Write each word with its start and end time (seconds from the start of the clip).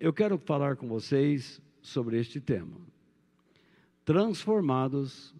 eu 0.00 0.12
quero 0.12 0.38
falar 0.38 0.76
com 0.76 0.86
vocês 0.86 1.60
sobre 1.82 2.18
este 2.18 2.40
tema. 2.40 2.80
Transformados 4.04 5.34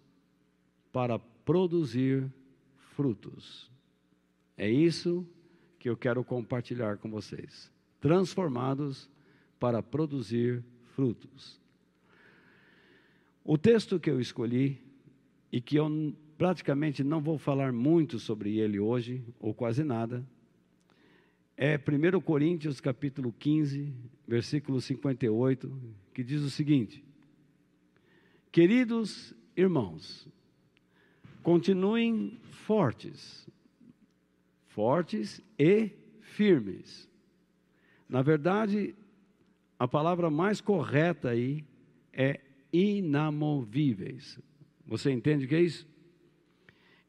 para 0.91 1.17
produzir 1.17 2.31
frutos. 2.95 3.71
É 4.57 4.69
isso 4.69 5.25
que 5.79 5.89
eu 5.89 5.95
quero 5.95 6.23
compartilhar 6.23 6.97
com 6.97 7.09
vocês. 7.09 7.71
Transformados 8.01 9.09
para 9.59 9.81
produzir 9.81 10.63
frutos. 10.95 11.59
O 13.43 13.57
texto 13.57 13.99
que 13.99 14.09
eu 14.09 14.19
escolhi 14.19 14.81
e 15.51 15.61
que 15.61 15.77
eu 15.77 16.13
praticamente 16.37 17.03
não 17.03 17.21
vou 17.21 17.37
falar 17.37 17.71
muito 17.73 18.19
sobre 18.19 18.59
ele 18.59 18.79
hoje, 18.79 19.23
ou 19.39 19.53
quase 19.53 19.83
nada, 19.83 20.25
é 21.61 21.77
1 21.77 22.21
Coríntios 22.21 22.79
capítulo 22.79 23.35
15, 23.37 23.93
versículo 24.25 24.79
58, 24.79 25.69
que 26.13 26.23
diz 26.23 26.41
o 26.41 26.49
seguinte: 26.49 27.03
Queridos 28.49 29.35
irmãos, 29.57 30.25
continuem 31.43 32.39
fortes, 32.49 33.45
fortes 34.67 35.41
e 35.59 35.91
firmes. 36.21 37.09
Na 38.07 38.21
verdade, 38.21 38.95
a 39.77 39.85
palavra 39.85 40.29
mais 40.29 40.61
correta 40.61 41.31
aí 41.31 41.65
é 42.13 42.39
inamovíveis. 42.71 44.39
Você 44.85 45.11
entende 45.11 45.43
o 45.43 45.47
que 45.49 45.55
é 45.55 45.61
isso? 45.61 45.85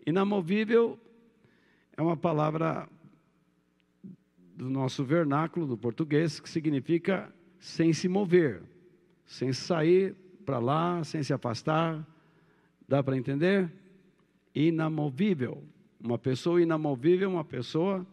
Inamovível 0.05 0.98
é 1.97 2.03
uma 2.03 2.17
palavra 2.17 2.89
do 4.57 4.69
nosso 4.69 5.05
vernáculo, 5.05 5.67
do 5.67 5.77
português, 5.77 6.41
que 6.41 6.49
significa 6.49 7.33
sem 7.59 7.93
se 7.93 8.09
mover, 8.09 8.63
sem 9.27 9.53
sair 9.53 10.15
para 10.45 10.59
lá, 10.59 11.03
sem 11.05 11.23
se 11.23 11.33
afastar. 11.33 12.07
Dá 12.89 13.03
para 13.03 13.17
entender? 13.17 13.70
Inamovível. 14.55 15.62
Uma 16.03 16.19
pessoa 16.19 16.61
inamovível 16.61 17.29
é 17.31 17.33
uma 17.33 17.45
pessoa 17.45 18.07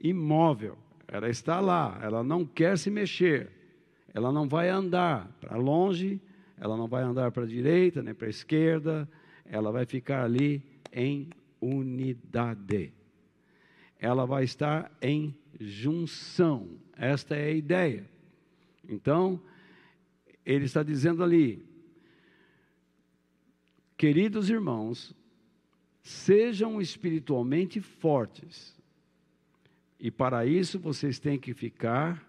imóvel. 0.00 0.76
Ela 1.06 1.28
está 1.28 1.60
lá, 1.60 1.98
ela 2.02 2.22
não 2.22 2.44
quer 2.44 2.76
se 2.76 2.90
mexer. 2.90 3.50
Ela 4.12 4.32
não 4.32 4.48
vai 4.48 4.68
andar 4.68 5.30
para 5.40 5.56
longe, 5.56 6.20
ela 6.58 6.76
não 6.76 6.86
vai 6.86 7.02
andar 7.02 7.30
para 7.30 7.44
a 7.44 7.46
direita 7.46 8.02
nem 8.02 8.14
para 8.14 8.26
a 8.26 8.30
esquerda, 8.30 9.08
ela 9.44 9.72
vai 9.72 9.86
ficar 9.86 10.24
ali 10.24 10.62
em 10.92 11.30
unidade. 11.60 12.92
Ela 13.98 14.26
vai 14.26 14.44
estar 14.44 14.90
em 15.00 15.34
junção. 15.60 16.68
Esta 16.96 17.34
é 17.36 17.46
a 17.46 17.52
ideia. 17.52 18.08
Então, 18.88 19.40
ele 20.44 20.64
está 20.64 20.82
dizendo 20.82 21.22
ali, 21.22 21.64
queridos 23.96 24.50
irmãos, 24.50 25.14
sejam 26.02 26.80
espiritualmente 26.80 27.80
fortes. 27.80 28.76
E 29.98 30.10
para 30.10 30.44
isso 30.44 30.78
vocês 30.78 31.18
têm 31.18 31.38
que 31.38 31.54
ficar 31.54 32.28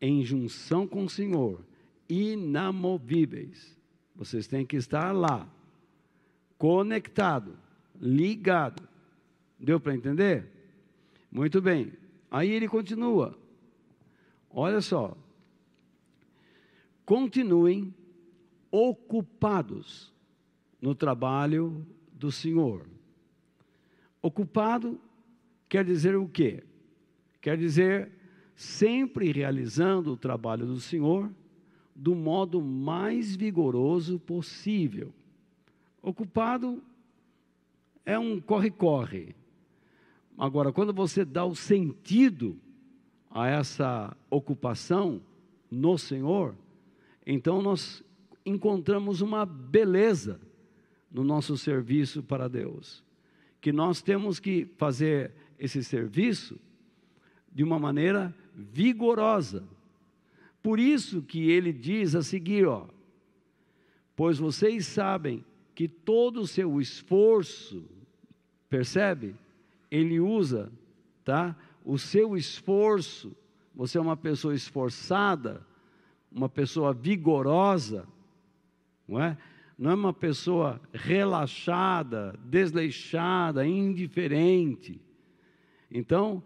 em 0.00 0.24
junção 0.24 0.86
com 0.86 1.04
o 1.04 1.08
Senhor, 1.08 1.64
inamovíveis. 2.08 3.78
Vocês 4.16 4.48
têm 4.48 4.66
que 4.66 4.76
estar 4.76 5.12
lá, 5.12 5.48
conectado, 6.58 7.56
ligado. 8.00 8.82
Deu 9.58 9.78
para 9.78 9.94
entender? 9.94 10.46
Muito 11.30 11.62
bem. 11.62 11.92
Aí 12.32 12.50
ele 12.50 12.66
continua. 12.66 13.38
Olha 14.48 14.80
só. 14.80 15.14
Continuem 17.04 17.94
ocupados 18.70 20.10
no 20.80 20.94
trabalho 20.94 21.86
do 22.10 22.32
Senhor. 22.32 22.86
Ocupado 24.22 24.98
quer 25.68 25.84
dizer 25.84 26.16
o 26.16 26.26
quê? 26.26 26.64
Quer 27.38 27.58
dizer 27.58 28.10
sempre 28.56 29.30
realizando 29.30 30.14
o 30.14 30.16
trabalho 30.16 30.64
do 30.64 30.80
Senhor 30.80 31.30
do 31.94 32.14
modo 32.14 32.62
mais 32.62 33.36
vigoroso 33.36 34.18
possível. 34.18 35.12
Ocupado 36.00 36.82
é 38.06 38.18
um 38.18 38.40
corre-corre, 38.40 39.36
Agora, 40.36 40.72
quando 40.72 40.92
você 40.92 41.24
dá 41.24 41.44
o 41.44 41.54
sentido 41.54 42.58
a 43.30 43.48
essa 43.48 44.16
ocupação 44.30 45.20
no 45.70 45.96
Senhor, 45.96 46.54
então 47.26 47.62
nós 47.62 48.02
encontramos 48.44 49.20
uma 49.20 49.46
beleza 49.46 50.40
no 51.10 51.22
nosso 51.22 51.56
serviço 51.56 52.22
para 52.22 52.48
Deus. 52.48 53.04
Que 53.60 53.72
nós 53.72 54.02
temos 54.02 54.40
que 54.40 54.66
fazer 54.76 55.32
esse 55.58 55.84
serviço 55.84 56.58
de 57.52 57.62
uma 57.62 57.78
maneira 57.78 58.34
vigorosa. 58.54 59.62
Por 60.62 60.80
isso 60.80 61.22
que 61.22 61.50
ele 61.50 61.72
diz 61.72 62.14
a 62.14 62.22
seguir, 62.22 62.66
ó, 62.66 62.86
pois 64.16 64.38
vocês 64.38 64.86
sabem 64.86 65.44
que 65.74 65.88
todo 65.88 66.40
o 66.40 66.46
seu 66.46 66.80
esforço, 66.80 67.84
percebe? 68.68 69.34
Ele 69.92 70.18
usa, 70.18 70.72
tá? 71.22 71.54
O 71.84 71.98
seu 71.98 72.34
esforço, 72.34 73.36
você 73.74 73.98
é 73.98 74.00
uma 74.00 74.16
pessoa 74.16 74.54
esforçada, 74.54 75.66
uma 76.30 76.48
pessoa 76.48 76.94
vigorosa, 76.94 78.08
não 79.06 79.22
é? 79.22 79.36
Não 79.78 79.90
é 79.90 79.94
uma 79.94 80.12
pessoa 80.14 80.80
relaxada, 80.94 82.34
desleixada, 82.42 83.66
indiferente. 83.66 84.98
Então, 85.90 86.42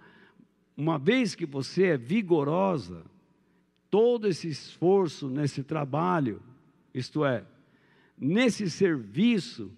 uma 0.76 0.98
vez 0.98 1.36
que 1.36 1.46
você 1.46 1.88
é 1.88 1.96
vigorosa, 1.96 3.04
todo 3.88 4.26
esse 4.26 4.48
esforço 4.48 5.28
nesse 5.28 5.62
trabalho, 5.62 6.42
isto 6.92 7.24
é, 7.24 7.44
nesse 8.18 8.68
serviço, 8.68 9.70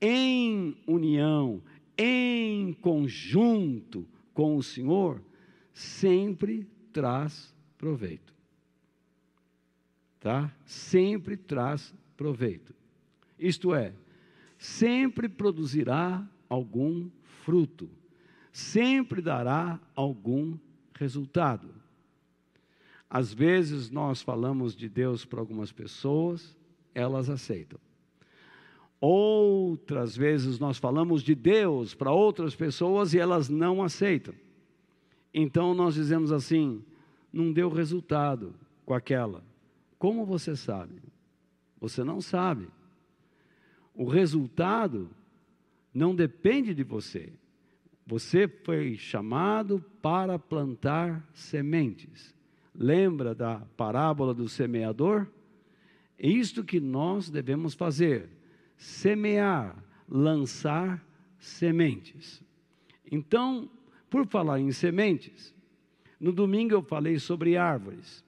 em 0.00 0.76
união, 0.86 1.62
em 1.96 2.72
conjunto 2.72 4.06
com 4.34 4.56
o 4.56 4.62
Senhor, 4.62 5.22
sempre 5.72 6.66
traz 6.92 7.54
proveito. 7.78 8.34
Tá? 10.20 10.54
Sempre 10.64 11.36
traz 11.36 11.94
proveito. 12.16 12.74
Isto 13.38 13.74
é, 13.74 13.94
sempre 14.58 15.28
produzirá 15.28 16.26
algum 16.48 17.10
fruto, 17.44 17.88
sempre 18.52 19.20
dará 19.20 19.80
algum 19.94 20.58
resultado. 20.94 21.74
Às 23.08 23.32
vezes 23.32 23.90
nós 23.90 24.20
falamos 24.20 24.74
de 24.74 24.88
Deus 24.88 25.24
para 25.24 25.40
algumas 25.40 25.70
pessoas, 25.70 26.56
elas 26.94 27.30
aceitam. 27.30 27.78
Outras 29.08 30.16
vezes 30.16 30.58
nós 30.58 30.78
falamos 30.78 31.22
de 31.22 31.32
Deus 31.32 31.94
para 31.94 32.10
outras 32.10 32.56
pessoas 32.56 33.14
e 33.14 33.20
elas 33.20 33.48
não 33.48 33.80
aceitam. 33.80 34.34
Então 35.32 35.74
nós 35.74 35.94
dizemos 35.94 36.32
assim: 36.32 36.84
não 37.32 37.52
deu 37.52 37.68
resultado 37.68 38.52
com 38.84 38.92
aquela. 38.92 39.44
Como 39.96 40.26
você 40.26 40.56
sabe? 40.56 41.00
Você 41.80 42.02
não 42.02 42.20
sabe. 42.20 42.66
O 43.94 44.08
resultado 44.08 45.08
não 45.94 46.12
depende 46.12 46.74
de 46.74 46.82
você. 46.82 47.32
Você 48.04 48.48
foi 48.48 48.96
chamado 48.96 49.84
para 50.02 50.36
plantar 50.36 51.24
sementes. 51.32 52.34
Lembra 52.74 53.36
da 53.36 53.60
parábola 53.76 54.34
do 54.34 54.48
semeador? 54.48 55.28
É 56.18 56.26
isto 56.26 56.64
que 56.64 56.80
nós 56.80 57.30
devemos 57.30 57.72
fazer 57.72 58.35
semear, 58.76 59.76
lançar 60.08 61.04
sementes. 61.38 62.42
Então, 63.10 63.70
por 64.10 64.26
falar 64.26 64.60
em 64.60 64.72
sementes, 64.72 65.54
no 66.18 66.32
domingo 66.32 66.74
eu 66.74 66.82
falei 66.82 67.18
sobre 67.18 67.56
árvores 67.56 68.24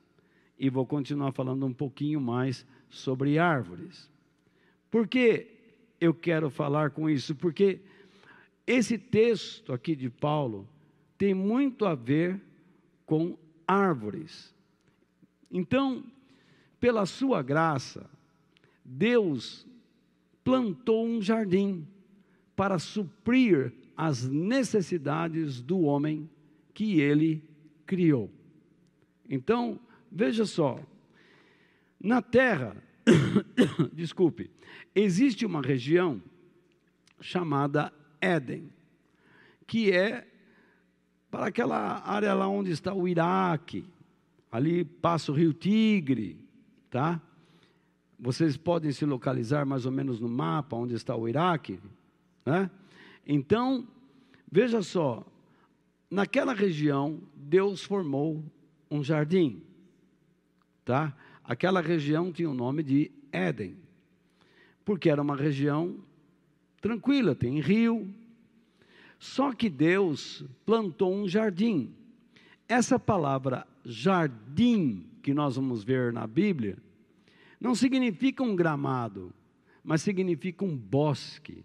e 0.58 0.68
vou 0.68 0.84
continuar 0.84 1.32
falando 1.32 1.64
um 1.64 1.72
pouquinho 1.72 2.20
mais 2.20 2.66
sobre 2.90 3.38
árvores. 3.38 4.10
Por 4.90 5.06
que 5.06 5.46
eu 6.00 6.14
quero 6.14 6.50
falar 6.50 6.90
com 6.90 7.08
isso? 7.08 7.34
Porque 7.34 7.80
esse 8.66 8.98
texto 8.98 9.72
aqui 9.72 9.94
de 9.94 10.10
Paulo 10.10 10.68
tem 11.16 11.34
muito 11.34 11.84
a 11.84 11.94
ver 11.94 12.40
com 13.06 13.36
árvores. 13.66 14.54
Então, 15.50 16.04
pela 16.78 17.06
sua 17.06 17.42
graça, 17.42 18.08
Deus 18.84 19.66
plantou 20.48 21.06
um 21.06 21.20
jardim 21.20 21.86
para 22.56 22.78
suprir 22.78 23.70
as 23.94 24.26
necessidades 24.26 25.60
do 25.60 25.80
homem 25.80 26.26
que 26.72 27.02
ele 27.02 27.44
criou. 27.84 28.30
Então, 29.28 29.78
veja 30.10 30.46
só, 30.46 30.80
na 32.00 32.22
terra, 32.22 32.82
desculpe, 33.92 34.50
existe 34.94 35.44
uma 35.44 35.60
região 35.60 36.22
chamada 37.20 37.92
Éden, 38.18 38.72
que 39.66 39.92
é 39.92 40.26
para 41.30 41.48
aquela 41.48 42.08
área 42.08 42.32
lá 42.32 42.48
onde 42.48 42.70
está 42.70 42.94
o 42.94 43.06
Iraque, 43.06 43.84
ali 44.50 44.82
passa 44.82 45.30
o 45.30 45.34
rio 45.34 45.52
Tigre, 45.52 46.42
tá? 46.88 47.20
Vocês 48.18 48.56
podem 48.56 48.90
se 48.90 49.04
localizar 49.04 49.64
mais 49.64 49.86
ou 49.86 49.92
menos 49.92 50.18
no 50.18 50.28
mapa 50.28 50.74
onde 50.76 50.94
está 50.94 51.14
o 51.14 51.28
Iraque, 51.28 51.78
né? 52.44 52.68
Então, 53.24 53.86
veja 54.50 54.82
só, 54.82 55.24
naquela 56.10 56.52
região 56.52 57.20
Deus 57.36 57.84
formou 57.84 58.42
um 58.90 59.04
jardim, 59.04 59.62
tá? 60.84 61.14
Aquela 61.44 61.80
região 61.80 62.32
tinha 62.32 62.50
o 62.50 62.54
nome 62.54 62.82
de 62.82 63.12
Éden, 63.30 63.76
porque 64.84 65.08
era 65.08 65.22
uma 65.22 65.36
região 65.36 65.96
tranquila, 66.80 67.34
tem 67.34 67.60
rio. 67.60 68.12
Só 69.18 69.52
que 69.52 69.68
Deus 69.68 70.44
plantou 70.64 71.14
um 71.14 71.28
jardim. 71.28 71.92
Essa 72.68 72.98
palavra 72.98 73.66
jardim 73.84 75.06
que 75.22 75.34
nós 75.34 75.56
vamos 75.56 75.82
ver 75.82 76.12
na 76.12 76.26
Bíblia 76.26 76.78
não 77.60 77.74
significa 77.74 78.42
um 78.42 78.54
gramado, 78.54 79.32
mas 79.82 80.02
significa 80.02 80.64
um 80.64 80.76
bosque. 80.76 81.64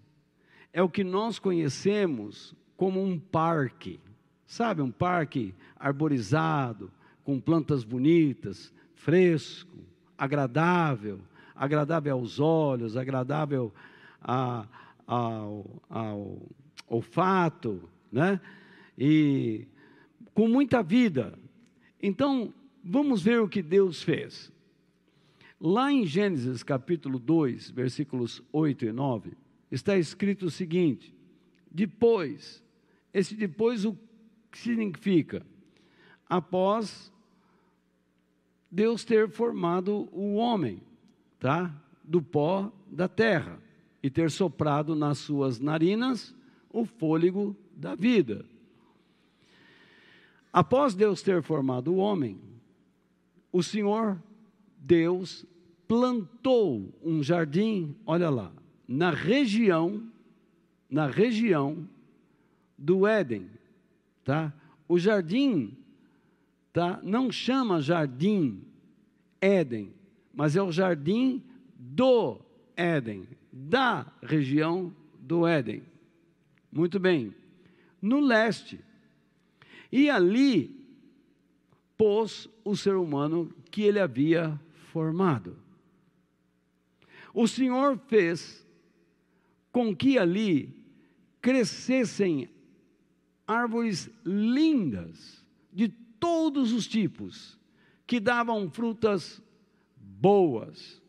É 0.71 0.81
o 0.81 0.89
que 0.89 1.03
nós 1.03 1.37
conhecemos 1.37 2.55
como 2.75 3.03
um 3.03 3.19
parque. 3.19 3.99
Sabe, 4.45 4.81
um 4.81 4.91
parque 4.91 5.53
arborizado, 5.75 6.91
com 7.23 7.39
plantas 7.39 7.83
bonitas, 7.83 8.73
fresco, 8.95 9.77
agradável, 10.17 11.19
agradável 11.55 12.15
aos 12.15 12.39
olhos, 12.39 12.97
agradável 12.97 13.73
a, 14.21 14.67
ao, 15.05 15.81
ao 15.89 16.41
olfato, 16.87 17.89
né? 18.11 18.39
E 18.97 19.67
com 20.33 20.47
muita 20.47 20.83
vida. 20.83 21.37
Então, 22.01 22.53
vamos 22.83 23.21
ver 23.21 23.39
o 23.41 23.47
que 23.47 23.61
Deus 23.61 24.01
fez. 24.01 24.51
Lá 25.59 25.91
em 25.91 26.05
Gênesis 26.05 26.63
capítulo 26.63 27.19
2, 27.19 27.71
versículos 27.71 28.41
8 28.51 28.85
e 28.85 28.91
9, 28.91 29.33
está 29.71 29.97
escrito 29.97 30.47
o 30.47 30.51
seguinte: 30.51 31.13
depois, 31.71 32.63
esse 33.13 33.35
depois 33.35 33.85
o 33.85 33.97
que 34.51 34.57
significa? 34.57 35.45
Após 36.29 37.11
Deus 38.69 39.03
ter 39.03 39.29
formado 39.29 40.09
o 40.11 40.35
homem, 40.35 40.81
tá? 41.39 41.73
Do 42.03 42.21
pó 42.21 42.71
da 42.87 43.07
terra 43.07 43.59
e 44.01 44.09
ter 44.09 44.29
soprado 44.29 44.95
nas 44.95 45.19
suas 45.19 45.59
narinas 45.59 46.35
o 46.69 46.83
fôlego 46.83 47.55
da 47.75 47.95
vida. 47.95 48.45
Após 50.51 50.93
Deus 50.93 51.21
ter 51.21 51.41
formado 51.41 51.93
o 51.93 51.97
homem, 51.97 52.39
o 53.51 53.63
Senhor 53.63 54.21
Deus 54.83 55.45
plantou 55.87 56.93
um 57.01 57.23
jardim, 57.23 57.95
olha 58.05 58.29
lá, 58.29 58.51
na 58.87 59.09
região 59.09 60.03
na 60.89 61.07
região 61.07 61.89
do 62.77 63.07
Éden, 63.07 63.49
tá? 64.23 64.53
O 64.87 64.99
jardim 64.99 65.75
tá? 66.73 66.99
Não 67.03 67.31
chama 67.31 67.79
jardim 67.79 68.61
Éden, 69.39 69.93
mas 70.33 70.55
é 70.55 70.61
o 70.61 70.71
jardim 70.71 71.43
do 71.77 72.41
Éden, 72.75 73.27
da 73.51 74.11
região 74.23 74.93
do 75.19 75.45
Éden. 75.45 75.83
Muito 76.71 76.99
bem. 76.99 77.33
No 78.01 78.19
leste. 78.19 78.79
E 79.91 80.09
ali 80.09 80.75
pôs 81.95 82.49
o 82.65 82.75
ser 82.75 82.95
humano 82.95 83.53
que 83.69 83.83
ele 83.83 83.99
havia 83.99 84.59
formado. 84.93 85.57
O 87.33 87.47
Senhor 87.47 87.97
fez 87.97 88.63
com 89.71 89.95
que 89.95 90.19
ali 90.19 90.85
crescessem 91.41 92.47
árvores 93.47 94.07
lindas 94.23 95.43
de 95.73 95.89
todos 95.89 96.71
os 96.71 96.87
tipos, 96.87 97.59
que 98.05 98.19
davam 98.19 98.69
frutas 98.69 99.41
boas. 99.97 101.01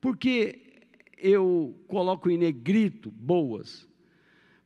Porque 0.00 0.86
eu 1.18 1.74
coloco 1.88 2.30
em 2.30 2.38
negrito 2.38 3.10
boas? 3.10 3.88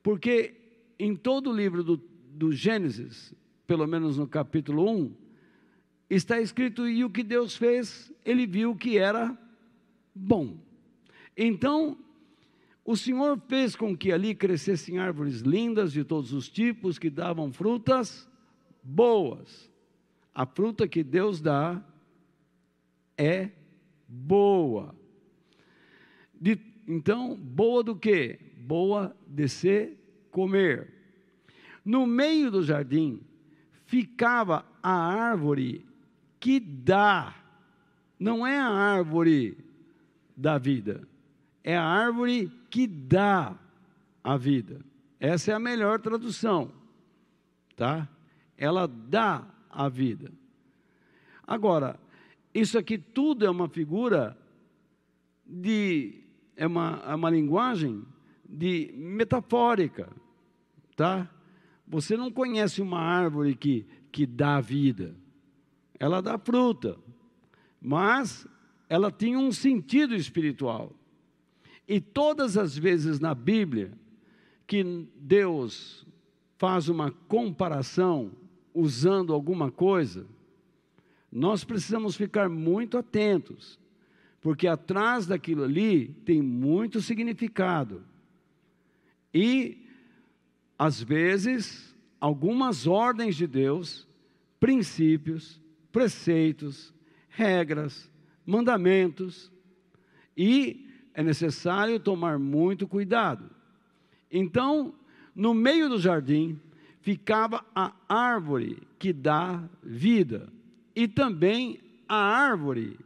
Porque 0.03 0.55
em 0.99 1.17
todo 1.17 1.50
o 1.50 1.56
livro 1.56 1.82
do, 1.82 1.97
do 1.97 2.53
Gênesis, 2.53 3.35
pelo 3.67 3.87
menos 3.87 4.19
no 4.19 4.29
capítulo 4.29 4.88
1, 4.91 5.27
está 6.08 6.40
escrito: 6.40 6.88
e 6.88 7.05
o 7.05 7.10
que 7.10 7.22
Deus 7.22 7.56
fez, 7.56 8.12
ele 8.25 8.46
viu 8.46 8.75
que 8.75 8.99
era 8.99 9.37
bom. 10.14 10.56
Então, 11.37 11.96
o 12.84 12.96
Senhor 12.96 13.40
fez 13.49 13.76
com 13.76 13.96
que 13.96 14.10
ali 14.10 14.34
crescessem 14.34 14.99
árvores 14.99 15.40
lindas 15.40 15.93
de 15.93 16.02
todos 16.05 16.32
os 16.32 16.49
tipos, 16.49 16.99
que 16.99 17.10
davam 17.10 17.52
frutas 17.52 18.28
boas. 18.82 19.70
A 20.34 20.46
fruta 20.46 20.88
que 20.88 21.02
Deus 21.02 21.40
dá 21.40 21.82
é 23.16 23.50
boa. 24.08 24.94
De, 26.40 26.58
então, 26.87 27.37
boa 27.37 27.82
do 27.82 27.94
que? 27.94 28.38
Boa 28.56 29.14
de 29.26 29.49
se 29.49 29.96
comer. 30.31 30.94
No 31.84 32.06
meio 32.06 32.50
do 32.50 32.62
jardim 32.62 33.20
ficava 33.84 34.64
a 34.82 34.93
árvore 34.93 35.88
que 36.40 36.61
dá, 36.61 37.35
não 38.19 38.46
é 38.46 38.58
a 38.58 38.69
árvore 38.69 39.58
da 40.37 40.58
vida, 40.58 41.06
é 41.64 41.76
a 41.76 41.85
árvore 41.85 42.50
que 42.70 42.87
dá 42.87 43.56
a 44.23 44.37
vida. 44.37 44.81
Essa 45.20 45.52
é 45.52 45.55
a 45.55 45.58
melhor 45.58 46.00
tradução, 46.00 46.70
tá? 47.76 48.08
Ela 48.56 48.87
dá 48.87 49.44
a 49.70 49.88
vida. 49.88 50.31
Agora, 51.46 51.99
isso 52.55 52.79
aqui 52.79 52.99
tudo 52.99 53.44
é 53.44 53.50
uma 53.50 53.69
figura 53.69 54.37
de 55.47 56.25
é 56.57 56.66
uma, 56.66 57.02
é 57.07 57.14
uma 57.14 57.30
linguagem 57.30 58.04
de 58.45 58.92
metafórica, 58.97 60.11
tá? 60.97 61.30
Você 61.87 62.16
não 62.16 62.30
conhece 62.30 62.83
uma 62.83 62.99
árvore 62.99 63.54
que, 63.54 63.87
que 64.11 64.26
dá 64.26 64.61
vida, 64.61 65.14
ela 65.99 66.21
dá 66.23 66.38
fruta, 66.38 66.97
mas 67.81 68.47
ela 68.88 69.11
tinha 69.11 69.38
um 69.38 69.52
sentido 69.52 70.14
espiritual. 70.14 70.93
E 71.87 72.00
todas 72.00 72.57
as 72.57 72.76
vezes 72.76 73.19
na 73.19 73.35
Bíblia 73.35 73.93
que 74.67 75.09
Deus 75.17 76.07
faz 76.59 76.88
uma 76.88 77.11
comparação 77.11 78.33
usando 78.75 79.33
alguma 79.33 79.71
coisa, 79.71 80.26
nós 81.33 81.64
precisamos 81.64 82.17
ficar 82.17 82.49
muito 82.49 82.99
atentos, 82.99 83.78
porque 84.40 84.67
atrás 84.67 85.26
daquilo 85.26 85.64
ali 85.64 86.09
tem 86.25 86.43
muito 86.43 87.00
significado. 87.00 88.02
E, 89.33 89.87
às 90.78 91.02
vezes, 91.02 91.95
algumas 92.21 92.87
ordens 92.87 93.37
de 93.37 93.47
Deus, 93.47 94.07
princípios, 94.59 95.61
preceitos, 95.99 96.95
regras, 97.28 98.09
mandamentos, 98.47 99.50
e 100.37 100.88
é 101.12 101.25
necessário 101.25 101.99
tomar 101.99 102.38
muito 102.38 102.87
cuidado. 102.87 103.50
Então, 104.31 104.95
no 105.35 105.52
meio 105.52 105.88
do 105.88 105.99
jardim, 105.99 106.57
ficava 107.00 107.67
a 107.75 107.93
árvore 108.09 108.81
que 108.97 109.12
dá 109.12 109.69
vida 109.83 110.52
e 110.95 111.09
também 111.09 111.81
a 112.09 112.14
árvore 112.14 112.97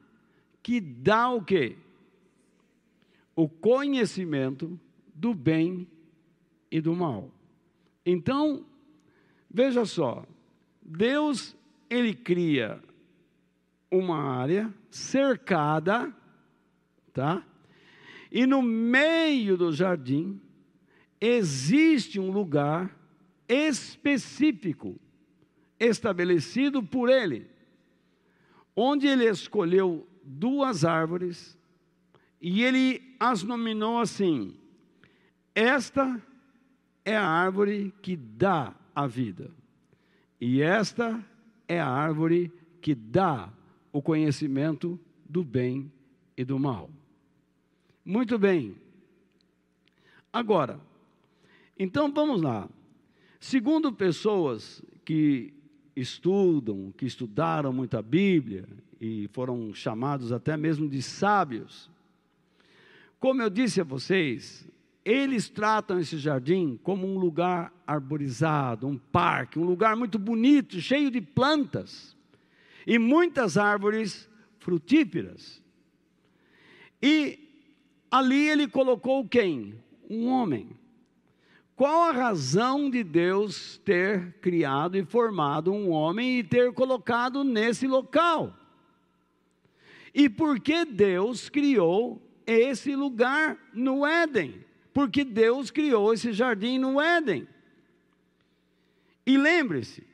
que 0.63 0.79
dá 0.79 1.31
o 1.31 1.43
quê? 1.43 1.79
O 3.35 3.49
conhecimento 3.49 4.79
do 5.15 5.33
bem 5.33 5.89
e 6.71 6.79
do 6.79 6.95
mal. 6.95 7.31
Então, 8.05 8.67
veja 9.51 9.87
só, 9.87 10.27
Deus 10.83 11.57
ele 11.93 12.15
cria 12.15 12.83
uma 13.91 14.19
área 14.19 14.73
cercada, 14.91 16.15
tá? 17.13 17.45
E 18.31 18.47
no 18.47 18.63
meio 18.63 19.59
do 19.59 19.71
jardim 19.71 20.41
existe 21.21 22.19
um 22.19 22.31
lugar 22.31 22.97
específico 23.47 24.99
estabelecido 25.79 26.83
por 26.83 27.11
ele, 27.11 27.47
onde 28.75 29.07
ele 29.07 29.29
escolheu 29.29 30.09
duas 30.25 30.87
árvores 30.87 31.59
e 32.41 32.65
ele 32.65 33.15
as 33.21 33.43
nominou 33.43 33.99
assim: 33.99 34.57
Esta 35.55 36.21
é 37.05 37.15
a 37.15 37.27
árvore 37.27 37.93
que 38.01 38.17
dá 38.17 38.75
a 38.95 39.07
vida, 39.07 39.51
e 40.41 40.63
esta 40.63 41.23
é 41.69 41.81
a 41.81 41.89
árvore 41.89 42.53
que 42.81 42.95
dá 42.95 43.53
o 43.93 44.01
conhecimento 44.03 44.99
do 45.29 45.45
bem 45.45 45.91
e 46.37 46.45
do 46.45 46.59
mal. 46.59 46.91
Muito 48.05 48.39
bem. 48.39 48.75
Agora, 50.33 50.81
então 51.79 52.13
vamos 52.13 52.43
lá. 52.43 52.69
Segundo 53.39 53.93
pessoas 53.93 54.83
que 55.05 55.53
estudam, 55.95 56.93
que 56.97 57.07
estudaram 57.07 57.73
muito 57.73 57.97
a 57.97 58.03
Bíblia 58.03 58.67
e 59.01 59.29
foram 59.33 59.75
chamados 59.75 60.33
até 60.33 60.57
mesmo 60.57 60.89
de 60.89 61.03
sábios, 61.03 61.91
como 63.19 63.43
eu 63.43 63.51
disse 63.51 63.81
a 63.81 63.85
vocês, 63.85 64.67
eles 65.05 65.49
tratam 65.49 65.99
esse 65.99 66.17
jardim 66.17 66.79
como 66.83 67.07
um 67.07 67.19
lugar 67.19 67.73
arborizado, 67.87 68.87
um 68.87 68.97
parque, 68.97 69.59
um 69.59 69.65
lugar 69.65 69.97
muito 69.97 70.19
bonito, 70.19 70.81
cheio 70.81 71.11
de 71.11 71.21
plantas 71.21 72.17
e 72.87 72.99
muitas 72.99 73.57
árvores 73.57 74.29
frutíferas. 74.59 75.61
E 77.03 77.39
ali 78.11 78.49
ele 78.49 78.69
colocou 78.69 79.27
quem? 79.27 79.75
Um 80.09 80.29
homem. 80.29 80.71
Qual 81.75 82.09
a 82.09 82.13
razão 82.13 82.89
de 82.89 83.03
Deus 83.03 83.79
ter 83.79 84.35
criado 84.41 84.97
e 84.97 85.05
formado 85.05 85.73
um 85.73 85.91
homem 85.91 86.39
e 86.39 86.45
ter 86.45 86.73
colocado 86.73 87.43
nesse 87.43 87.89
local? 87.89 88.57
E 90.15 90.29
por 90.29 90.61
que 90.61 90.85
Deus 90.85 91.49
criou 91.49 92.23
esse 92.47 92.95
lugar 92.95 93.59
no 93.73 94.07
Éden, 94.07 94.65
porque 94.93 95.25
Deus 95.25 95.71
criou 95.71 96.13
esse 96.13 96.33
jardim 96.33 96.79
no 96.79 97.01
Éden. 97.01 97.47
E 99.27 99.37
lembre-se, 99.37 100.07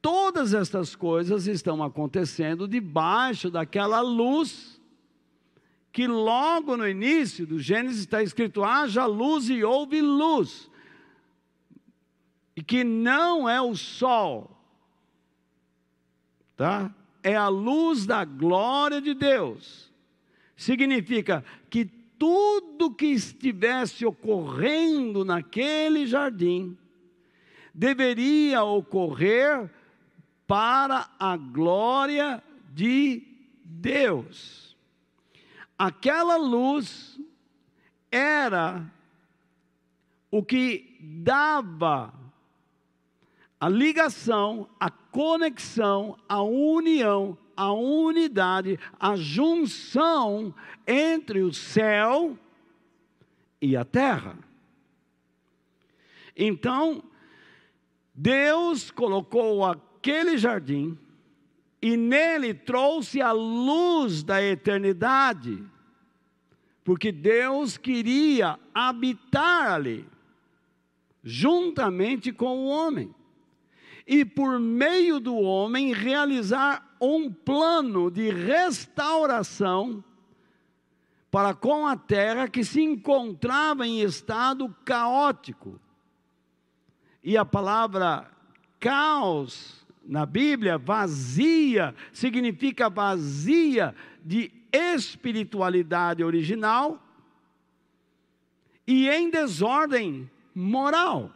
todas 0.00 0.54
estas 0.54 0.94
coisas 0.94 1.46
estão 1.46 1.82
acontecendo 1.82 2.66
debaixo 2.66 3.50
daquela 3.50 4.00
luz 4.00 4.80
que 5.92 6.06
logo 6.06 6.76
no 6.76 6.88
início 6.88 7.46
do 7.46 7.58
Gênesis 7.58 8.00
está 8.00 8.22
escrito: 8.22 8.64
haja 8.64 9.04
luz 9.04 9.50
e 9.50 9.62
houve 9.62 10.00
luz. 10.00 10.70
E 12.56 12.62
que 12.62 12.84
não 12.84 13.48
é 13.48 13.60
o 13.60 13.74
sol, 13.74 14.56
tá? 16.56 16.94
É 17.22 17.36
a 17.36 17.48
luz 17.48 18.04
da 18.04 18.24
glória 18.24 19.00
de 19.00 19.14
Deus 19.14 19.92
significa 20.62 21.44
tudo 22.22 22.94
que 22.94 23.06
estivesse 23.06 24.06
ocorrendo 24.06 25.24
naquele 25.24 26.06
jardim 26.06 26.78
deveria 27.74 28.62
ocorrer 28.62 29.68
para 30.46 31.10
a 31.18 31.36
glória 31.36 32.40
de 32.72 33.26
Deus. 33.64 34.76
Aquela 35.76 36.36
luz 36.36 37.18
era 38.08 38.88
o 40.30 40.44
que 40.44 40.96
dava 41.00 42.14
a 43.58 43.68
ligação, 43.68 44.68
a 44.78 44.88
conexão, 44.88 46.16
a 46.28 46.40
união 46.40 47.36
a 47.62 47.72
unidade, 47.72 48.76
a 48.98 49.14
junção 49.14 50.52
entre 50.84 51.42
o 51.42 51.52
céu 51.52 52.36
e 53.60 53.76
a 53.76 53.84
terra. 53.84 54.36
Então, 56.36 57.04
Deus 58.12 58.90
colocou 58.90 59.64
aquele 59.64 60.36
jardim 60.36 60.98
e 61.80 61.96
nele 61.96 62.52
trouxe 62.52 63.20
a 63.20 63.30
luz 63.30 64.24
da 64.24 64.42
eternidade, 64.42 65.62
porque 66.82 67.12
Deus 67.12 67.76
queria 67.76 68.58
habitar 68.74 69.70
ali, 69.72 70.04
juntamente 71.22 72.32
com 72.32 72.58
o 72.58 72.66
homem, 72.66 73.14
e 74.06 74.24
por 74.24 74.58
meio 74.58 75.20
do 75.20 75.36
homem 75.36 75.92
realizar 75.92 76.96
um 77.00 77.32
plano 77.32 78.10
de 78.10 78.30
restauração 78.30 80.02
para 81.30 81.54
com 81.54 81.86
a 81.86 81.96
terra 81.96 82.48
que 82.48 82.62
se 82.62 82.82
encontrava 82.82 83.86
em 83.86 84.02
estado 84.02 84.68
caótico. 84.84 85.80
E 87.24 87.36
a 87.36 87.44
palavra 87.44 88.30
caos 88.78 89.82
na 90.04 90.26
Bíblia, 90.26 90.76
vazia, 90.76 91.94
significa 92.12 92.90
vazia 92.90 93.94
de 94.24 94.52
espiritualidade 94.72 96.24
original 96.24 97.00
e 98.86 99.08
em 99.08 99.30
desordem 99.30 100.30
moral. 100.54 101.30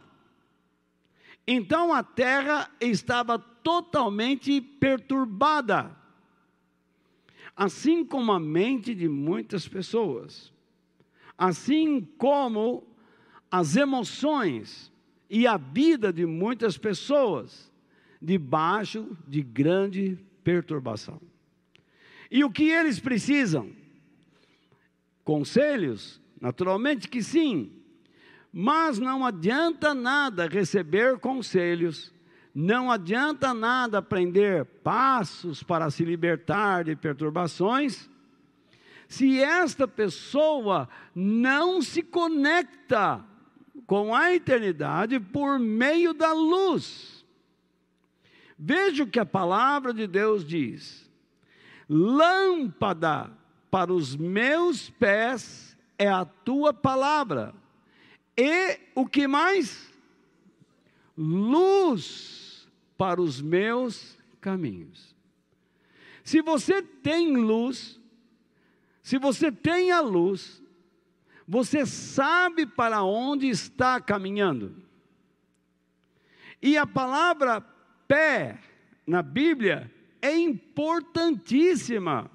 Então 1.46 1.92
a 1.92 2.02
terra 2.02 2.68
estava 2.80 3.38
totalmente 3.38 4.60
perturbada, 4.60 5.94
assim 7.54 8.04
como 8.04 8.32
a 8.32 8.40
mente 8.40 8.94
de 8.94 9.08
muitas 9.08 9.68
pessoas, 9.68 10.52
assim 11.38 12.00
como 12.18 12.86
as 13.50 13.76
emoções 13.76 14.92
e 15.30 15.46
a 15.46 15.56
vida 15.56 16.12
de 16.12 16.26
muitas 16.26 16.76
pessoas, 16.76 17.72
debaixo 18.20 19.16
de 19.26 19.42
grande 19.42 20.18
perturbação. 20.42 21.20
E 22.30 22.42
o 22.42 22.50
que 22.50 22.64
eles 22.64 22.98
precisam? 22.98 23.70
Conselhos? 25.22 26.20
Naturalmente 26.40 27.08
que 27.08 27.22
sim, 27.22 27.72
mas 28.58 28.98
não 28.98 29.22
adianta 29.22 29.92
nada 29.92 30.48
receber 30.48 31.18
conselhos 31.18 32.10
não 32.58 32.90
adianta 32.90 33.52
nada 33.52 33.98
aprender 33.98 34.64
passos 34.64 35.62
para 35.62 35.90
se 35.90 36.06
libertar 36.06 36.84
de 36.84 36.96
perturbações, 36.96 38.08
se 39.06 39.42
esta 39.42 39.86
pessoa 39.86 40.88
não 41.14 41.82
se 41.82 42.02
conecta 42.02 43.22
com 43.86 44.14
a 44.14 44.34
eternidade 44.34 45.20
por 45.20 45.58
meio 45.58 46.14
da 46.14 46.32
luz. 46.32 47.26
Veja 48.58 49.04
o 49.04 49.06
que 49.06 49.20
a 49.20 49.26
palavra 49.26 49.92
de 49.92 50.06
Deus 50.06 50.42
diz: 50.42 51.10
lâmpada 51.86 53.30
para 53.70 53.92
os 53.92 54.16
meus 54.16 54.88
pés 54.88 55.76
é 55.98 56.08
a 56.08 56.24
tua 56.24 56.72
palavra, 56.72 57.54
e 58.36 58.78
o 58.94 59.06
que 59.06 59.26
mais? 59.26 59.92
Luz 61.16 62.68
para 62.96 63.20
os 63.20 63.40
meus 63.40 64.18
caminhos. 64.40 65.14
Se 66.22 66.42
você 66.42 66.82
tem 66.82 67.36
luz, 67.36 68.00
se 69.02 69.18
você 69.18 69.50
tem 69.50 69.92
a 69.92 70.00
luz, 70.00 70.62
você 71.46 71.86
sabe 71.86 72.66
para 72.66 73.02
onde 73.02 73.48
está 73.48 74.00
caminhando. 74.00 74.82
E 76.60 76.76
a 76.76 76.86
palavra 76.86 77.60
pé 78.08 78.58
na 79.06 79.22
Bíblia 79.22 79.90
é 80.20 80.36
importantíssima. 80.36 82.30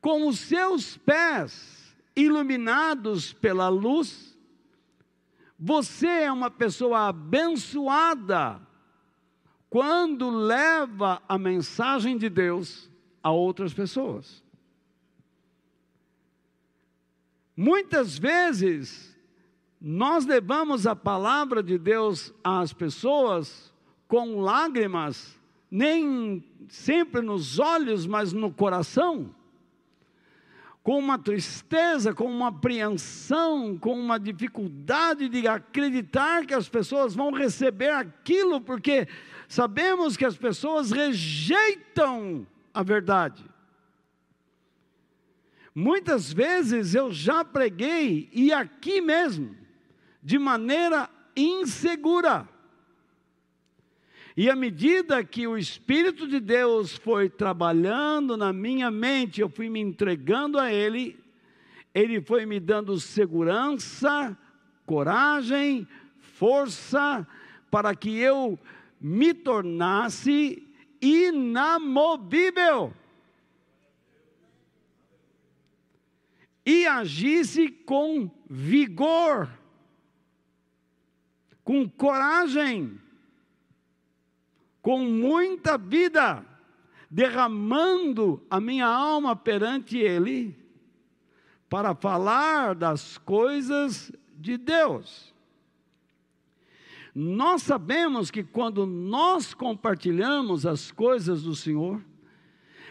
Com 0.00 0.28
os 0.28 0.38
seus 0.38 0.96
pés 0.98 1.96
iluminados 2.14 3.32
pela 3.32 3.68
luz, 3.68 4.35
você 5.58 6.06
é 6.06 6.32
uma 6.32 6.50
pessoa 6.50 7.08
abençoada 7.08 8.60
quando 9.70 10.30
leva 10.30 11.22
a 11.28 11.38
mensagem 11.38 12.16
de 12.16 12.28
Deus 12.28 12.90
a 13.22 13.30
outras 13.30 13.72
pessoas. 13.74 14.44
Muitas 17.56 18.18
vezes, 18.18 19.16
nós 19.80 20.26
levamos 20.26 20.86
a 20.86 20.94
palavra 20.94 21.62
de 21.62 21.78
Deus 21.78 22.32
às 22.44 22.72
pessoas 22.72 23.72
com 24.06 24.40
lágrimas, 24.40 25.40
nem 25.70 26.44
sempre 26.68 27.22
nos 27.22 27.58
olhos, 27.58 28.06
mas 28.06 28.32
no 28.32 28.52
coração, 28.52 29.34
com 30.86 31.00
uma 31.00 31.18
tristeza, 31.18 32.14
com 32.14 32.26
uma 32.26 32.46
apreensão, 32.46 33.76
com 33.76 33.98
uma 33.98 34.20
dificuldade 34.20 35.28
de 35.28 35.48
acreditar 35.48 36.46
que 36.46 36.54
as 36.54 36.68
pessoas 36.68 37.12
vão 37.12 37.32
receber 37.32 37.90
aquilo, 37.90 38.60
porque 38.60 39.08
Sabemos 39.48 40.16
que 40.16 40.24
as 40.24 40.36
pessoas 40.36 40.90
rejeitam 40.90 42.46
a 42.74 42.82
verdade. 42.82 43.44
Muitas 45.74 46.32
vezes 46.32 46.94
eu 46.94 47.12
já 47.12 47.44
preguei, 47.44 48.28
e 48.32 48.52
aqui 48.52 49.00
mesmo, 49.00 49.56
de 50.22 50.38
maneira 50.38 51.08
insegura. 51.36 52.48
E 54.36 54.50
à 54.50 54.56
medida 54.56 55.24
que 55.24 55.46
o 55.46 55.56
Espírito 55.56 56.28
de 56.28 56.38
Deus 56.38 56.94
foi 56.96 57.30
trabalhando 57.30 58.36
na 58.36 58.52
minha 58.52 58.90
mente, 58.90 59.40
eu 59.40 59.48
fui 59.48 59.70
me 59.70 59.80
entregando 59.80 60.58
a 60.58 60.70
Ele, 60.70 61.18
Ele 61.94 62.20
foi 62.20 62.44
me 62.44 62.60
dando 62.60 63.00
segurança, 63.00 64.36
coragem, 64.84 65.88
força, 66.18 67.26
para 67.70 67.94
que 67.94 68.18
eu 68.18 68.58
me 69.00 69.32
tornasse 69.32 70.62
inamovível. 71.00 72.92
e 76.66 76.84
agisse 76.84 77.68
com 77.68 78.28
vigor, 78.50 79.48
com 81.62 81.88
coragem, 81.88 83.00
com 84.86 85.00
muita 85.00 85.76
vida, 85.76 86.46
derramando 87.10 88.40
a 88.48 88.60
minha 88.60 88.86
alma 88.86 89.34
perante 89.34 89.98
Ele, 89.98 90.56
para 91.68 91.92
falar 91.92 92.72
das 92.72 93.18
coisas 93.18 94.12
de 94.36 94.56
Deus. 94.56 95.34
Nós 97.12 97.62
sabemos 97.64 98.30
que 98.30 98.44
quando 98.44 98.86
nós 98.86 99.52
compartilhamos 99.52 100.64
as 100.64 100.92
coisas 100.92 101.42
do 101.42 101.56
Senhor, 101.56 102.00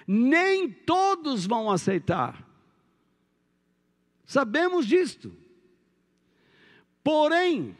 nem 0.05 0.69
todos 0.69 1.45
vão 1.45 1.71
aceitar. 1.71 2.45
Sabemos 4.25 4.85
disto. 4.85 5.33
Porém, 7.01 7.77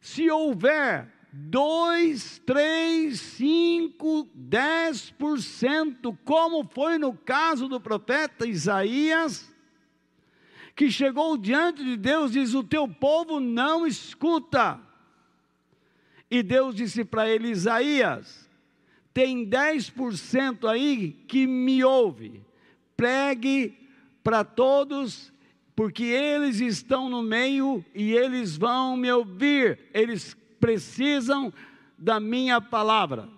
se 0.00 0.30
houver 0.30 1.15
2, 1.38 2.42
3, 2.46 3.20
5, 3.20 4.28
10%, 4.36 6.18
como 6.24 6.64
foi 6.64 6.96
no 6.98 7.12
caso 7.12 7.68
do 7.68 7.78
profeta 7.78 8.46
Isaías, 8.46 9.54
que 10.74 10.90
chegou 10.90 11.36
diante 11.36 11.84
de 11.84 11.96
Deus, 11.96 12.32
diz: 12.32 12.54
O 12.54 12.64
teu 12.64 12.88
povo 12.88 13.38
não 13.38 13.86
escuta. 13.86 14.80
E 16.30 16.42
Deus 16.42 16.74
disse 16.74 17.04
para 17.04 17.28
ele: 17.28 17.50
Isaías, 17.50 18.48
tem 19.12 19.46
10% 19.46 20.68
aí 20.68 21.12
que 21.28 21.46
me 21.46 21.84
ouve, 21.84 22.42
pregue 22.96 23.76
para 24.24 24.42
todos 24.42 25.32
porque 25.76 26.04
eles 26.04 26.60
estão 26.60 27.10
no 27.10 27.22
meio 27.22 27.84
e 27.94 28.14
eles 28.14 28.56
vão 28.56 28.96
me 28.96 29.12
ouvir, 29.12 29.78
eles 29.92 30.34
precisam 30.60 31.52
da 31.98 32.20
minha 32.20 32.60
palavra. 32.60 33.28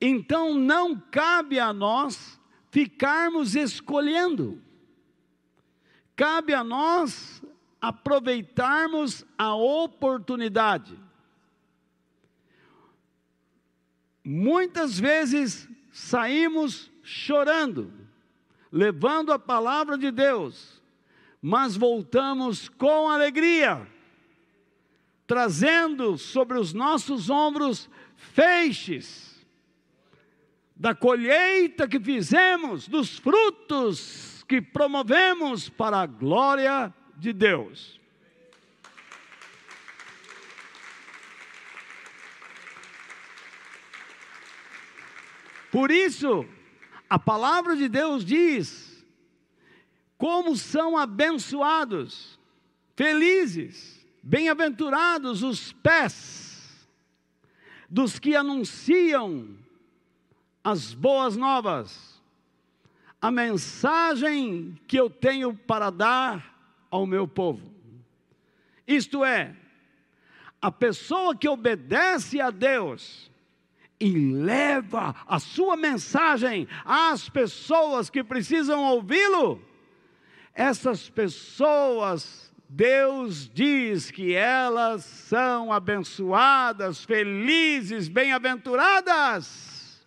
Então 0.00 0.54
não 0.54 0.98
cabe 0.98 1.58
a 1.58 1.72
nós 1.72 2.38
ficarmos 2.70 3.54
escolhendo, 3.54 4.60
cabe 6.16 6.52
a 6.52 6.62
nós 6.62 7.42
aproveitarmos 7.80 9.24
a 9.38 9.54
oportunidade. 9.54 10.98
Muitas 14.24 14.98
vezes 14.98 15.68
saímos 15.92 16.90
chorando, 17.02 17.92
levando 18.72 19.32
a 19.32 19.38
palavra 19.38 19.98
de 19.98 20.10
Deus, 20.10 20.73
mas 21.46 21.76
voltamos 21.76 22.70
com 22.70 23.06
alegria, 23.06 23.86
trazendo 25.26 26.16
sobre 26.16 26.58
os 26.58 26.72
nossos 26.72 27.28
ombros 27.28 27.86
feixes 28.16 29.46
da 30.74 30.94
colheita 30.94 31.86
que 31.86 32.00
fizemos, 32.00 32.88
dos 32.88 33.18
frutos 33.18 34.42
que 34.48 34.62
promovemos 34.62 35.68
para 35.68 36.00
a 36.00 36.06
glória 36.06 36.90
de 37.14 37.34
Deus. 37.34 38.00
Por 45.70 45.90
isso, 45.90 46.46
a 47.10 47.18
palavra 47.18 47.76
de 47.76 47.86
Deus 47.86 48.24
diz 48.24 48.93
como 50.16 50.56
são 50.56 50.96
abençoados, 50.96 52.38
felizes, 52.96 54.06
bem-aventurados 54.22 55.42
os 55.42 55.72
pés 55.72 56.88
dos 57.88 58.18
que 58.18 58.34
anunciam 58.34 59.56
as 60.62 60.94
boas 60.94 61.36
novas, 61.36 62.22
a 63.20 63.30
mensagem 63.30 64.78
que 64.86 64.98
eu 64.98 65.10
tenho 65.10 65.54
para 65.54 65.90
dar 65.90 66.54
ao 66.90 67.06
meu 67.06 67.28
povo. 67.28 67.72
Isto 68.86 69.24
é, 69.24 69.54
a 70.60 70.70
pessoa 70.70 71.36
que 71.36 71.48
obedece 71.48 72.40
a 72.40 72.50
Deus, 72.50 73.30
e 74.00 74.10
leva 74.10 75.14
a 75.26 75.38
sua 75.38 75.76
mensagem 75.76 76.68
às 76.84 77.28
pessoas 77.28 78.10
que 78.10 78.24
precisam 78.24 78.82
ouvi-lo, 78.84 79.62
essas 80.54 81.10
pessoas, 81.10 82.52
Deus 82.68 83.48
diz 83.52 84.10
que 84.10 84.34
elas 84.34 85.04
são 85.04 85.72
abençoadas, 85.72 87.04
felizes, 87.04 88.08
bem-aventuradas. 88.08 90.06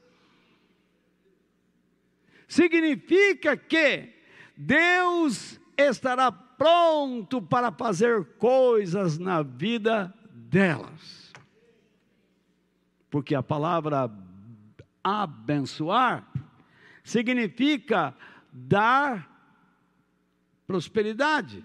Significa 2.48 3.58
que 3.58 4.14
Deus 4.56 5.60
estará 5.78 6.32
pronto 6.32 7.42
para 7.42 7.72
fazer 7.72 8.24
coisas 8.38 9.18
na 9.18 9.44
vida 9.44 10.14
delas 10.30 11.28
porque 13.10 13.36
a 13.36 13.44
palavra 13.44 14.12
abençoar 15.04 16.28
significa 17.04 18.16
dar 18.52 19.37
prosperidade. 20.67 21.63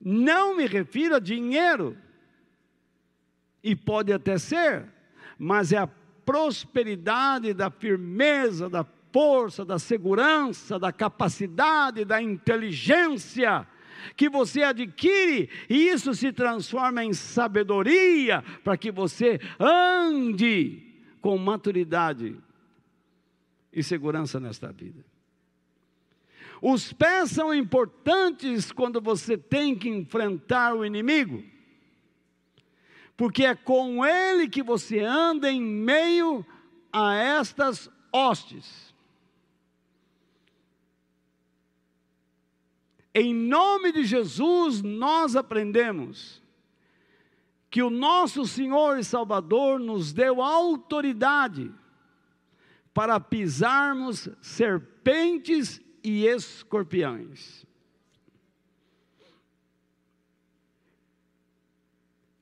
Não 0.00 0.56
me 0.56 0.66
refiro 0.66 1.14
a 1.14 1.20
dinheiro, 1.20 1.96
e 3.62 3.76
pode 3.76 4.12
até 4.12 4.36
ser, 4.36 4.84
mas 5.38 5.72
é 5.72 5.78
a 5.78 5.86
prosperidade 5.86 7.54
da 7.54 7.70
firmeza, 7.70 8.68
da 8.68 8.84
força, 9.12 9.64
da 9.64 9.78
segurança, 9.78 10.78
da 10.78 10.90
capacidade, 10.90 12.04
da 12.04 12.20
inteligência 12.20 13.66
que 14.16 14.28
você 14.28 14.62
adquire 14.64 15.48
e 15.68 15.88
isso 15.88 16.12
se 16.12 16.32
transforma 16.32 17.04
em 17.04 17.12
sabedoria 17.12 18.42
para 18.64 18.76
que 18.76 18.90
você 18.90 19.38
ande 19.60 20.82
com 21.20 21.38
maturidade 21.38 22.36
e 23.72 23.80
segurança 23.80 24.40
nesta 24.40 24.72
vida. 24.72 25.04
Os 26.64 26.92
pés 26.92 27.32
são 27.32 27.52
importantes 27.52 28.70
quando 28.70 29.00
você 29.00 29.36
tem 29.36 29.74
que 29.76 29.88
enfrentar 29.88 30.76
o 30.76 30.84
inimigo, 30.84 31.42
porque 33.16 33.44
é 33.44 33.52
com 33.52 34.06
ele 34.06 34.48
que 34.48 34.62
você 34.62 35.00
anda 35.00 35.50
em 35.50 35.60
meio 35.60 36.46
a 36.92 37.16
estas 37.16 37.90
hostes. 38.12 38.94
Em 43.12 43.34
nome 43.34 43.90
de 43.90 44.04
Jesus, 44.04 44.82
nós 44.82 45.34
aprendemos 45.34 46.40
que 47.68 47.82
o 47.82 47.90
nosso 47.90 48.46
Senhor 48.46 49.00
e 49.00 49.04
Salvador 49.04 49.80
nos 49.80 50.12
deu 50.12 50.40
autoridade 50.40 51.74
para 52.94 53.18
pisarmos 53.18 54.28
serpentes 54.40 55.82
e 56.02 56.26
escorpiões. 56.26 57.64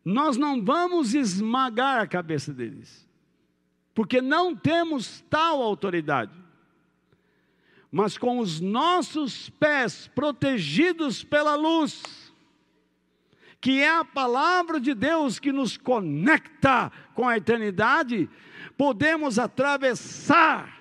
Nós 0.05 0.37
não 0.37 0.65
vamos 0.65 1.15
esmagar 1.15 2.01
a 2.01 2.07
cabeça 2.07 2.53
deles, 2.53 3.07
porque 3.95 4.21
não 4.21 4.57
temos 4.57 5.21
tal 5.29 5.63
autoridade 5.63 6.41
mas 7.91 8.17
com 8.17 8.39
os 8.39 8.61
nossos 8.61 9.51
pés 9.51 10.09
protegidos 10.15 11.25
pela 11.25 11.57
luz, 11.57 12.33
que 13.61 13.81
é 13.81 13.91
a 13.91 14.05
palavra 14.05 14.81
de 14.81 14.95
Deus 14.95 15.39
que 15.39 15.53
nos 15.53 15.77
conecta 15.77 16.91
com 17.15 17.29
a 17.29 17.37
eternidade, 17.37 18.31
podemos 18.79 19.39
atravessar 19.39 20.80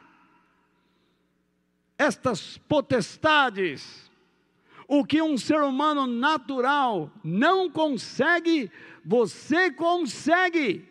estas 2.00 2.58
potestades. 2.58 4.10
O 4.88 5.06
que 5.06 5.22
um 5.22 5.38
ser 5.38 5.62
humano 5.62 6.08
natural 6.08 7.12
não 7.24 7.70
consegue, 7.70 8.72
você 9.06 9.70
consegue. 9.70 10.90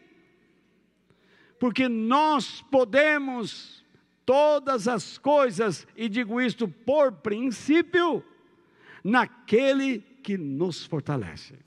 Porque 1.58 1.88
nós 1.88 2.62
podemos 2.70 3.84
todas 4.24 4.86
as 4.86 5.18
coisas, 5.18 5.86
e 5.96 6.08
digo 6.08 6.40
isto 6.40 6.68
por 6.68 7.10
princípio, 7.10 8.22
naquele 9.02 10.00
que 10.22 10.36
nos 10.36 10.84
fortalece. 10.84 11.58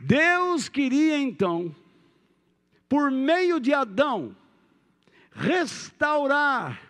Deus 0.00 0.68
queria 0.68 1.18
então, 1.18 1.74
por 2.88 3.10
meio 3.10 3.58
de 3.58 3.72
Adão, 3.72 4.36
restaurar 5.32 6.80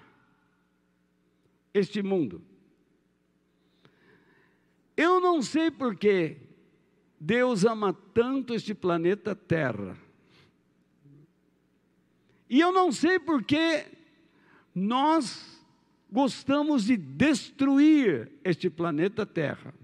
este 1.72 2.02
mundo. 2.02 2.42
Eu 4.96 5.20
não 5.20 5.42
sei 5.42 5.70
por 5.70 5.94
que 5.94 6.36
Deus 7.20 7.64
ama 7.64 7.92
tanto 8.14 8.54
este 8.54 8.74
planeta 8.74 9.34
Terra. 9.34 9.96
E 12.48 12.60
eu 12.60 12.72
não 12.72 12.92
sei 12.92 13.18
por 13.18 13.42
que 13.42 13.84
nós 14.74 15.60
gostamos 16.10 16.84
de 16.84 16.96
destruir 16.96 18.30
este 18.44 18.70
planeta 18.70 19.26
Terra. 19.26 19.74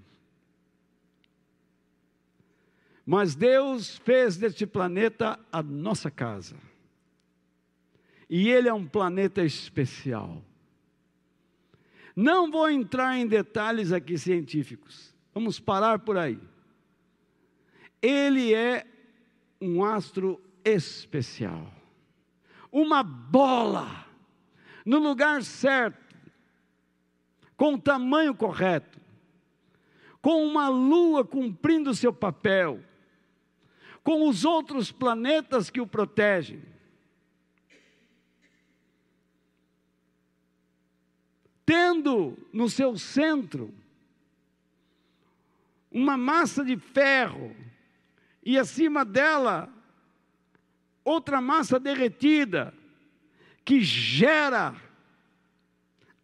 Mas 3.04 3.34
Deus 3.34 3.98
fez 3.98 4.36
deste 4.36 4.66
planeta 4.66 5.38
a 5.50 5.62
nossa 5.62 6.10
casa. 6.10 6.56
E 8.28 8.48
ele 8.50 8.68
é 8.68 8.72
um 8.72 8.86
planeta 8.86 9.42
especial. 9.42 10.42
Não 12.14 12.50
vou 12.50 12.70
entrar 12.70 13.16
em 13.18 13.26
detalhes 13.26 13.92
aqui 13.92 14.16
científicos. 14.16 15.14
Vamos 15.34 15.58
parar 15.58 15.98
por 15.98 16.16
aí. 16.16 16.38
Ele 18.00 18.54
é 18.54 18.86
um 19.60 19.84
astro 19.84 20.40
especial. 20.64 21.72
Uma 22.70 23.02
bola 23.02 24.06
no 24.84 24.98
lugar 24.98 25.42
certo, 25.42 26.16
com 27.56 27.74
o 27.74 27.80
tamanho 27.80 28.34
correto, 28.34 29.00
com 30.20 30.44
uma 30.44 30.68
lua 30.68 31.24
cumprindo 31.24 31.94
seu 31.94 32.12
papel, 32.12 32.80
com 34.02 34.28
os 34.28 34.44
outros 34.44 34.90
planetas 34.90 35.70
que 35.70 35.80
o 35.80 35.86
protegem. 35.86 36.62
Tendo 41.64 42.36
no 42.52 42.68
seu 42.68 42.98
centro 42.98 43.72
uma 45.90 46.16
massa 46.16 46.64
de 46.64 46.76
ferro 46.76 47.54
e 48.44 48.58
acima 48.58 49.04
dela 49.04 49.72
outra 51.04 51.40
massa 51.40 51.78
derretida 51.78 52.74
que 53.64 53.80
gera 53.80 54.74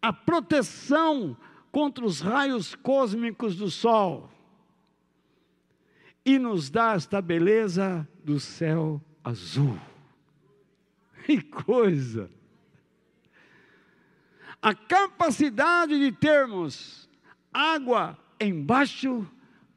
a 0.02 0.12
proteção 0.12 1.36
contra 1.70 2.04
os 2.04 2.20
raios 2.20 2.74
cósmicos 2.74 3.54
do 3.54 3.70
Sol 3.70 4.30
e 6.28 6.38
nos 6.38 6.68
dá 6.68 6.92
esta 6.92 7.22
beleza 7.22 8.06
do 8.22 8.38
céu 8.38 9.00
azul. 9.24 9.80
Que 11.24 11.40
coisa! 11.40 12.30
A 14.60 14.74
capacidade 14.74 15.98
de 15.98 16.12
termos 16.12 17.08
água 17.50 18.18
embaixo, 18.38 19.26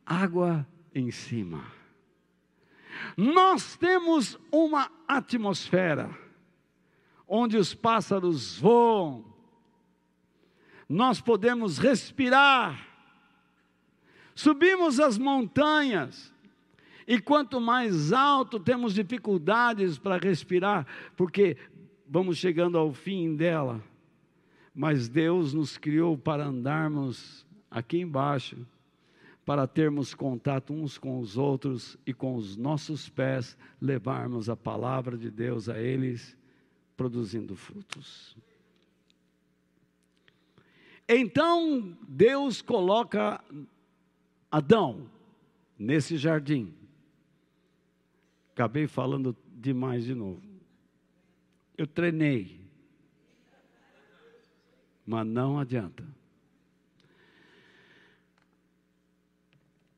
água 0.06 0.68
em 0.94 1.10
cima. 1.10 1.64
Nós 3.16 3.78
temos 3.78 4.38
uma 4.52 4.92
atmosfera 5.08 6.10
onde 7.26 7.56
os 7.56 7.74
pássaros 7.74 8.58
voam, 8.58 9.24
nós 10.90 11.22
podemos 11.22 11.78
respirar, 11.78 12.86
subimos 14.36 15.00
as 15.00 15.18
montanhas, 15.18 16.31
e 17.08 17.20
quanto 17.20 17.60
mais 17.60 18.12
alto 18.14 18.60
temos 18.60 18.94
dificuldades 18.94 19.98
para 19.98 20.18
respirar, 20.18 20.86
porque 21.16 21.58
vamos 22.08 22.38
chegando 22.38 22.78
ao 22.78 22.92
fim 22.92 23.36
dela. 23.36 23.84
Mas 24.74 25.10
Deus 25.10 25.54
nos 25.54 25.78
criou 25.78 26.18
para 26.18 26.46
andarmos 26.46 27.46
aqui 27.70 28.00
embaixo, 28.00 28.66
para 29.46 29.68
termos 29.68 30.14
contato 30.14 30.74
uns 30.74 30.98
com 30.98 31.20
os 31.20 31.38
outros 31.38 31.98
e 32.06 32.14
com 32.14 32.36
os 32.36 32.56
nossos 32.56 33.10
pés 33.10 33.58
levarmos 33.82 34.50
a 34.50 34.56
palavra 34.56 35.18
de 35.18 35.30
Deus 35.30 35.68
a 35.68 35.80
eles, 35.80 36.38
produzindo 36.96 37.56
frutos. 37.56 38.38
Então 41.08 41.98
Deus 42.08 42.62
coloca 42.62 43.44
Adão 44.50 45.10
nesse 45.78 46.16
jardim. 46.16 46.74
Acabei 48.54 48.88
falando 48.88 49.36
demais 49.56 50.04
de 50.04 50.14
novo. 50.14 50.42
Eu 51.78 51.88
treinei. 51.88 52.60
Mas 55.06 55.26
não 55.26 55.60
adianta. 55.60 56.04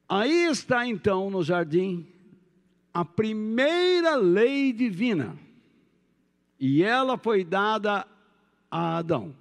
Aí 0.07 0.45
está 0.45 0.85
então 0.85 1.29
no 1.29 1.43
jardim 1.43 2.07
a 2.93 3.03
primeira 3.03 4.15
lei 4.15 4.71
divina. 4.71 5.35
E 6.59 6.83
ela 6.83 7.17
foi 7.17 7.43
dada 7.43 8.07
a 8.69 8.97
Adão. 8.97 9.35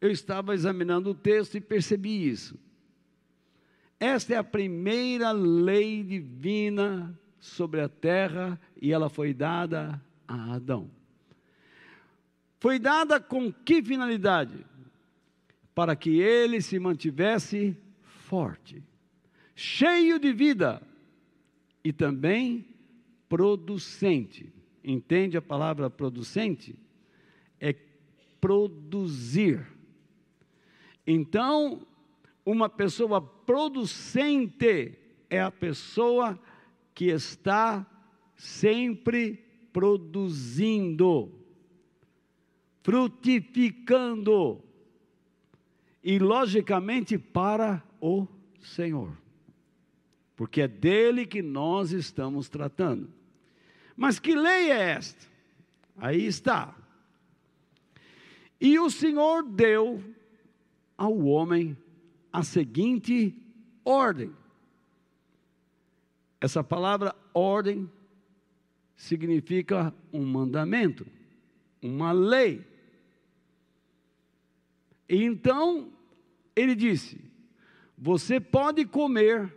Eu 0.00 0.10
estava 0.10 0.54
examinando 0.54 1.10
o 1.10 1.14
texto 1.14 1.56
e 1.56 1.60
percebi 1.60 2.28
isso. 2.28 2.58
Esta 4.00 4.34
é 4.34 4.36
a 4.36 4.44
primeira 4.44 5.30
lei 5.32 6.02
divina 6.02 7.18
sobre 7.44 7.82
a 7.82 7.90
terra 7.90 8.58
e 8.80 8.90
ela 8.90 9.10
foi 9.10 9.34
dada 9.34 10.00
a 10.26 10.54
Adão. 10.54 10.90
Foi 12.58 12.78
dada 12.78 13.20
com 13.20 13.52
que 13.52 13.82
finalidade? 13.82 14.64
Para 15.74 15.94
que 15.94 16.18
ele 16.18 16.62
se 16.62 16.78
mantivesse 16.78 17.76
forte, 18.02 18.82
cheio 19.54 20.18
de 20.18 20.32
vida 20.32 20.80
e 21.84 21.92
também 21.92 22.66
producente. 23.28 24.50
Entende 24.82 25.36
a 25.36 25.42
palavra 25.42 25.90
producente? 25.90 26.74
É 27.60 27.74
produzir. 28.40 29.66
Então, 31.06 31.86
uma 32.42 32.70
pessoa 32.70 33.20
producente 33.20 34.98
é 35.28 35.42
a 35.42 35.50
pessoa 35.50 36.40
que 36.94 37.06
está 37.06 37.86
sempre 38.36 39.44
produzindo, 39.72 41.32
frutificando, 42.82 44.62
e 46.02 46.18
logicamente 46.18 47.16
para 47.16 47.82
o 47.98 48.28
Senhor, 48.60 49.16
porque 50.36 50.60
é 50.60 50.68
dele 50.68 51.24
que 51.24 51.40
nós 51.40 51.92
estamos 51.92 52.48
tratando. 52.48 53.10
Mas 53.96 54.18
que 54.18 54.34
lei 54.34 54.70
é 54.70 54.90
esta? 54.90 55.26
Aí 55.96 56.26
está. 56.26 56.76
E 58.60 58.78
o 58.78 58.90
Senhor 58.90 59.42
deu 59.44 60.02
ao 60.96 61.16
homem 61.24 61.76
a 62.32 62.42
seguinte 62.42 63.34
ordem: 63.84 64.32
essa 66.44 66.62
palavra 66.62 67.16
ordem 67.32 67.90
significa 68.94 69.94
um 70.12 70.26
mandamento, 70.26 71.06
uma 71.80 72.12
lei. 72.12 72.62
Então 75.08 75.90
ele 76.54 76.74
disse: 76.74 77.18
Você 77.96 78.38
pode 78.38 78.84
comer 78.84 79.50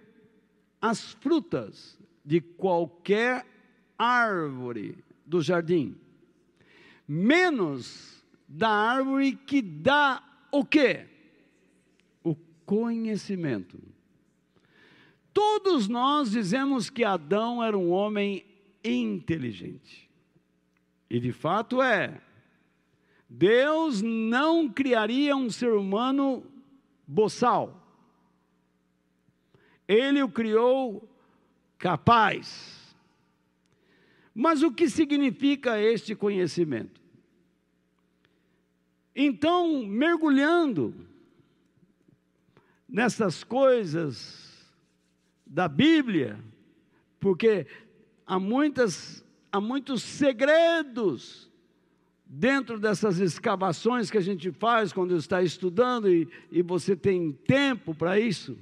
as 0.80 1.12
frutas 1.12 2.00
de 2.24 2.40
qualquer 2.40 3.46
árvore 4.00 5.04
do 5.26 5.42
jardim, 5.42 5.94
menos 7.06 8.24
da 8.48 8.70
árvore 8.70 9.36
que 9.36 9.62
dá 9.62 10.24
o 10.54 10.64
quê? 10.64 11.06
O 12.24 12.34
conhecimento. 12.66 13.78
Todos 15.38 15.88
nós 15.88 16.32
dizemos 16.32 16.90
que 16.90 17.04
Adão 17.04 17.64
era 17.64 17.78
um 17.78 17.92
homem 17.92 18.44
inteligente. 18.84 20.10
E 21.08 21.20
de 21.20 21.32
fato 21.32 21.80
é. 21.80 22.20
Deus 23.30 24.02
não 24.02 24.68
criaria 24.68 25.36
um 25.36 25.48
ser 25.52 25.74
humano 25.74 26.44
boçal. 27.06 27.88
Ele 29.88 30.24
o 30.24 30.28
criou 30.28 31.08
capaz. 31.78 32.98
Mas 34.34 34.64
o 34.64 34.72
que 34.72 34.90
significa 34.90 35.80
este 35.80 36.16
conhecimento? 36.16 37.00
Então, 39.16 39.86
mergulhando 39.86 40.96
nessas 42.90 43.44
coisas 43.44 44.47
da 45.50 45.68
Bíblia, 45.68 46.40
porque 47.20 47.66
há 48.26 48.40
muitas 48.40 49.24
há 49.52 49.62
muitos 49.62 50.04
segredos 50.04 51.50
dentro 52.26 52.80
dessas 52.80 53.20
escavações 53.20 54.12
que 54.12 54.18
a 54.18 54.22
gente 54.22 54.52
faz 54.52 54.92
quando 54.92 55.16
está 55.16 55.42
estudando 55.42 56.10
e, 56.10 56.28
e 56.52 56.62
você 56.62 56.96
tem 56.96 57.32
tempo 57.32 57.96
para 57.96 58.20
isso. 58.20 58.58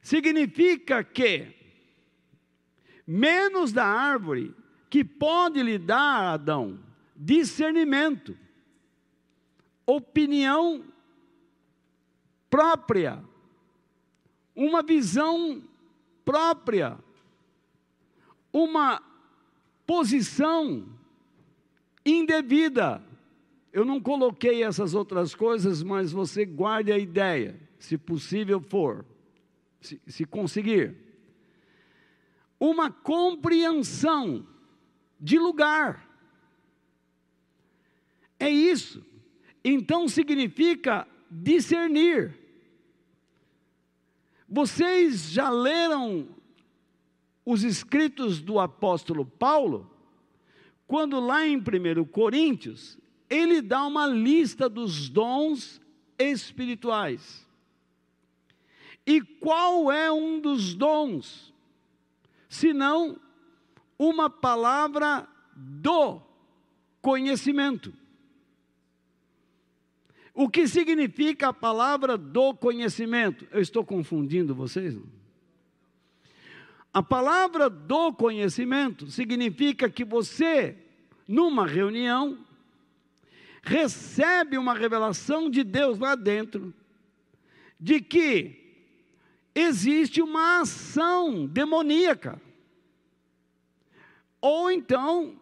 Significa 0.00 1.04
que 1.04 1.54
menos 3.06 3.72
da 3.72 3.84
árvore 3.84 4.54
que 4.88 5.04
pode 5.04 5.62
lhe 5.62 5.78
dar 5.78 6.32
Adão 6.34 6.78
discernimento, 7.18 8.38
opinião 9.84 10.84
própria, 12.48 13.22
uma 14.58 14.82
visão 14.82 15.62
própria, 16.24 16.98
uma 18.52 19.00
posição 19.86 20.84
indevida. 22.04 23.00
Eu 23.72 23.84
não 23.84 24.00
coloquei 24.00 24.64
essas 24.64 24.94
outras 24.94 25.32
coisas, 25.32 25.80
mas 25.84 26.10
você 26.10 26.44
guarde 26.44 26.90
a 26.90 26.98
ideia, 26.98 27.54
se 27.78 27.96
possível 27.96 28.60
for, 28.60 29.04
se, 29.80 30.00
se 30.08 30.24
conseguir 30.24 30.96
uma 32.58 32.90
compreensão 32.90 34.44
de 35.20 35.38
lugar. 35.38 36.04
É 38.40 38.50
isso. 38.50 39.06
Então 39.62 40.08
significa 40.08 41.06
discernir. 41.30 42.47
Vocês 44.48 45.30
já 45.30 45.50
leram 45.50 46.28
os 47.44 47.62
escritos 47.62 48.40
do 48.40 48.58
apóstolo 48.58 49.24
Paulo? 49.24 49.90
Quando 50.86 51.20
lá 51.20 51.46
em 51.46 51.56
1 51.56 52.04
Coríntios, 52.06 52.98
ele 53.28 53.60
dá 53.60 53.84
uma 53.84 54.06
lista 54.06 54.68
dos 54.68 55.08
dons 55.08 55.80
espirituais. 56.18 57.46
E 59.06 59.20
qual 59.20 59.92
é 59.92 60.10
um 60.10 60.40
dos 60.40 60.74
dons? 60.74 61.52
senão 62.48 63.20
uma 63.98 64.30
palavra 64.30 65.28
do 65.54 66.20
conhecimento. 67.02 67.92
O 70.40 70.48
que 70.48 70.68
significa 70.68 71.48
a 71.48 71.52
palavra 71.52 72.16
do 72.16 72.54
conhecimento? 72.54 73.44
Eu 73.50 73.60
estou 73.60 73.84
confundindo 73.84 74.54
vocês? 74.54 74.96
A 76.94 77.02
palavra 77.02 77.68
do 77.68 78.12
conhecimento 78.12 79.10
significa 79.10 79.90
que 79.90 80.04
você, 80.04 80.76
numa 81.26 81.66
reunião, 81.66 82.38
recebe 83.64 84.56
uma 84.56 84.74
revelação 84.74 85.50
de 85.50 85.64
Deus 85.64 85.98
lá 85.98 86.14
dentro, 86.14 86.72
de 87.80 88.00
que 88.00 88.76
existe 89.52 90.22
uma 90.22 90.60
ação 90.60 91.46
demoníaca. 91.46 92.40
Ou 94.40 94.70
então, 94.70 95.36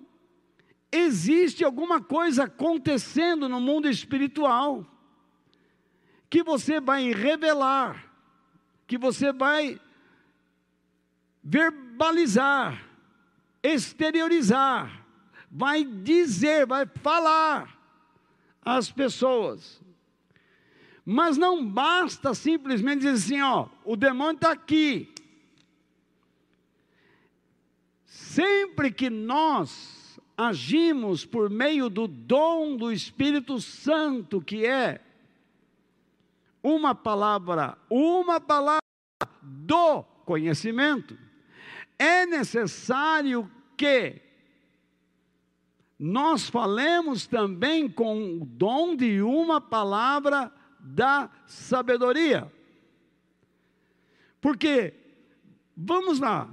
existe 0.91 1.65
alguma 1.65 2.01
coisa 2.01 2.45
acontecendo 2.45 3.49
no 3.49 3.61
mundo 3.61 3.89
espiritual 3.89 4.87
que 6.29 6.43
você 6.43 6.81
vai 6.81 7.13
revelar, 7.13 8.13
que 8.87 8.99
você 8.99 9.33
vai 9.33 9.81
verbalizar, 11.43 12.85
exteriorizar, 13.63 15.05
vai 15.51 15.85
dizer, 15.85 16.67
vai 16.67 16.87
falar 16.87 17.79
às 18.65 18.91
pessoas. 18.91 19.81
Mas 21.05 21.37
não 21.37 21.65
basta 21.65 22.35
simplesmente 22.35 23.03
dizer 23.03 23.11
assim: 23.11 23.41
ó, 23.41 23.69
o 23.85 23.97
demônio 23.97 24.35
está 24.35 24.51
aqui. 24.51 25.15
Sempre 28.05 28.91
que 28.91 29.09
nós 29.09 29.96
agimos 30.37 31.25
por 31.25 31.49
meio 31.49 31.89
do 31.89 32.07
dom 32.07 32.77
do 32.77 32.93
Espírito 32.93 33.61
Santo, 33.61 34.41
que 34.41 34.67
é 34.67 35.01
uma 36.63 36.95
palavra, 36.95 37.79
uma 37.89 38.41
palavra 38.41 38.81
do 39.41 40.03
conhecimento, 40.25 41.17
é 41.99 42.27
necessário 42.27 43.51
que 43.77 44.21
nós 45.99 46.49
falemos 46.51 47.27
também 47.27 47.89
com 47.89 48.37
o 48.37 48.45
dom 48.45 48.95
de 48.95 49.23
uma 49.23 49.61
palavra 49.61 50.53
da 50.79 51.31
sabedoria. 51.47 52.53
Porque, 54.41 54.93
vamos 55.75 56.21
lá, 56.21 56.51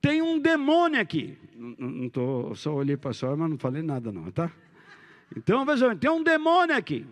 tem 0.00 0.20
um 0.20 0.38
demônio 0.38 1.00
aqui. 1.00 1.38
Não 1.58 2.06
estou, 2.06 2.54
só 2.54 2.72
olhei 2.72 2.96
para 2.96 3.10
a 3.10 3.14
senhora, 3.14 3.36
mas 3.36 3.50
não 3.50 3.58
falei 3.58 3.82
nada 3.82 4.12
não, 4.12 4.30
tá? 4.30 4.52
Então, 5.36 5.64
veja, 5.64 5.94
tem 5.96 6.10
um 6.10 6.22
demônio 6.22 6.76
aqui. 6.76 7.04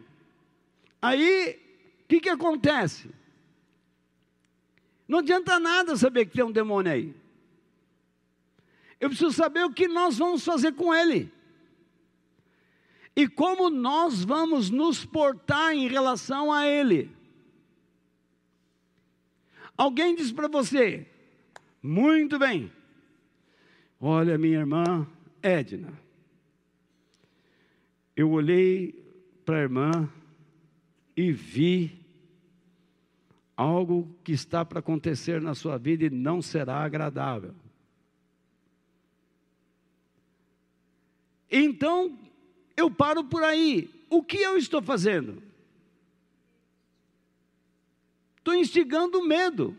Aí, 1.03 1.59
o 2.05 2.09
que, 2.09 2.21
que 2.21 2.29
acontece? 2.29 3.11
Não 5.09 5.19
adianta 5.19 5.59
nada 5.59 5.97
saber 5.97 6.27
que 6.27 6.35
tem 6.35 6.45
um 6.45 6.53
demônio 6.53 6.93
aí. 6.93 7.15
Eu 9.01 9.09
preciso 9.09 9.33
saber 9.33 9.65
o 9.65 9.73
que 9.73 9.89
nós 9.89 10.19
vamos 10.19 10.45
fazer 10.45 10.73
com 10.73 10.95
ele 10.95 11.31
e 13.17 13.27
como 13.27 13.71
nós 13.71 14.23
vamos 14.23 14.69
nos 14.69 15.07
portar 15.07 15.73
em 15.73 15.89
relação 15.89 16.53
a 16.53 16.67
Ele. 16.69 17.11
Alguém 19.77 20.15
diz 20.15 20.31
para 20.31 20.49
você, 20.49 21.07
muito 21.83 22.39
bem, 22.39 22.71
olha 24.01 24.39
minha 24.39 24.59
irmã 24.59 25.07
Edna, 25.43 25.93
eu 28.17 28.31
olhei 28.31 28.93
para 29.45 29.59
a 29.59 29.63
irmã 29.63 30.09
e 31.17 31.33
vi 31.33 32.05
algo 33.57 34.15
que 34.23 34.33
está 34.33 34.65
para 34.65 34.81
acontecer 34.81 35.41
na 35.41 35.55
sua 35.55 35.79
vida 35.79 36.05
e 36.05 36.11
não 36.11 36.43
será 36.43 36.79
agradável. 36.79 37.55
Então, 41.51 42.19
eu 42.77 42.91
paro 42.91 43.25
por 43.25 43.43
aí. 43.43 43.89
O 44.11 44.23
que 44.23 44.37
eu 44.39 44.59
estou 44.59 44.83
fazendo? 44.83 45.43
Estou 48.37 48.55
instigando 48.55 49.27
medo 49.27 49.77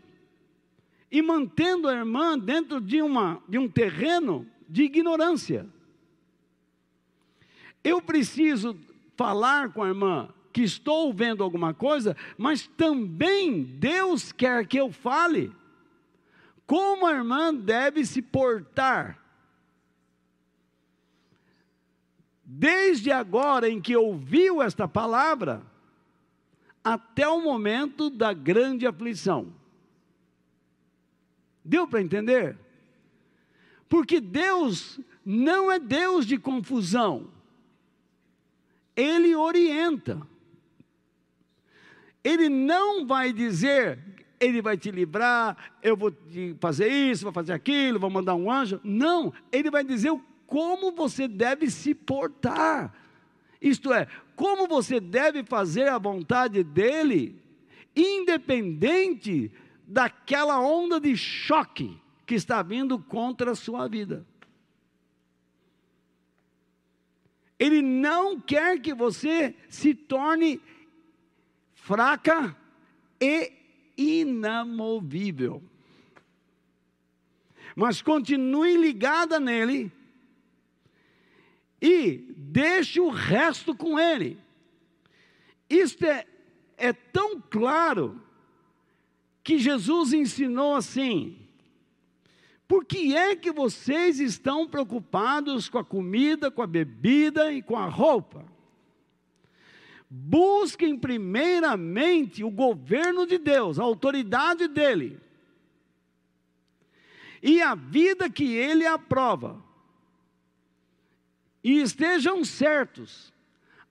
e 1.10 1.22
mantendo 1.22 1.88
a 1.88 1.94
irmã 1.94 2.38
dentro 2.38 2.80
de, 2.80 3.00
uma, 3.00 3.42
de 3.48 3.58
um 3.58 3.68
terreno 3.68 4.46
de 4.68 4.82
ignorância. 4.82 5.66
Eu 7.82 8.02
preciso 8.02 8.76
falar 9.16 9.72
com 9.72 9.82
a 9.82 9.88
irmã 9.88 10.28
que 10.52 10.62
estou 10.62 11.12
vendo 11.12 11.42
alguma 11.42 11.72
coisa, 11.72 12.16
mas 12.36 12.66
também 12.66 13.62
Deus 13.62 14.32
quer 14.32 14.66
que 14.66 14.78
eu 14.78 14.90
fale 14.90 15.52
como 16.66 17.06
a 17.06 17.12
irmã 17.12 17.54
deve 17.54 18.04
se 18.04 18.20
portar 18.20 19.18
desde 22.50 23.12
agora 23.12 23.68
em 23.68 23.78
que 23.78 23.94
ouviu 23.94 24.62
esta 24.62 24.88
palavra, 24.88 25.62
até 26.82 27.28
o 27.28 27.42
momento 27.42 28.08
da 28.08 28.32
grande 28.32 28.86
aflição. 28.86 29.52
Deu 31.68 31.86
para 31.86 32.00
entender? 32.00 32.56
Porque 33.90 34.22
Deus 34.22 34.98
não 35.22 35.70
é 35.70 35.78
Deus 35.78 36.24
de 36.24 36.38
confusão. 36.38 37.28
Ele 38.96 39.36
orienta. 39.36 40.26
Ele 42.24 42.48
não 42.48 43.06
vai 43.06 43.34
dizer, 43.34 43.98
ele 44.40 44.62
vai 44.62 44.78
te 44.78 44.90
livrar, 44.90 45.74
eu 45.82 45.94
vou 45.94 46.10
te 46.10 46.56
fazer 46.58 46.88
isso, 46.88 47.24
vou 47.24 47.32
fazer 47.32 47.52
aquilo, 47.52 47.98
vou 47.98 48.08
mandar 48.08 48.34
um 48.34 48.50
anjo. 48.50 48.80
Não, 48.82 49.30
ele 49.52 49.70
vai 49.70 49.84
dizer 49.84 50.18
como 50.46 50.90
você 50.90 51.28
deve 51.28 51.70
se 51.70 51.94
portar. 51.94 52.94
Isto 53.60 53.92
é, 53.92 54.06
como 54.34 54.66
você 54.66 55.00
deve 55.00 55.44
fazer 55.44 55.88
a 55.88 55.98
vontade 55.98 56.64
dele, 56.64 57.38
independente 57.94 59.52
daquela 59.88 60.60
onda 60.60 61.00
de 61.00 61.16
choque 61.16 61.98
que 62.26 62.34
está 62.34 62.62
vindo 62.62 62.98
contra 62.98 63.52
a 63.52 63.56
sua 63.56 63.88
vida. 63.88 64.26
Ele 67.58 67.80
não 67.80 68.38
quer 68.38 68.78
que 68.80 68.92
você 68.92 69.56
se 69.66 69.94
torne 69.94 70.60
fraca 71.72 72.54
e 73.18 73.50
inamovível. 73.96 75.62
Mas 77.74 78.02
continue 78.02 78.76
ligada 78.76 79.40
nele 79.40 79.90
e 81.80 82.26
deixe 82.36 83.00
o 83.00 83.08
resto 83.08 83.74
com 83.74 83.98
ele. 83.98 84.38
Isto 85.68 86.04
é, 86.04 86.26
é 86.76 86.92
tão 86.92 87.40
claro 87.40 88.20
que 89.48 89.58
Jesus 89.58 90.12
ensinou 90.12 90.74
assim: 90.74 91.38
por 92.68 92.84
que 92.84 93.16
é 93.16 93.34
que 93.34 93.50
vocês 93.50 94.20
estão 94.20 94.68
preocupados 94.68 95.70
com 95.70 95.78
a 95.78 95.84
comida, 95.84 96.50
com 96.50 96.60
a 96.60 96.66
bebida 96.66 97.50
e 97.50 97.62
com 97.62 97.74
a 97.74 97.86
roupa? 97.86 98.44
Busquem 100.10 100.98
primeiramente 100.98 102.44
o 102.44 102.50
governo 102.50 103.26
de 103.26 103.38
Deus, 103.38 103.78
a 103.78 103.84
autoridade 103.84 104.68
dele, 104.68 105.18
e 107.42 107.62
a 107.62 107.74
vida 107.74 108.28
que 108.28 108.52
ele 108.54 108.86
aprova. 108.86 109.64
E 111.64 111.80
estejam 111.80 112.44
certos, 112.44 113.32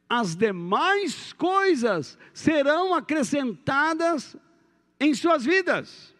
as 0.07 0.35
demais 0.35 1.33
coisas 1.33 2.15
serão 2.31 2.93
acrescentadas 2.93 4.37
em 4.99 5.13
suas 5.13 5.45
vidas. 5.45 6.13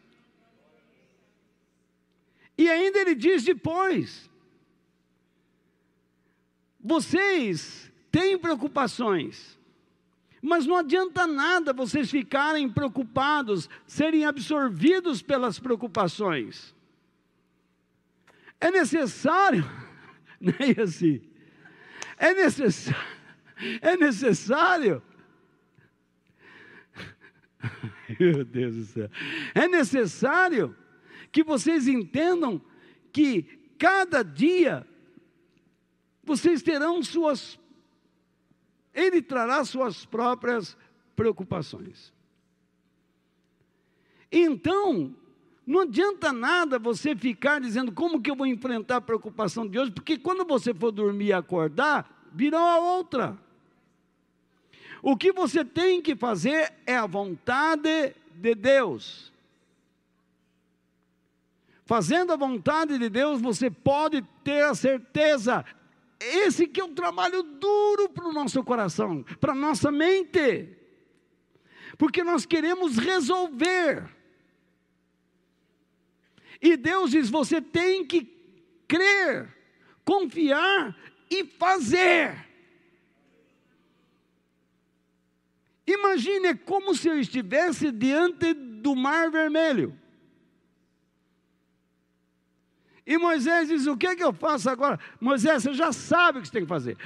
E 2.58 2.70
ainda 2.70 3.00
ele 3.00 3.14
diz 3.14 3.44
depois: 3.44 4.30
vocês 6.80 7.92
têm 8.12 8.38
preocupações, 8.38 9.60
mas 10.42 10.66
não 10.66 10.78
adianta 10.78 11.28
nada 11.28 11.74
vocês 11.74 12.10
ficarem 12.10 12.70
preocupados, 12.70 13.70
serem 13.86 14.26
absorvidos 14.26 15.22
pelas 15.22 15.60
preocupações. 15.60 16.76
É 18.60 18.72
necessário, 18.72 19.64
não 20.42 20.54
é 20.60 20.82
assim? 20.82 21.22
É 22.18 22.34
necessário, 22.34 23.08
é 23.82 23.98
necessário. 23.98 25.04
Meu 28.20 28.46
Deus 28.46 28.76
do 28.76 28.86
céu. 28.86 29.10
É 29.54 29.68
necessário 29.68 30.76
que 31.32 31.44
vocês 31.44 31.88
entendam 31.88 32.62
que 33.12 33.44
cada 33.78 34.24
dia 34.24 34.88
vocês 36.24 36.62
terão 36.62 37.02
suas, 37.02 37.60
Ele 38.94 39.22
trará 39.22 39.64
suas 39.64 40.06
próprias 40.06 40.78
preocupações. 41.16 42.14
Então, 44.32 45.16
não 45.66 45.82
adianta 45.82 46.34
nada 46.34 46.78
você 46.78 47.16
ficar 47.16 47.60
dizendo 47.60 47.92
como 47.92 48.22
que 48.22 48.30
eu 48.30 48.36
vou 48.36 48.46
enfrentar 48.46 48.98
a 48.98 49.02
preocupação 49.02 49.68
de 49.68 49.80
hoje, 49.80 49.92
porque 49.92 50.18
quando 50.18 50.46
você 50.46 50.74
for 50.74 50.92
dormir 50.92 51.28
e 51.28 51.34
acordar, 51.34 52.30
virá 52.34 52.60
a 52.60 52.80
outra. 52.80 53.38
O 55.10 55.16
que 55.16 55.32
você 55.32 55.64
tem 55.64 56.02
que 56.02 56.18
fazer 56.18 56.74
é 56.86 56.98
a 56.98 57.06
vontade 57.06 58.14
de 58.36 58.54
Deus. 58.54 59.32
Fazendo 61.86 62.34
a 62.34 62.36
vontade 62.36 63.00
de 63.00 63.08
Deus, 63.08 63.40
você 63.40 63.72
pode 63.72 64.22
ter 64.44 64.66
a 64.66 64.76
certeza. 64.76 65.64
Esse 66.20 66.68
que 66.68 66.82
é 66.82 66.84
um 66.84 66.94
trabalho 66.94 67.42
duro 67.42 68.10
para 68.10 68.28
o 68.28 68.34
nosso 68.34 68.62
coração, 68.66 69.24
para 69.40 69.54
a 69.54 69.56
nossa 69.56 69.90
mente. 69.90 70.76
Porque 71.98 72.22
nós 72.22 72.46
queremos 72.46 72.98
resolver. 72.98 74.14
E 76.62 76.76
Deus 76.76 77.12
diz: 77.12 77.30
você 77.30 77.62
tem 77.62 78.06
que 78.06 78.26
crer, 78.86 79.56
confiar 80.04 80.94
e 81.32 81.46
fazer. 81.46 82.47
Imagine 85.88 86.54
como 86.54 86.94
se 86.94 87.08
eu 87.08 87.18
estivesse 87.18 87.92
diante 87.92 88.54
do 88.54 88.94
mar 88.94 89.32
vermelho. 89.32 89.98
E 93.06 93.18
Moisés 93.18 93.70
diz: 93.70 93.88
O 93.88 93.96
que, 93.96 94.08
é 94.08 94.16
que 94.16 94.24
eu 94.24 94.34
faço 94.34 94.70
agora? 94.70 95.00
Moisés, 95.20 95.64
você 95.64 95.74
já 95.74 95.94
sabe 95.94 96.40
o 96.40 96.42
que 96.42 96.50
você 96.50 96.54
tem 96.54 96.64
que 96.64 96.68
fazer. 96.68 96.98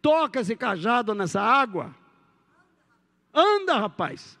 Toca 0.00 0.40
esse 0.40 0.54
cajado 0.54 1.12
nessa 1.16 1.42
água. 1.42 1.92
Anda, 3.34 3.76
rapaz. 3.76 4.38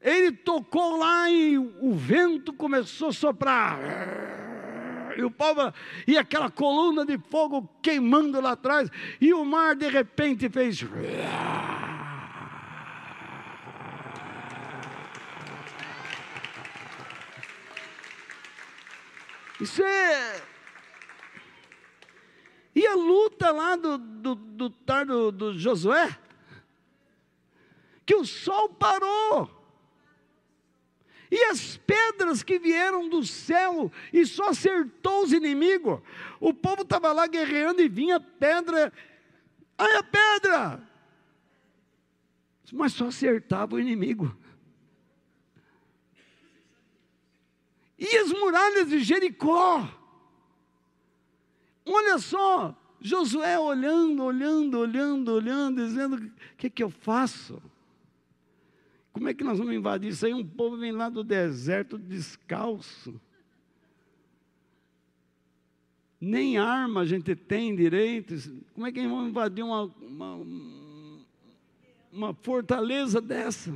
Ele 0.00 0.32
tocou 0.32 0.96
lá 0.96 1.30
e 1.30 1.58
o 1.58 1.92
vento 1.94 2.54
começou 2.54 3.08
a 3.08 3.12
soprar. 3.12 3.78
E 5.14 5.22
o 5.22 5.30
povo, 5.30 5.74
e 6.06 6.16
aquela 6.16 6.50
coluna 6.50 7.04
de 7.04 7.18
fogo 7.18 7.68
queimando 7.82 8.40
lá 8.40 8.52
atrás, 8.52 8.88
e 9.20 9.34
o 9.34 9.44
mar 9.44 9.76
de 9.76 9.88
repente 9.88 10.48
fez. 10.48 10.82
Isso 19.60 19.82
é. 19.82 20.42
E 22.74 22.86
a 22.86 22.94
luta 22.94 23.50
lá 23.50 23.76
do, 23.76 23.98
do, 23.98 24.34
do, 24.34 24.68
do, 24.68 25.32
do 25.32 25.58
Josué? 25.58 26.18
Que 28.06 28.14
o 28.14 28.24
sol 28.24 28.70
parou. 28.70 29.60
E 31.30 31.44
as 31.44 31.76
pedras 31.76 32.42
que 32.42 32.58
vieram 32.58 33.08
do 33.08 33.24
céu 33.24 33.92
e 34.12 34.26
só 34.26 34.48
acertou 34.48 35.22
os 35.22 35.32
inimigos. 35.32 36.00
O 36.40 36.52
povo 36.52 36.82
estava 36.82 37.12
lá 37.12 37.26
guerreando 37.26 37.80
e 37.80 37.88
vinha 37.88 38.18
pedra. 38.18 38.92
Ai, 39.78 39.96
a 39.96 40.02
pedra! 40.02 40.90
Mas 42.72 42.92
só 42.92 43.06
acertava 43.06 43.76
o 43.76 43.80
inimigo. 43.80 44.36
E 48.00 48.16
as 48.16 48.32
muralhas 48.32 48.88
de 48.88 49.00
Jericó. 49.00 49.86
Olha 51.84 52.18
só, 52.18 52.74
Josué 52.98 53.58
olhando, 53.58 54.24
olhando, 54.24 54.78
olhando, 54.78 55.28
olhando, 55.34 55.84
dizendo: 55.84 56.16
o 56.16 56.56
que, 56.56 56.70
que 56.70 56.82
eu 56.82 56.88
faço? 56.88 57.62
Como 59.12 59.28
é 59.28 59.34
que 59.34 59.44
nós 59.44 59.58
vamos 59.58 59.74
invadir 59.74 60.12
isso 60.12 60.24
aí? 60.24 60.32
Um 60.32 60.46
povo 60.46 60.78
vem 60.78 60.92
lá 60.92 61.10
do 61.10 61.22
deserto 61.22 61.98
descalço. 61.98 63.20
Nem 66.18 66.56
arma 66.56 67.02
a 67.02 67.06
gente 67.06 67.34
tem 67.34 67.76
direito. 67.76 68.34
Como 68.72 68.86
é 68.86 68.92
que 68.92 69.06
vamos 69.06 69.28
invadir 69.28 69.62
uma, 69.62 69.84
uma, 69.84 70.46
uma 72.10 72.34
fortaleza 72.34 73.20
dessa? 73.20 73.74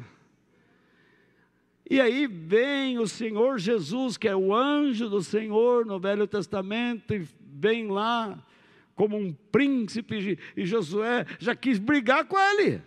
E 1.89 2.01
aí 2.01 2.27
vem 2.27 2.99
o 2.99 3.07
Senhor 3.07 3.59
Jesus, 3.59 4.17
que 4.17 4.27
é 4.27 4.35
o 4.35 4.55
anjo 4.55 5.09
do 5.09 5.23
Senhor 5.23 5.85
no 5.85 6.01
Velho 6.01 6.27
Testamento, 6.27 7.15
e 7.15 7.29
vem 7.41 7.89
lá 7.89 8.43
como 8.95 9.17
um 9.17 9.33
príncipe, 9.33 10.39
e 10.57 10.65
Josué 10.65 11.27
já 11.39 11.55
quis 11.55 11.79
brigar 11.79 12.25
com 12.25 12.39
ele. 12.39 12.81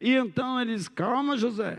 E 0.00 0.14
então 0.14 0.60
ele 0.60 0.74
diz: 0.74 0.88
Calma, 0.88 1.36
José. 1.36 1.78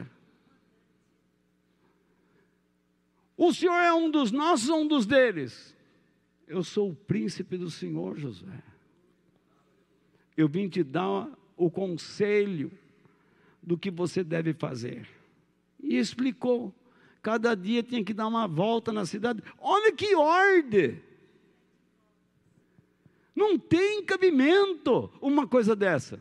O 3.36 3.54
Senhor 3.54 3.76
é 3.76 3.94
um 3.94 4.10
dos 4.10 4.32
nossos 4.32 4.70
ou 4.70 4.82
um 4.82 4.88
dos 4.88 5.06
deles? 5.06 5.76
Eu 6.48 6.64
sou 6.64 6.92
o 6.92 6.96
príncipe 6.96 7.58
do 7.58 7.70
Senhor, 7.70 8.18
José. 8.18 8.64
Eu 10.38 10.48
vim 10.48 10.70
te 10.70 10.84
dar 10.84 11.30
o 11.58 11.70
conselho 11.70 12.72
do 13.64 13.78
que 13.78 13.90
você 13.90 14.24
deve 14.24 14.54
fazer. 14.54 15.08
E 15.82 15.98
explicou 15.98 16.74
cada 17.24 17.56
dia 17.56 17.82
tinha 17.82 18.04
que 18.04 18.14
dar 18.14 18.28
uma 18.28 18.48
volta 18.48 18.92
na 18.92 19.06
cidade. 19.06 19.42
Olha 19.58 19.94
que 19.94 20.14
ordem! 20.14 21.02
Não 23.34 23.58
tem 23.58 24.04
cabimento 24.04 25.10
uma 25.22 25.48
coisa 25.48 25.76
dessa. 25.76 26.20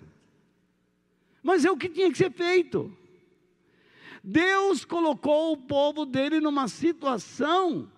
Mas 1.43 1.65
é 1.65 1.71
o 1.71 1.77
que 1.77 1.89
tinha 1.89 2.11
que 2.11 2.17
ser 2.17 2.31
feito. 2.31 2.97
Deus 4.23 4.85
colocou 4.85 5.53
o 5.53 5.57
povo 5.57 6.07
dele 6.07 6.41
numa 6.41 6.69
situação 6.69 7.91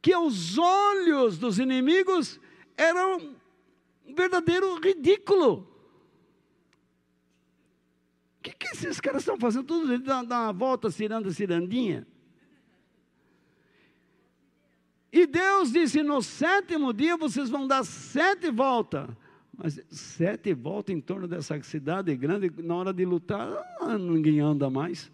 que 0.00 0.14
aos 0.14 0.56
olhos 0.56 1.36
dos 1.36 1.58
inimigos 1.58 2.40
era 2.74 3.06
um 3.16 3.34
verdadeiro 4.14 4.80
ridículo. 4.80 5.68
O 8.40 8.42
que, 8.42 8.52
que 8.52 8.68
esses 8.68 8.98
caras 8.98 9.20
estão 9.20 9.38
fazendo? 9.38 9.64
Tudo 9.64 9.98
dá, 9.98 10.22
dá 10.22 10.40
uma 10.44 10.52
volta, 10.52 10.90
ciranda, 10.90 11.30
cirandinha. 11.30 12.06
E 15.12 15.26
Deus 15.26 15.70
disse: 15.70 16.02
no 16.02 16.22
sétimo 16.22 16.90
dia 16.94 17.18
vocês 17.18 17.50
vão 17.50 17.66
dar 17.66 17.84
sete 17.84 18.50
voltas. 18.50 19.10
Mas 19.54 19.78
sete 19.90 20.54
voltas 20.54 20.96
em 20.96 21.02
torno 21.02 21.28
dessa 21.28 21.60
cidade 21.62 22.16
grande, 22.16 22.50
na 22.62 22.76
hora 22.76 22.94
de 22.94 23.04
lutar, 23.04 23.46
ah, 23.78 23.98
ninguém 23.98 24.40
anda 24.40 24.70
mais. 24.70 25.12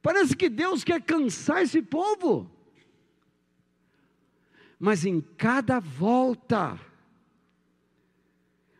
Parece 0.00 0.36
que 0.36 0.48
Deus 0.48 0.84
quer 0.84 1.02
cansar 1.02 1.62
esse 1.62 1.82
povo. 1.82 2.48
Mas 4.78 5.04
em 5.04 5.20
cada 5.20 5.80
volta, 5.80 6.78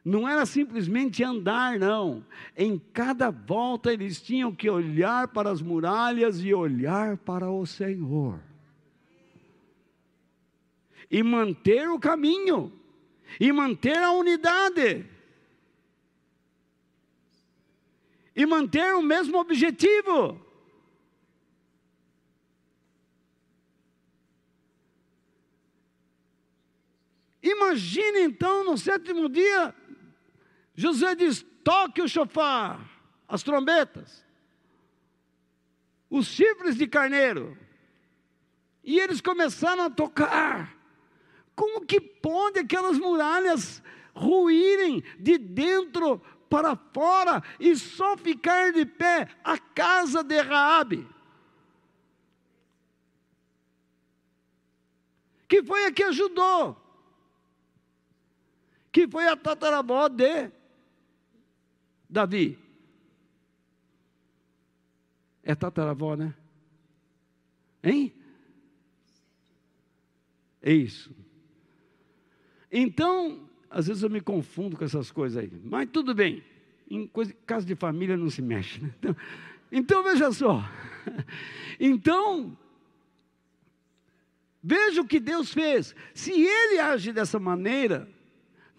não 0.05 0.29
era 0.29 0.47
simplesmente 0.47 1.23
andar, 1.23 1.79
não. 1.79 2.25
Em 2.57 2.79
cada 2.79 3.31
volta 3.31 3.93
eles 3.93 4.21
tinham 4.21 4.55
que 4.55 4.69
olhar 4.69 5.29
para 5.29 5.51
as 5.51 5.61
muralhas 5.61 6.41
e 6.41 6.55
olhar 6.55 7.19
para 7.19 7.51
o 7.51 7.67
Senhor. 7.67 8.41
E 11.11 11.23
manter 11.23 11.89
o 11.89 11.99
caminho, 11.99 12.73
e 13.39 13.53
manter 13.53 13.99
a 13.99 14.13
unidade, 14.13 15.05
e 18.35 18.47
manter 18.47 18.95
o 18.95 19.03
mesmo 19.03 19.39
objetivo. 19.39 20.41
Imagine 27.43 28.21
então 28.21 28.65
no 28.65 28.79
sétimo 28.79 29.29
dia, 29.29 29.75
José 30.75 31.15
diz: 31.15 31.45
toque 31.65 32.03
o 32.03 32.09
chofar, 32.09 32.81
as 33.29 33.43
trombetas, 33.43 34.25
os 36.09 36.27
chifres 36.27 36.77
de 36.77 36.87
carneiro. 36.87 37.57
E 38.83 38.99
eles 38.99 39.21
começaram 39.21 39.85
a 39.85 39.91
tocar. 39.91 40.77
Como 41.55 41.85
que 41.85 42.01
pode 42.01 42.61
aquelas 42.61 42.99
muralhas 42.99 43.83
ruírem 44.15 45.03
de 45.19 45.37
dentro 45.37 46.19
para 46.49 46.75
fora 46.75 47.43
e 47.61 47.77
só 47.77 48.17
ficar 48.17 48.73
de 48.73 48.87
pé 48.87 49.29
a 49.45 49.59
casa 49.59 50.25
de 50.25 50.41
Raabe? 50.41 51.07
Que 55.47 55.63
foi 55.63 55.85
a 55.85 55.93
que 55.93 56.05
ajudou. 56.05 56.77
Que 58.91 59.07
foi 59.07 59.29
a 59.29 59.37
tataravó 59.37 60.09
de 60.09 60.51
Davi. 62.11 62.59
É 65.43 65.55
tataravó, 65.55 66.17
né? 66.17 66.35
Hein? 67.83 68.13
É 70.61 70.73
isso. 70.73 71.15
Então, 72.71 73.49
às 73.71 73.87
vezes 73.87 74.03
eu 74.03 74.11
me 74.11 74.21
confundo 74.21 74.77
com 74.77 74.85
essas 74.85 75.11
coisas 75.11 75.43
aí. 75.43 75.51
Mas 75.65 75.89
tudo 75.91 76.15
bem. 76.15 76.45
Em 76.91 77.07
coisa, 77.07 77.33
caso 77.47 77.65
de 77.65 77.75
família 77.75 78.17
não 78.17 78.29
se 78.29 78.43
mexe. 78.43 78.81
Né? 78.81 78.93
Então, 78.99 79.17
então, 79.73 80.03
veja 80.03 80.33
só. 80.33 80.63
Então, 81.83 82.55
veja 84.63 85.01
o 85.01 85.07
que 85.07 85.19
Deus 85.19 85.51
fez. 85.51 85.95
Se 86.13 86.31
Ele 86.31 86.79
age 86.79 87.11
dessa 87.11 87.41
maneira, 87.41 88.07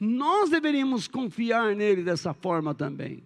nós 0.03 0.49
deveríamos 0.49 1.07
confiar 1.07 1.75
nele 1.75 2.01
dessa 2.01 2.33
forma 2.33 2.73
também. 2.73 3.23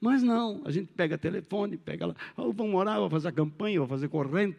Mas 0.00 0.22
não, 0.22 0.62
a 0.64 0.70
gente 0.70 0.90
pega 0.94 1.18
telefone, 1.18 1.76
pega 1.76 2.06
lá, 2.06 2.14
oh, 2.34 2.50
vamos 2.50 2.74
orar, 2.74 2.98
vou 2.98 3.10
fazer 3.10 3.30
campanha, 3.32 3.78
vou 3.78 3.86
fazer 3.86 4.08
corrente. 4.08 4.56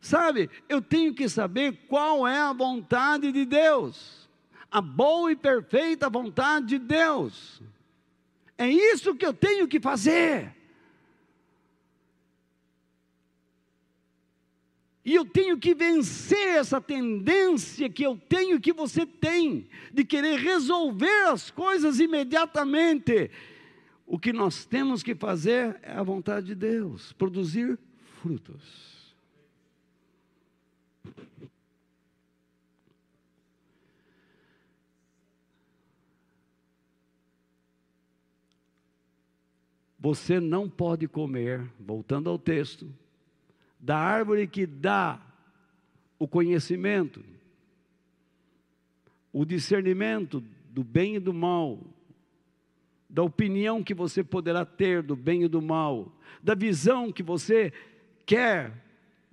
Sabe, 0.00 0.48
eu 0.68 0.80
tenho 0.80 1.12
que 1.12 1.28
saber 1.28 1.72
qual 1.88 2.24
é 2.24 2.38
a 2.38 2.52
vontade 2.52 3.32
de 3.32 3.44
Deus, 3.44 4.30
a 4.70 4.80
boa 4.80 5.32
e 5.32 5.36
perfeita 5.36 6.08
vontade 6.08 6.66
de 6.66 6.78
Deus. 6.78 7.60
É 8.56 8.68
isso 8.68 9.16
que 9.16 9.26
eu 9.26 9.34
tenho 9.34 9.66
que 9.66 9.80
fazer. 9.80 10.54
E 15.04 15.14
eu 15.14 15.24
tenho 15.24 15.58
que 15.58 15.74
vencer 15.74 16.56
essa 16.56 16.80
tendência 16.80 17.90
que 17.90 18.02
eu 18.02 18.16
tenho, 18.16 18.58
que 18.58 18.72
você 18.72 19.04
tem, 19.04 19.68
de 19.92 20.02
querer 20.02 20.38
resolver 20.38 21.28
as 21.28 21.50
coisas 21.50 22.00
imediatamente. 22.00 23.30
O 24.06 24.18
que 24.18 24.32
nós 24.32 24.64
temos 24.64 25.02
que 25.02 25.14
fazer 25.14 25.78
é 25.82 25.92
a 25.92 26.02
vontade 26.02 26.46
de 26.46 26.54
Deus, 26.54 27.12
produzir 27.12 27.78
frutos. 28.22 28.94
Você 39.98 40.38
não 40.38 40.68
pode 40.68 41.08
comer, 41.08 41.66
voltando 41.80 42.28
ao 42.28 42.38
texto, 42.38 42.90
da 43.84 43.98
árvore 43.98 44.46
que 44.46 44.64
dá 44.66 45.20
o 46.18 46.26
conhecimento, 46.26 47.22
o 49.30 49.44
discernimento 49.44 50.42
do 50.70 50.82
bem 50.82 51.16
e 51.16 51.20
do 51.20 51.34
mal, 51.34 51.78
da 53.10 53.22
opinião 53.22 53.84
que 53.84 53.92
você 53.92 54.24
poderá 54.24 54.64
ter 54.64 55.02
do 55.02 55.14
bem 55.14 55.42
e 55.42 55.48
do 55.48 55.60
mal, 55.60 56.10
da 56.42 56.54
visão 56.54 57.12
que 57.12 57.22
você 57.22 57.74
quer 58.24 58.72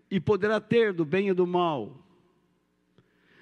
e 0.09 0.19
poderá 0.19 0.59
ter 0.59 0.91
do 0.91 1.05
bem 1.05 1.29
e 1.29 1.33
do 1.33 1.47
mal, 1.47 1.97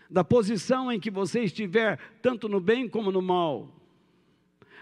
da 0.08 0.24
posição 0.24 0.92
em 0.92 1.00
que 1.00 1.10
você 1.10 1.42
estiver, 1.42 1.98
tanto 2.22 2.48
no 2.48 2.60
bem 2.60 2.88
como 2.88 3.12
no 3.12 3.22
mal, 3.22 3.68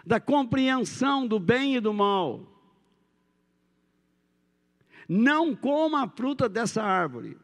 da 0.05 0.19
compreensão 0.19 1.25
do 1.25 1.39
bem 1.39 1.77
e 1.77 1.79
do 1.79 1.93
mal 1.93 2.56
não 5.07 5.55
coma 5.55 6.03
a 6.03 6.09
fruta 6.09 6.49
dessa 6.49 6.83
árvore, 6.83 7.37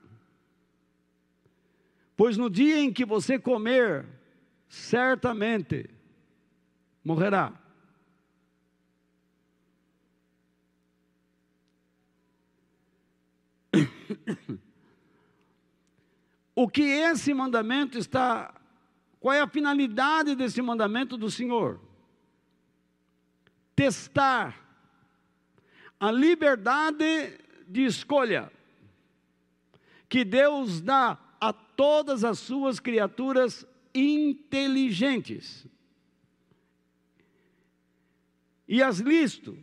pois 2.16 2.36
no 2.38 2.49
dia 2.49 2.80
em 2.80 2.91
que 2.91 3.05
você 3.05 3.39
comer, 3.39 4.05
certamente 4.68 5.89
morrerá. 7.03 7.53
o 16.55 16.68
que 16.70 16.82
esse 16.82 17.34
mandamento 17.34 17.97
está, 17.97 18.53
qual 19.20 19.34
é 19.34 19.41
a 19.41 19.47
finalidade 19.47 20.36
desse 20.36 20.61
mandamento 20.61 21.18
do 21.18 21.32
Senhor? 21.32 21.80
Testar 23.76 24.61
a 25.99 26.11
liberdade 26.11 27.42
de 27.74 27.84
escolha 27.84 28.51
que 30.07 30.24
Deus 30.24 30.80
dá 30.80 31.17
a 31.41 31.51
todas 31.51 32.24
as 32.24 32.38
suas 32.38 32.80
criaturas 32.80 33.65
inteligentes. 33.95 35.65
E 38.67 38.82
as 38.84 38.99
listo: 38.99 39.57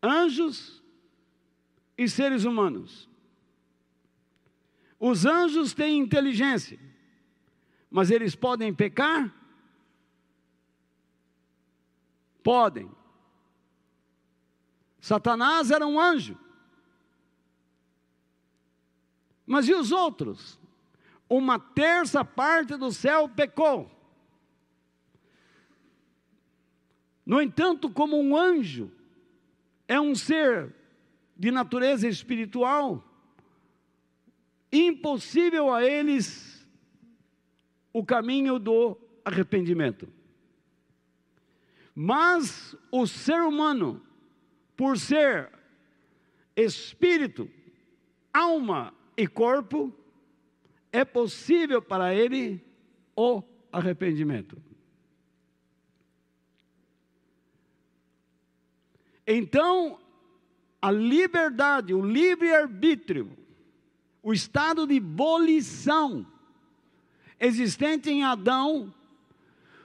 anjos 0.00 0.80
e 1.98 2.08
seres 2.08 2.44
humanos. 2.44 3.08
Os 5.00 5.26
anjos 5.26 5.74
têm 5.74 5.98
inteligência, 5.98 6.78
mas 7.90 8.12
eles 8.12 8.36
podem 8.36 8.72
pecar? 8.72 9.34
Podem. 12.44 12.88
Satanás 15.00 15.72
era 15.72 15.84
um 15.84 16.00
anjo. 16.00 16.43
Mas 19.46 19.68
e 19.68 19.74
os 19.74 19.92
outros? 19.92 20.58
Uma 21.28 21.58
terça 21.58 22.24
parte 22.24 22.76
do 22.76 22.92
céu 22.92 23.28
pecou. 23.28 23.90
No 27.24 27.40
entanto, 27.40 27.88
como 27.88 28.20
um 28.20 28.36
anjo, 28.36 28.90
é 29.88 30.00
um 30.00 30.14
ser 30.14 30.74
de 31.36 31.50
natureza 31.50 32.06
espiritual, 32.06 33.02
impossível 34.70 35.72
a 35.72 35.84
eles 35.84 36.66
o 37.92 38.04
caminho 38.04 38.58
do 38.58 38.98
arrependimento. 39.24 40.08
Mas 41.94 42.76
o 42.90 43.06
ser 43.06 43.40
humano, 43.42 44.02
por 44.76 44.98
ser 44.98 45.50
espírito, 46.56 47.48
alma 48.32 48.92
e 49.16 49.26
corpo, 49.26 49.92
é 50.92 51.04
possível 51.04 51.82
para 51.82 52.14
ele 52.14 52.64
o 53.16 53.42
arrependimento. 53.72 54.60
Então, 59.26 59.98
a 60.80 60.90
liberdade, 60.90 61.94
o 61.94 62.04
livre-arbítrio, 62.04 63.36
o 64.22 64.32
estado 64.32 64.86
de 64.86 65.00
volição 65.00 66.26
existente 67.40 68.10
em 68.10 68.22
Adão 68.22 68.92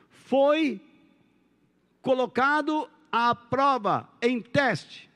foi 0.09 0.82
colocado 2.01 2.89
à 3.11 3.34
prova, 3.34 4.09
em 4.21 4.41
teste. 4.41 5.09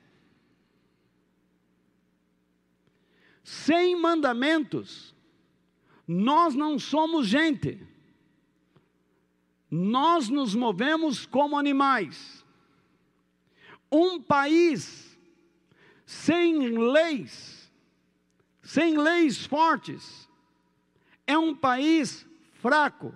Sem 3.54 3.96
mandamentos, 3.96 5.14
nós 6.08 6.56
não 6.56 6.80
somos 6.80 7.28
gente. 7.28 7.88
Nós 9.70 10.28
nos 10.28 10.56
movemos 10.56 11.28
como 11.28 11.56
animais. 11.56 12.44
Um 13.92 14.20
país 14.20 15.16
sem 16.04 16.80
leis, 16.80 17.72
sem 18.64 18.98
leis 18.98 19.46
fortes, 19.46 20.28
é 21.28 21.38
um 21.38 21.56
país 21.56 22.28
fraco. 22.54 23.14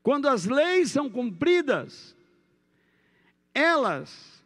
Quando 0.00 0.28
as 0.28 0.44
leis 0.44 0.92
são 0.92 1.10
cumpridas, 1.10 2.16
elas 3.52 4.37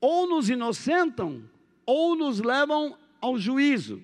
ou 0.00 0.26
nos 0.26 0.48
inocentam 0.48 1.48
ou 1.84 2.16
nos 2.16 2.40
levam 2.40 2.96
ao 3.20 3.38
juízo. 3.38 4.02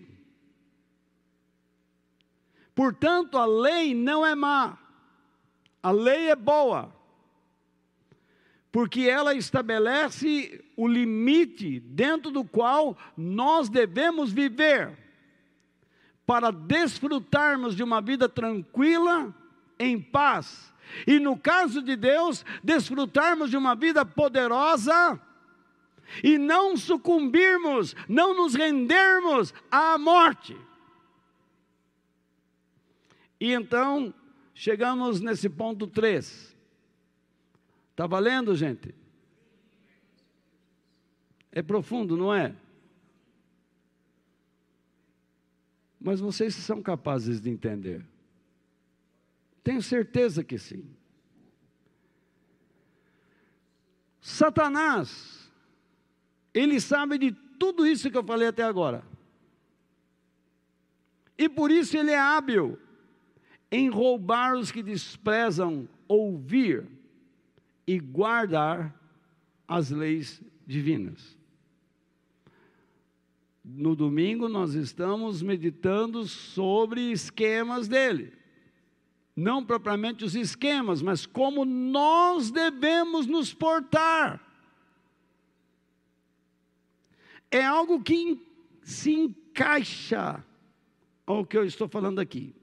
Portanto, 2.74 3.36
a 3.36 3.44
lei 3.44 3.94
não 3.94 4.24
é 4.24 4.34
má, 4.34 4.78
a 5.82 5.90
lei 5.90 6.30
é 6.30 6.36
boa, 6.36 6.94
porque 8.70 9.02
ela 9.02 9.34
estabelece 9.34 10.64
o 10.76 10.88
limite 10.88 11.80
dentro 11.80 12.30
do 12.30 12.42
qual 12.42 12.96
nós 13.16 13.68
devemos 13.68 14.32
viver 14.32 14.96
para 16.24 16.50
desfrutarmos 16.50 17.76
de 17.76 17.82
uma 17.82 18.00
vida 18.00 18.28
tranquila, 18.28 19.34
em 19.78 20.00
paz. 20.00 20.72
E 21.06 21.18
no 21.18 21.36
caso 21.36 21.82
de 21.82 21.96
Deus, 21.96 22.44
desfrutarmos 22.62 23.50
de 23.50 23.56
uma 23.56 23.74
vida 23.74 24.04
poderosa 24.04 25.20
e 26.22 26.38
não 26.38 26.76
sucumbirmos, 26.76 27.94
não 28.08 28.34
nos 28.34 28.54
rendermos 28.54 29.54
à 29.70 29.96
morte. 29.98 30.56
E 33.40 33.52
então, 33.52 34.14
chegamos 34.54 35.20
nesse 35.20 35.48
ponto 35.48 35.86
3. 35.86 36.56
Está 37.90 38.06
valendo, 38.06 38.54
gente? 38.54 38.94
É 41.50 41.62
profundo, 41.62 42.16
não 42.16 42.32
é? 42.32 42.54
Mas 46.00 46.18
vocês 46.18 46.54
são 46.54 46.82
capazes 46.82 47.40
de 47.40 47.50
entender. 47.50 48.04
Tenho 49.62 49.82
certeza 49.82 50.42
que 50.42 50.58
sim. 50.58 50.84
Satanás, 54.20 55.41
ele 56.54 56.80
sabe 56.80 57.18
de 57.18 57.32
tudo 57.58 57.86
isso 57.86 58.10
que 58.10 58.16
eu 58.16 58.24
falei 58.24 58.48
até 58.48 58.62
agora. 58.62 59.04
E 61.38 61.48
por 61.48 61.70
isso 61.70 61.96
ele 61.96 62.10
é 62.10 62.18
hábil 62.18 62.78
em 63.70 63.88
roubar 63.88 64.56
os 64.56 64.70
que 64.70 64.82
desprezam 64.82 65.88
ouvir 66.06 66.86
e 67.86 67.98
guardar 67.98 68.94
as 69.66 69.90
leis 69.90 70.42
divinas. 70.66 71.38
No 73.64 73.96
domingo 73.96 74.48
nós 74.48 74.74
estamos 74.74 75.40
meditando 75.40 76.26
sobre 76.26 77.12
esquemas 77.12 77.88
dele 77.88 78.42
não 79.36 79.64
propriamente 79.64 80.24
os 80.24 80.34
esquemas, 80.34 81.00
mas 81.00 81.26
como 81.26 81.64
nós 81.64 82.50
devemos 82.50 83.26
nos 83.26 83.52
portar. 83.52 84.40
É 87.52 87.62
algo 87.62 88.02
que 88.02 88.40
se 88.82 89.12
encaixa 89.12 90.42
ao 91.26 91.44
que 91.44 91.58
eu 91.58 91.66
estou 91.66 91.86
falando 91.86 92.18
aqui. 92.18 92.54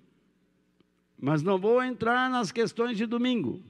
Mas 1.15 1.43
não 1.43 1.59
vou 1.59 1.83
entrar 1.83 2.27
nas 2.27 2.51
questões 2.51 2.97
de 2.97 3.05
domingo. 3.05 3.61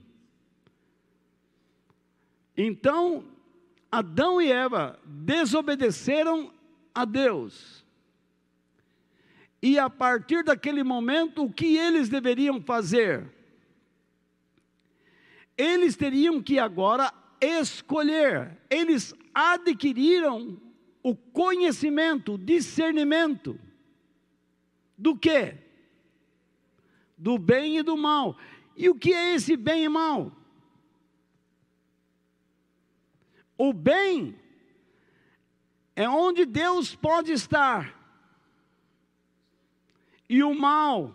Então, 2.56 3.22
Adão 3.92 4.40
e 4.40 4.50
Eva 4.50 4.98
desobedeceram 5.04 6.50
a 6.94 7.04
Deus. 7.04 7.84
E 9.60 9.78
a 9.78 9.90
partir 9.90 10.42
daquele 10.42 10.82
momento, 10.82 11.44
o 11.44 11.52
que 11.52 11.76
eles 11.76 12.08
deveriam 12.08 12.62
fazer? 12.62 13.30
Eles 15.54 15.96
teriam 15.96 16.42
que 16.42 16.58
agora 16.58 17.12
escolher, 17.42 18.58
eles 18.70 19.14
adquiriram 19.34 20.58
o 21.02 21.14
conhecimento, 21.14 22.34
o 22.34 22.38
discernimento 22.38 23.58
do 24.96 25.16
que? 25.16 25.56
Do 27.16 27.38
bem 27.38 27.78
e 27.78 27.82
do 27.82 27.96
mal. 27.96 28.36
E 28.76 28.88
o 28.88 28.94
que 28.94 29.12
é 29.12 29.34
esse 29.34 29.56
bem 29.56 29.84
e 29.84 29.88
mal? 29.88 30.32
O 33.56 33.72
bem 33.72 34.38
é 35.94 36.08
onde 36.08 36.46
Deus 36.46 36.94
pode 36.94 37.32
estar. 37.32 37.94
E 40.28 40.42
o 40.42 40.54
mal 40.54 41.14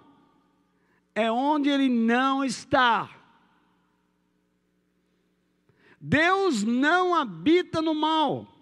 é 1.16 1.32
onde 1.32 1.70
ele 1.70 1.90
não 1.90 2.44
está. 2.44 3.10
Deus 6.00 6.64
não 6.64 7.16
habita 7.16 7.82
no 7.82 7.96
mal. 7.96 8.55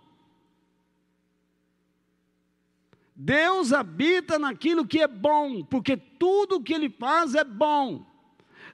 Deus 3.16 3.72
habita 3.72 4.40
naquilo 4.40 4.88
que 4.88 5.00
é 5.00 5.08
bom, 5.08 5.64
porque 5.64 5.96
tudo 5.96 6.62
que 6.62 6.74
ele 6.74 6.90
faz 6.90 7.36
é 7.36 7.44
bom. 7.44 8.06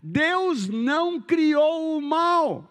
Deus 0.02 0.70
não 0.70 1.20
criou 1.20 1.98
o 1.98 2.02
mal. 2.02 2.70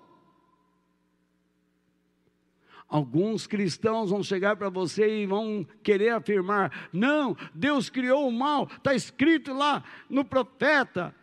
Alguns 2.88 3.46
cristãos 3.46 4.08
vão 4.08 4.22
chegar 4.22 4.56
para 4.56 4.70
você 4.70 5.22
e 5.22 5.26
vão 5.26 5.66
querer 5.82 6.10
afirmar: 6.10 6.88
não, 6.90 7.36
Deus 7.54 7.90
criou 7.90 8.26
o 8.26 8.32
mal, 8.32 8.66
está 8.78 8.94
escrito 8.94 9.52
lá 9.52 9.84
no 10.08 10.24
profeta. 10.24 11.14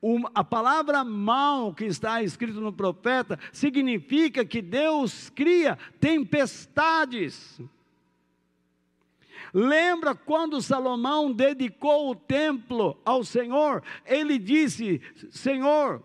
O, 0.00 0.18
a 0.34 0.42
palavra 0.42 1.04
mal 1.04 1.74
que 1.74 1.84
está 1.84 2.22
escrito 2.22 2.60
no 2.60 2.72
profeta 2.72 3.38
significa 3.52 4.44
que 4.44 4.62
Deus 4.62 5.28
cria 5.30 5.76
tempestades. 5.98 7.60
Lembra 9.52 10.14
quando 10.14 10.62
Salomão 10.62 11.32
dedicou 11.32 12.10
o 12.10 12.14
templo 12.14 13.00
ao 13.04 13.24
Senhor? 13.24 13.82
Ele 14.06 14.38
disse: 14.38 15.00
Senhor, 15.30 16.02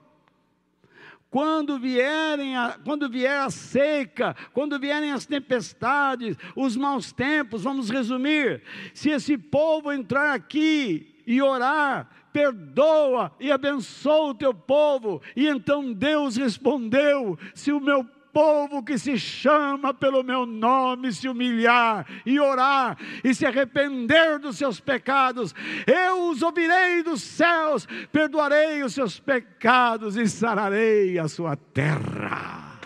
quando 1.30 1.78
vierem 1.78 2.56
a, 2.56 2.80
quando 2.84 3.10
vier 3.10 3.42
a 3.42 3.50
seca, 3.50 4.36
quando 4.54 4.80
vierem 4.80 5.12
as 5.12 5.26
tempestades, 5.26 6.38
os 6.56 6.78
maus 6.78 7.12
tempos, 7.12 7.64
vamos 7.64 7.90
resumir, 7.90 8.64
se 8.94 9.10
esse 9.10 9.38
povo 9.38 9.92
entrar 9.92 10.34
aqui 10.34 11.22
e 11.28 11.42
orar, 11.42 12.10
perdoa 12.32 13.32
e 13.40 13.52
abençoa 13.52 14.32
o 14.32 14.36
teu 14.36 14.54
povo. 14.54 15.22
E 15.36 15.48
então 15.48 15.92
Deus 15.92 16.36
respondeu: 16.36 17.38
se 17.54 17.72
o 17.72 17.80
meu 17.80 18.06
povo 18.36 18.84
que 18.84 18.98
se 18.98 19.18
chama 19.18 19.94
pelo 19.94 20.22
meu 20.22 20.46
nome 20.46 21.14
se 21.14 21.30
humilhar 21.30 22.06
e 22.26 22.38
orar 22.38 22.98
e 23.24 23.34
se 23.34 23.46
arrepender 23.46 24.40
dos 24.40 24.58
seus 24.58 24.78
pecados, 24.78 25.56
eu 25.88 26.28
os 26.28 26.42
ouvirei 26.42 27.02
dos 27.02 27.24
céus, 27.24 27.88
perdoarei 28.12 28.84
os 28.84 28.94
seus 28.94 29.22
pecados 29.22 30.18
e 30.18 30.28
sararei 30.28 31.18
a 31.18 31.30
sua 31.30 31.56
terra. 31.56 32.78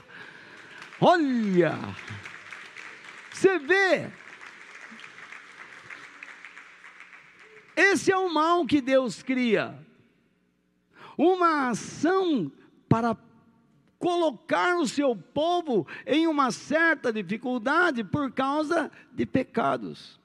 Olha, 1.02 1.80
você 3.32 3.58
vê, 3.58 4.08
esse 7.76 8.12
é 8.12 8.18
o 8.18 8.32
mal 8.32 8.68
que 8.68 8.82
Deus 8.82 9.24
cria, 9.24 9.74
uma 11.18 11.70
ação 11.70 12.52
para 12.88 13.16
colocar 14.00 14.78
o 14.78 14.88
seu 14.88 15.14
povo 15.14 15.86
em 16.08 16.26
uma 16.26 16.52
certa 16.52 17.12
dificuldade 17.12 18.04
por 18.04 18.32
causa 18.32 18.90
de 19.12 19.26
pecados, 19.26 20.18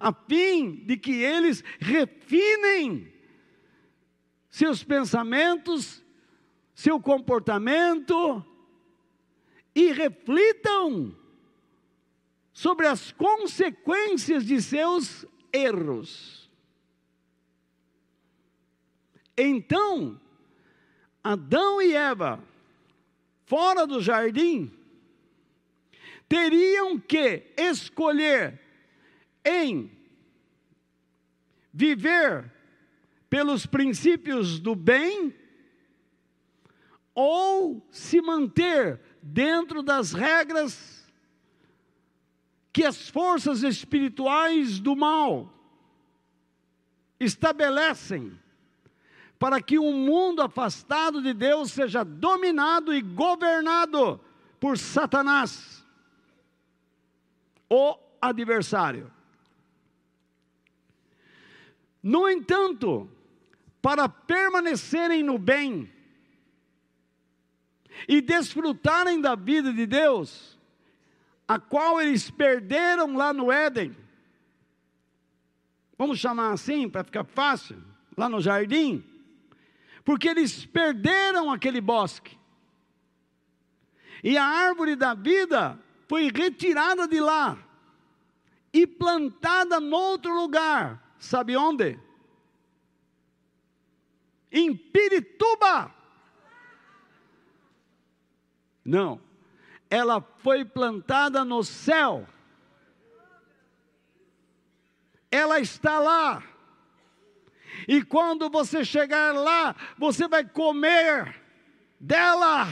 a 0.00 0.12
fim 0.12 0.76
de 0.86 0.96
que 0.96 1.22
eles 1.22 1.62
refinem 1.78 3.12
seus 4.48 4.82
pensamentos, 4.82 6.02
seu 6.74 6.98
comportamento 6.98 8.44
e 9.74 9.92
reflitam 9.92 11.14
sobre 12.52 12.86
as 12.86 13.12
consequências 13.12 14.44
de 14.44 14.60
seus 14.60 15.26
erros. 15.52 16.50
Então, 19.36 20.20
Adão 21.22 21.80
e 21.80 21.94
Eva 21.94 22.42
fora 23.52 23.86
do 23.86 24.00
jardim, 24.00 24.72
teriam 26.26 26.98
que 26.98 27.52
escolher 27.54 28.58
em 29.44 29.92
viver 31.70 32.50
pelos 33.28 33.66
princípios 33.66 34.58
do 34.58 34.74
bem 34.74 35.34
ou 37.14 37.86
se 37.90 38.22
manter 38.22 38.98
dentro 39.22 39.82
das 39.82 40.14
regras 40.14 41.06
que 42.72 42.86
as 42.86 43.10
forças 43.10 43.62
espirituais 43.62 44.80
do 44.80 44.96
mal 44.96 45.52
estabelecem 47.20 48.32
para 49.42 49.60
que 49.60 49.76
um 49.76 49.92
mundo 49.92 50.40
afastado 50.40 51.20
de 51.20 51.34
Deus 51.34 51.72
seja 51.72 52.04
dominado 52.04 52.94
e 52.94 53.02
governado 53.02 54.20
por 54.60 54.78
Satanás, 54.78 55.84
o 57.68 57.98
adversário. 58.20 59.12
No 62.00 62.28
entanto, 62.28 63.10
para 63.82 64.08
permanecerem 64.08 65.24
no 65.24 65.40
bem 65.40 65.92
e 68.06 68.20
desfrutarem 68.20 69.20
da 69.20 69.34
vida 69.34 69.72
de 69.72 69.86
Deus, 69.86 70.56
a 71.48 71.58
qual 71.58 72.00
eles 72.00 72.30
perderam 72.30 73.16
lá 73.16 73.32
no 73.32 73.50
Éden, 73.50 73.96
vamos 75.98 76.20
chamar 76.20 76.52
assim 76.52 76.88
para 76.88 77.02
ficar 77.02 77.24
fácil, 77.24 77.82
lá 78.16 78.28
no 78.28 78.40
jardim, 78.40 79.04
porque 80.04 80.28
eles 80.28 80.66
perderam 80.66 81.50
aquele 81.50 81.80
bosque. 81.80 82.38
E 84.22 84.36
a 84.36 84.44
árvore 84.44 84.94
da 84.94 85.14
vida 85.14 85.78
foi 86.08 86.30
retirada 86.30 87.08
de 87.08 87.20
lá 87.20 87.58
e 88.72 88.86
plantada 88.86 89.80
noutro 89.80 90.34
lugar. 90.34 91.14
Sabe 91.18 91.56
onde? 91.56 91.98
Em 94.50 94.76
Pirituba. 94.76 95.92
Não, 98.84 99.20
ela 99.88 100.20
foi 100.38 100.64
plantada 100.64 101.44
no 101.44 101.62
céu. 101.62 102.26
Ela 105.30 105.60
está 105.60 105.98
lá. 105.98 106.42
E 107.86 108.02
quando 108.02 108.48
você 108.50 108.84
chegar 108.84 109.32
lá, 109.32 109.74
você 109.98 110.28
vai 110.28 110.44
comer 110.44 111.40
dela. 111.98 112.68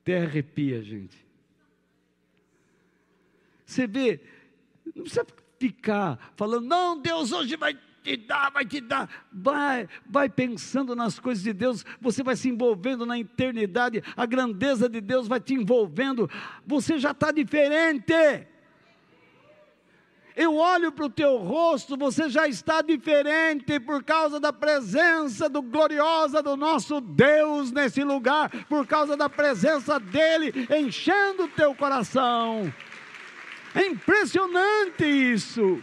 Até 0.00 0.22
arrepia, 0.22 0.82
gente. 0.82 1.26
Você 3.66 3.86
vê, 3.86 4.20
não 4.94 5.02
precisa 5.02 5.26
ficar 5.58 6.32
falando, 6.36 6.66
não, 6.66 6.98
Deus 6.98 7.32
hoje 7.32 7.56
vai 7.56 7.78
te 8.02 8.16
dar, 8.16 8.50
vai 8.50 8.64
te 8.64 8.80
dar. 8.80 9.08
Vai, 9.32 9.88
vai 10.06 10.28
pensando 10.28 10.94
nas 10.94 11.18
coisas 11.18 11.42
de 11.42 11.52
Deus, 11.52 11.84
você 12.00 12.22
vai 12.22 12.36
se 12.36 12.48
envolvendo 12.48 13.04
na 13.04 13.18
eternidade, 13.18 14.02
a 14.16 14.26
grandeza 14.26 14.88
de 14.88 15.00
Deus 15.00 15.28
vai 15.28 15.40
te 15.40 15.54
envolvendo, 15.54 16.30
você 16.66 16.98
já 16.98 17.10
está 17.10 17.30
diferente. 17.30 18.14
Eu 20.38 20.54
olho 20.54 20.92
para 20.92 21.04
o 21.04 21.10
teu 21.10 21.36
rosto, 21.38 21.96
você 21.96 22.28
já 22.28 22.46
está 22.46 22.80
diferente 22.80 23.80
por 23.80 24.04
causa 24.04 24.38
da 24.38 24.52
presença 24.52 25.48
do 25.48 25.60
gloriosa 25.60 26.40
do 26.40 26.56
nosso 26.56 27.00
Deus 27.00 27.72
nesse 27.72 28.04
lugar, 28.04 28.48
por 28.66 28.86
causa 28.86 29.16
da 29.16 29.28
presença 29.28 29.98
dele 29.98 30.52
enchendo 30.78 31.46
o 31.46 31.48
teu 31.48 31.74
coração. 31.74 32.72
É 33.74 33.84
impressionante 33.86 35.04
isso. 35.04 35.82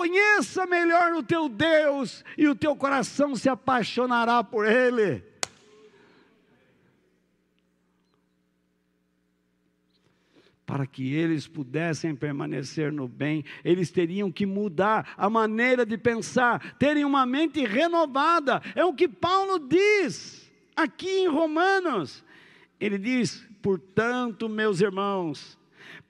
Conheça 0.00 0.64
melhor 0.64 1.12
o 1.12 1.22
teu 1.22 1.46
Deus 1.46 2.24
e 2.38 2.48
o 2.48 2.54
teu 2.54 2.74
coração 2.74 3.36
se 3.36 3.50
apaixonará 3.50 4.42
por 4.42 4.64
Ele. 4.66 5.22
Para 10.64 10.86
que 10.86 11.12
eles 11.12 11.46
pudessem 11.46 12.16
permanecer 12.16 12.90
no 12.90 13.06
bem, 13.06 13.44
eles 13.62 13.90
teriam 13.90 14.32
que 14.32 14.46
mudar 14.46 15.12
a 15.18 15.28
maneira 15.28 15.84
de 15.84 15.98
pensar, 15.98 16.78
terem 16.78 17.04
uma 17.04 17.26
mente 17.26 17.62
renovada. 17.66 18.62
É 18.74 18.82
o 18.82 18.94
que 18.94 19.06
Paulo 19.06 19.58
diz 19.58 20.50
aqui 20.74 21.10
em 21.10 21.28
Romanos. 21.28 22.24
Ele 22.80 22.96
diz: 22.96 23.46
portanto, 23.60 24.48
meus 24.48 24.80
irmãos, 24.80 25.59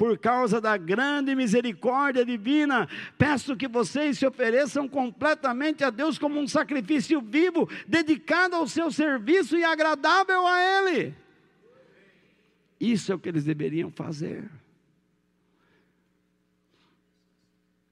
por 0.00 0.16
causa 0.16 0.62
da 0.62 0.78
grande 0.78 1.34
misericórdia 1.34 2.24
divina, 2.24 2.88
peço 3.18 3.54
que 3.54 3.68
vocês 3.68 4.16
se 4.16 4.26
ofereçam 4.26 4.88
completamente 4.88 5.84
a 5.84 5.90
Deus 5.90 6.18
como 6.18 6.40
um 6.40 6.48
sacrifício 6.48 7.20
vivo, 7.20 7.68
dedicado 7.86 8.56
ao 8.56 8.66
seu 8.66 8.90
serviço 8.90 9.58
e 9.58 9.62
agradável 9.62 10.46
a 10.46 10.58
Ele. 10.58 11.14
Isso 12.80 13.12
é 13.12 13.14
o 13.14 13.18
que 13.18 13.28
eles 13.28 13.44
deveriam 13.44 13.90
fazer. 13.90 14.50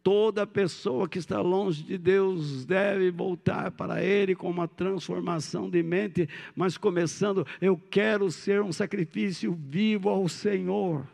Toda 0.02 0.46
pessoa 0.46 1.06
que 1.06 1.18
está 1.18 1.42
longe 1.42 1.82
de 1.82 1.98
Deus 1.98 2.64
deve 2.64 3.10
voltar 3.10 3.70
para 3.72 4.02
Ele 4.02 4.34
com 4.34 4.48
uma 4.48 4.66
transformação 4.66 5.68
de 5.68 5.82
mente, 5.82 6.26
mas 6.56 6.78
começando, 6.78 7.46
eu 7.60 7.76
quero 7.76 8.30
ser 8.30 8.62
um 8.62 8.72
sacrifício 8.72 9.52
vivo 9.52 10.08
ao 10.08 10.26
Senhor 10.26 11.06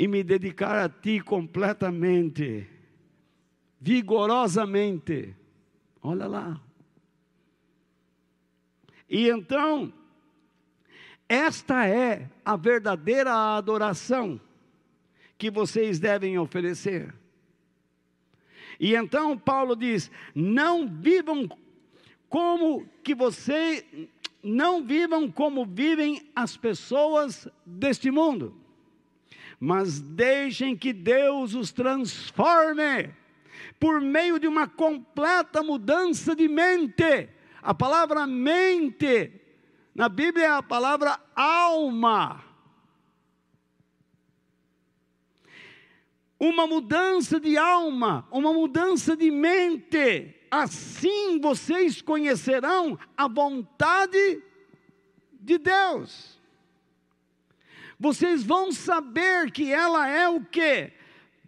e 0.00 0.08
me 0.08 0.22
dedicar 0.22 0.82
a 0.82 0.88
Ti 0.88 1.20
completamente, 1.20 2.66
vigorosamente. 3.78 5.36
Olha 6.00 6.26
lá. 6.26 6.58
E 9.06 9.28
então, 9.28 9.92
esta 11.28 11.86
é 11.86 12.30
a 12.42 12.56
verdadeira 12.56 13.58
adoração 13.58 14.40
que 15.36 15.50
vocês 15.50 15.98
devem 15.98 16.38
oferecer. 16.38 17.14
E 18.80 18.94
então 18.94 19.36
Paulo 19.36 19.76
diz: 19.76 20.10
não 20.34 20.88
vivam 20.88 21.46
como 22.26 22.88
que 23.04 23.14
você 23.14 23.84
não 24.42 24.82
vivam 24.82 25.30
como 25.30 25.66
vivem 25.66 26.26
as 26.34 26.56
pessoas 26.56 27.46
deste 27.66 28.10
mundo 28.10 28.58
mas 29.60 30.00
deixem 30.00 30.74
que 30.74 30.90
Deus 30.90 31.54
os 31.54 31.70
transforme 31.70 33.14
por 33.78 34.00
meio 34.00 34.40
de 34.40 34.48
uma 34.48 34.66
completa 34.66 35.62
mudança 35.62 36.34
de 36.34 36.48
mente. 36.48 37.28
A 37.62 37.74
palavra 37.74 38.26
mente 38.26 39.30
na 39.94 40.08
Bíblia 40.08 40.46
é 40.46 40.48
a 40.48 40.62
palavra 40.62 41.20
alma. 41.36 42.42
Uma 46.38 46.66
mudança 46.66 47.38
de 47.38 47.58
alma, 47.58 48.26
uma 48.30 48.54
mudança 48.54 49.14
de 49.14 49.30
mente. 49.30 50.34
Assim 50.50 51.38
vocês 51.38 52.00
conhecerão 52.00 52.98
a 53.14 53.28
vontade 53.28 54.42
de 55.32 55.58
Deus. 55.58 56.39
Vocês 58.00 58.42
vão 58.42 58.72
saber 58.72 59.50
que 59.52 59.70
ela 59.70 60.08
é 60.08 60.26
o 60.26 60.42
que? 60.42 60.90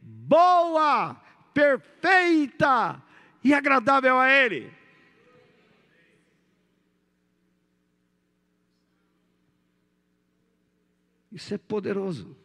Boa, 0.02 1.14
perfeita 1.54 3.02
e 3.42 3.54
agradável 3.54 4.18
a 4.18 4.30
Ele. 4.30 4.70
Isso 11.32 11.54
é 11.54 11.58
poderoso. 11.58 12.36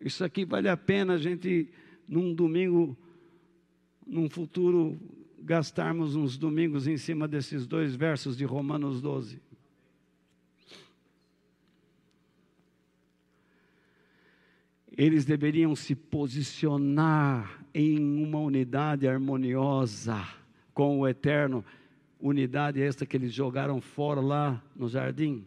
Isso 0.00 0.24
aqui 0.24 0.44
vale 0.44 0.68
a 0.68 0.76
pena 0.76 1.14
a 1.14 1.18
gente, 1.18 1.70
num 2.08 2.34
domingo, 2.34 2.98
num 4.04 4.28
futuro, 4.28 4.98
gastarmos 5.38 6.16
uns 6.16 6.36
domingos 6.36 6.88
em 6.88 6.96
cima 6.96 7.28
desses 7.28 7.68
dois 7.68 7.94
versos 7.94 8.36
de 8.36 8.44
Romanos 8.44 9.00
12. 9.00 9.45
Eles 14.96 15.24
deveriam 15.24 15.76
se 15.76 15.94
posicionar 15.94 17.62
em 17.74 18.24
uma 18.24 18.38
unidade 18.38 19.06
harmoniosa 19.06 20.26
com 20.72 21.00
o 21.00 21.06
eterno, 21.08 21.64
unidade 22.18 22.80
esta 22.80 23.04
que 23.04 23.16
eles 23.16 23.32
jogaram 23.32 23.80
fora 23.80 24.20
lá 24.20 24.62
no 24.74 24.88
jardim. 24.88 25.44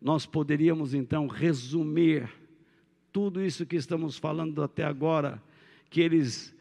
Nós 0.00 0.26
poderíamos 0.26 0.94
então 0.94 1.26
resumir 1.26 2.28
tudo 3.12 3.44
isso 3.44 3.66
que 3.66 3.76
estamos 3.76 4.16
falando 4.16 4.62
até 4.62 4.84
agora, 4.84 5.42
que 5.88 6.00
eles 6.00 6.54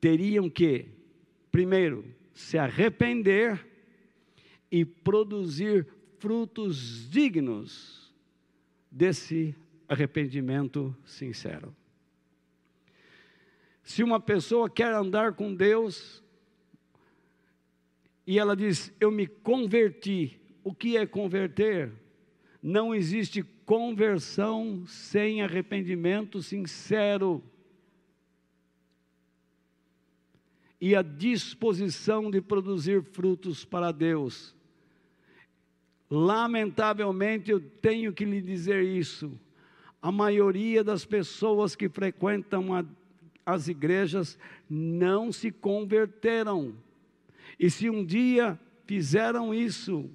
teriam 0.00 0.48
que, 0.48 0.86
primeiro, 1.50 2.04
se 2.34 2.58
arrepender 2.58 3.66
e 4.70 4.84
produzir 4.84 5.86
frutos 6.18 7.08
dignos 7.10 8.12
desse 8.90 9.54
arrependimento 9.88 10.96
sincero. 11.04 11.74
Se 13.82 14.02
uma 14.02 14.18
pessoa 14.18 14.68
quer 14.68 14.92
andar 14.92 15.34
com 15.34 15.54
Deus 15.54 16.22
e 18.26 18.38
ela 18.38 18.56
diz: 18.56 18.92
Eu 18.98 19.10
me 19.10 19.26
converti, 19.26 20.40
o 20.64 20.74
que 20.74 20.96
é 20.96 21.06
converter? 21.06 21.92
Não 22.60 22.92
existe 22.92 23.44
conversão 23.64 24.84
sem 24.86 25.40
arrependimento 25.40 26.42
sincero. 26.42 27.42
E 30.80 30.94
a 30.96 31.02
disposição 31.02 32.30
de 32.30 32.40
produzir 32.40 33.02
frutos 33.02 33.64
para 33.64 33.92
Deus. 33.92 34.54
Lamentavelmente, 36.10 37.50
eu 37.50 37.60
tenho 37.60 38.12
que 38.12 38.24
lhe 38.24 38.40
dizer 38.40 38.82
isso. 38.82 39.38
A 40.00 40.12
maioria 40.12 40.84
das 40.84 41.04
pessoas 41.04 41.74
que 41.74 41.88
frequentam 41.88 42.74
a, 42.74 42.84
as 43.44 43.68
igrejas 43.68 44.38
não 44.68 45.32
se 45.32 45.50
converteram. 45.50 46.74
E 47.58 47.70
se 47.70 47.88
um 47.88 48.04
dia 48.04 48.58
fizeram 48.86 49.54
isso, 49.54 50.08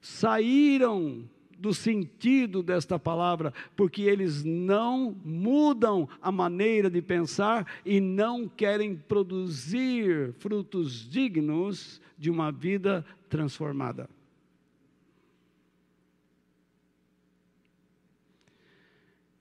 saíram 0.00 1.28
do 1.60 1.74
sentido 1.74 2.62
desta 2.62 2.98
palavra, 2.98 3.52
porque 3.76 4.02
eles 4.02 4.42
não 4.42 5.14
mudam 5.22 6.08
a 6.22 6.32
maneira 6.32 6.88
de 6.88 7.02
pensar 7.02 7.66
e 7.84 8.00
não 8.00 8.48
querem 8.48 8.96
produzir 8.96 10.32
frutos 10.38 11.08
dignos 11.08 12.00
de 12.16 12.30
uma 12.30 12.50
vida 12.50 13.04
transformada. 13.28 14.08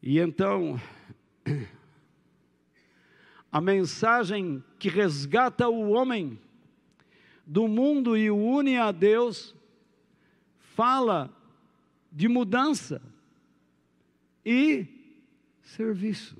E 0.02 0.20
então, 0.20 0.80
a 3.52 3.60
mensagem 3.60 4.64
que 4.78 4.88
resgata 4.88 5.68
o 5.68 5.90
homem 5.90 6.40
do 7.46 7.68
mundo 7.68 8.16
e 8.16 8.30
o 8.30 8.38
une 8.38 8.78
a 8.78 8.92
Deus, 8.92 9.56
fala 10.76 11.34
de 12.12 12.28
mudança 12.28 13.02
e 14.46 14.86
serviço. 15.62 16.38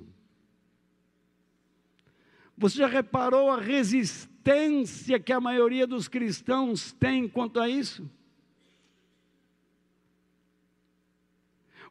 Você 2.58 2.78
já 2.78 2.88
reparou 2.88 3.50
a 3.50 3.60
resistência 3.60 5.20
que 5.20 5.34
a 5.34 5.42
maioria 5.42 5.88
dos 5.88 6.08
cristãos 6.08 6.92
tem 6.92 7.28
quanto 7.28 7.60
a 7.60 7.68
isso? 7.68 8.10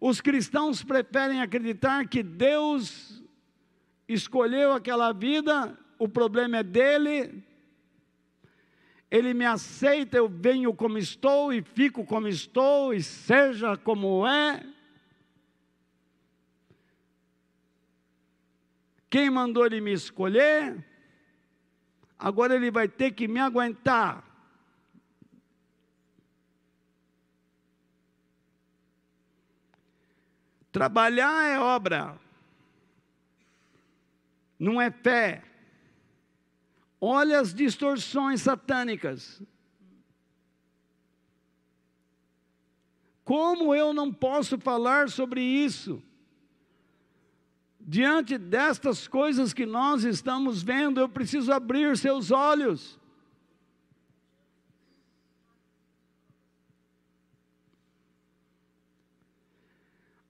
Os 0.00 0.20
cristãos 0.20 0.82
preferem 0.82 1.40
acreditar 1.40 2.06
que 2.06 2.22
Deus 2.22 3.22
escolheu 4.08 4.72
aquela 4.72 5.12
vida, 5.12 5.76
o 5.98 6.08
problema 6.08 6.58
é 6.58 6.62
dele, 6.62 7.44
ele 9.10 9.34
me 9.34 9.44
aceita, 9.44 10.16
eu 10.16 10.28
venho 10.28 10.72
como 10.74 10.98
estou 10.98 11.52
e 11.52 11.62
fico 11.62 12.04
como 12.04 12.28
estou 12.28 12.92
e 12.92 13.02
seja 13.02 13.76
como 13.76 14.26
é. 14.26 14.64
Quem 19.10 19.30
mandou 19.30 19.64
ele 19.64 19.80
me 19.80 19.92
escolher, 19.92 20.84
agora 22.18 22.54
ele 22.54 22.70
vai 22.70 22.86
ter 22.86 23.12
que 23.12 23.26
me 23.26 23.40
aguentar. 23.40 24.27
Trabalhar 30.78 31.44
é 31.48 31.58
obra, 31.58 32.16
não 34.56 34.80
é 34.80 34.92
fé. 34.92 35.42
Olha 37.00 37.40
as 37.40 37.52
distorções 37.52 38.42
satânicas. 38.42 39.42
Como 43.24 43.74
eu 43.74 43.92
não 43.92 44.12
posso 44.12 44.56
falar 44.56 45.08
sobre 45.08 45.42
isso? 45.42 46.00
Diante 47.80 48.38
destas 48.38 49.08
coisas 49.08 49.52
que 49.52 49.66
nós 49.66 50.04
estamos 50.04 50.62
vendo, 50.62 51.00
eu 51.00 51.08
preciso 51.08 51.52
abrir 51.52 51.96
seus 51.96 52.30
olhos. 52.30 53.00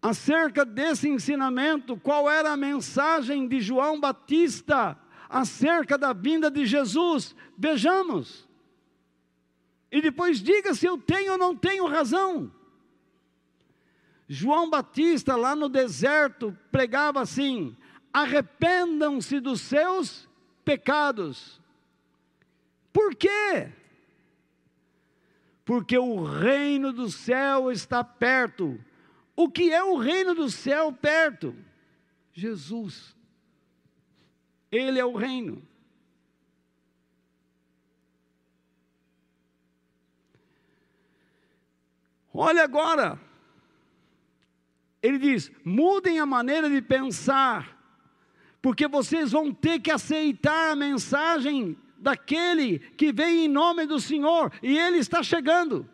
Acerca 0.08 0.64
desse 0.64 1.08
ensinamento, 1.08 1.96
qual 1.96 2.30
era 2.30 2.52
a 2.52 2.56
mensagem 2.56 3.46
de 3.46 3.60
João 3.60 4.00
Batista? 4.00 4.96
acerca 5.28 5.98
da 5.98 6.12
vinda 6.12 6.50
de 6.50 6.64
Jesus. 6.64 7.36
Vejamos. 7.56 8.48
E 9.90 10.00
depois 10.00 10.40
diga 10.40 10.74
se 10.74 10.86
eu 10.86 10.98
tenho 10.98 11.32
ou 11.32 11.38
não 11.38 11.54
tenho 11.54 11.86
razão. 11.86 12.50
João 14.28 14.68
Batista, 14.68 15.36
lá 15.36 15.54
no 15.54 15.68
deserto, 15.68 16.56
pregava 16.70 17.20
assim: 17.20 17.76
arrependam-se 18.12 19.40
dos 19.40 19.60
seus 19.60 20.28
pecados. 20.64 21.60
Por 22.92 23.14
quê? 23.14 23.72
Porque 25.64 25.96
o 25.96 26.22
reino 26.24 26.92
do 26.92 27.10
céu 27.10 27.70
está 27.70 28.02
perto. 28.02 28.78
O 29.40 29.48
que 29.48 29.72
é 29.72 29.84
o 29.84 29.96
reino 29.96 30.34
do 30.34 30.50
céu 30.50 30.92
perto? 30.92 31.54
Jesus. 32.32 33.16
Ele 34.68 34.98
é 34.98 35.04
o 35.04 35.14
reino. 35.14 35.62
Olha 42.34 42.64
agora, 42.64 43.16
ele 45.00 45.18
diz: 45.18 45.52
mudem 45.64 46.18
a 46.18 46.26
maneira 46.26 46.68
de 46.68 46.82
pensar, 46.82 47.78
porque 48.60 48.88
vocês 48.88 49.30
vão 49.30 49.54
ter 49.54 49.78
que 49.78 49.92
aceitar 49.92 50.72
a 50.72 50.76
mensagem 50.76 51.78
daquele 51.96 52.80
que 52.80 53.12
vem 53.12 53.44
em 53.44 53.48
nome 53.48 53.86
do 53.86 54.00
Senhor, 54.00 54.52
e 54.60 54.76
ele 54.76 54.98
está 54.98 55.22
chegando. 55.22 55.88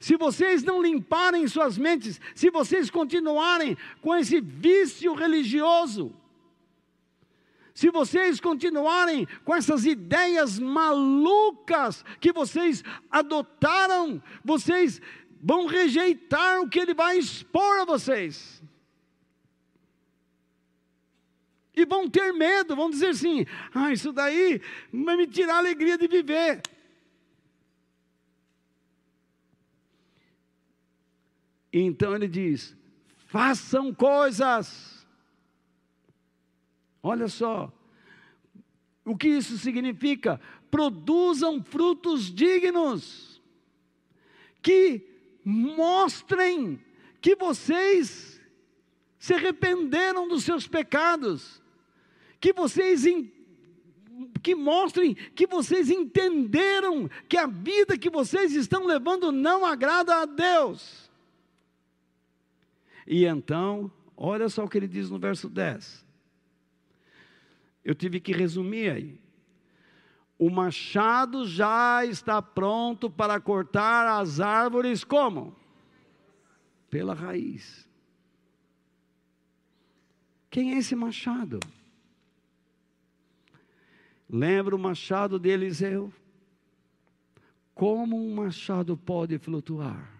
Se 0.00 0.16
vocês 0.16 0.62
não 0.62 0.82
limparem 0.82 1.46
suas 1.46 1.76
mentes, 1.76 2.18
se 2.34 2.48
vocês 2.48 2.88
continuarem 2.88 3.76
com 4.00 4.16
esse 4.16 4.40
vício 4.40 5.12
religioso, 5.12 6.10
se 7.74 7.90
vocês 7.90 8.40
continuarem 8.40 9.28
com 9.44 9.54
essas 9.54 9.84
ideias 9.84 10.58
malucas 10.58 12.02
que 12.18 12.32
vocês 12.32 12.82
adotaram, 13.10 14.22
vocês 14.42 15.02
vão 15.38 15.66
rejeitar 15.66 16.62
o 16.62 16.68
que 16.68 16.78
ele 16.78 16.94
vai 16.94 17.18
expor 17.18 17.80
a 17.80 17.84
vocês. 17.84 18.62
E 21.76 21.84
vão 21.84 22.08
ter 22.08 22.32
medo, 22.32 22.74
vão 22.74 22.88
dizer 22.88 23.08
assim: 23.08 23.44
ah, 23.74 23.92
isso 23.92 24.12
daí 24.12 24.62
vai 24.92 25.16
me 25.18 25.26
tirar 25.26 25.56
a 25.56 25.58
alegria 25.58 25.98
de 25.98 26.08
viver. 26.08 26.62
Então 31.72 32.14
ele 32.14 32.28
diz: 32.28 32.76
façam 33.26 33.94
coisas. 33.94 35.06
Olha 37.02 37.28
só, 37.28 37.72
o 39.04 39.16
que 39.16 39.28
isso 39.28 39.56
significa? 39.56 40.40
Produzam 40.70 41.62
frutos 41.62 42.32
dignos, 42.32 43.40
que 44.62 45.06
mostrem 45.44 46.78
que 47.20 47.34
vocês 47.34 48.40
se 49.18 49.34
arrependeram 49.34 50.28
dos 50.28 50.44
seus 50.44 50.66
pecados, 50.66 51.62
que 52.38 52.52
vocês 52.52 53.04
que 54.42 54.54
mostrem 54.54 55.14
que 55.14 55.46
vocês 55.46 55.88
entenderam 55.88 57.08
que 57.28 57.38
a 57.38 57.46
vida 57.46 57.96
que 57.96 58.10
vocês 58.10 58.52
estão 58.52 58.84
levando 58.84 59.32
não 59.32 59.64
agrada 59.64 60.16
a 60.16 60.24
Deus. 60.26 61.09
E 63.12 63.24
então, 63.24 63.90
olha 64.16 64.48
só 64.48 64.64
o 64.64 64.68
que 64.68 64.78
ele 64.78 64.86
diz 64.86 65.10
no 65.10 65.18
verso 65.18 65.48
10. 65.48 66.06
Eu 67.84 67.92
tive 67.92 68.20
que 68.20 68.32
resumir 68.32 68.88
aí. 68.88 69.20
O 70.38 70.48
machado 70.48 71.44
já 71.44 72.06
está 72.06 72.40
pronto 72.40 73.10
para 73.10 73.40
cortar 73.40 74.20
as 74.20 74.38
árvores 74.38 75.02
como? 75.02 75.56
Pela 76.88 77.12
raiz. 77.12 77.88
Quem 80.48 80.74
é 80.74 80.78
esse 80.78 80.94
machado? 80.94 81.58
Lembra 84.28 84.76
o 84.76 84.78
machado 84.78 85.36
de 85.36 85.48
Eliseu? 85.48 86.12
Como 87.74 88.16
um 88.16 88.36
machado 88.36 88.96
pode 88.96 89.36
flutuar? 89.36 90.19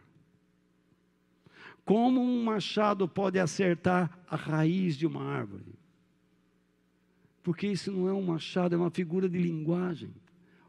Como 1.91 2.22
um 2.22 2.45
machado 2.45 3.09
pode 3.09 3.36
acertar 3.41 4.16
a 4.28 4.36
raiz 4.36 4.97
de 4.97 5.09
uma 5.09 5.24
árvore? 5.24 5.74
Porque 7.43 7.66
isso 7.66 7.91
não 7.91 8.09
é 8.09 8.12
um 8.12 8.22
machado, 8.22 8.76
é 8.76 8.78
uma 8.78 8.93
figura 8.93 9.28
de 9.28 9.36
linguagem. 9.36 10.14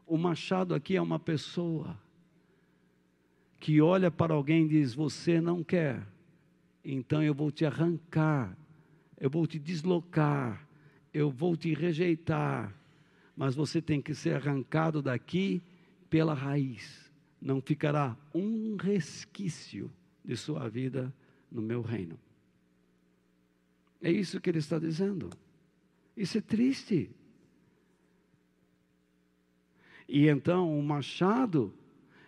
O 0.04 0.18
machado 0.18 0.74
aqui 0.74 0.96
é 0.96 1.00
uma 1.00 1.20
pessoa 1.20 1.96
que 3.60 3.80
olha 3.80 4.10
para 4.10 4.34
alguém 4.34 4.64
e 4.64 4.70
diz: 4.70 4.94
Você 4.94 5.40
não 5.40 5.62
quer, 5.62 6.04
então 6.84 7.22
eu 7.22 7.32
vou 7.32 7.52
te 7.52 7.64
arrancar, 7.64 8.58
eu 9.16 9.30
vou 9.30 9.46
te 9.46 9.60
deslocar, 9.60 10.66
eu 11.14 11.30
vou 11.30 11.56
te 11.56 11.72
rejeitar, 11.72 12.74
mas 13.36 13.54
você 13.54 13.80
tem 13.80 14.02
que 14.02 14.12
ser 14.12 14.34
arrancado 14.34 15.00
daqui 15.00 15.62
pela 16.10 16.34
raiz. 16.34 17.12
Não 17.40 17.60
ficará 17.60 18.16
um 18.34 18.74
resquício 18.74 19.88
de 20.24 20.36
sua 20.36 20.68
vida 20.68 21.12
no 21.50 21.60
meu 21.62 21.82
reino. 21.82 22.18
É 24.00 24.10
isso 24.10 24.40
que 24.40 24.50
ele 24.50 24.58
está 24.58 24.78
dizendo. 24.78 25.30
Isso 26.16 26.38
é 26.38 26.40
triste. 26.40 27.10
E 30.08 30.28
então 30.28 30.78
o 30.78 30.82
machado 30.82 31.74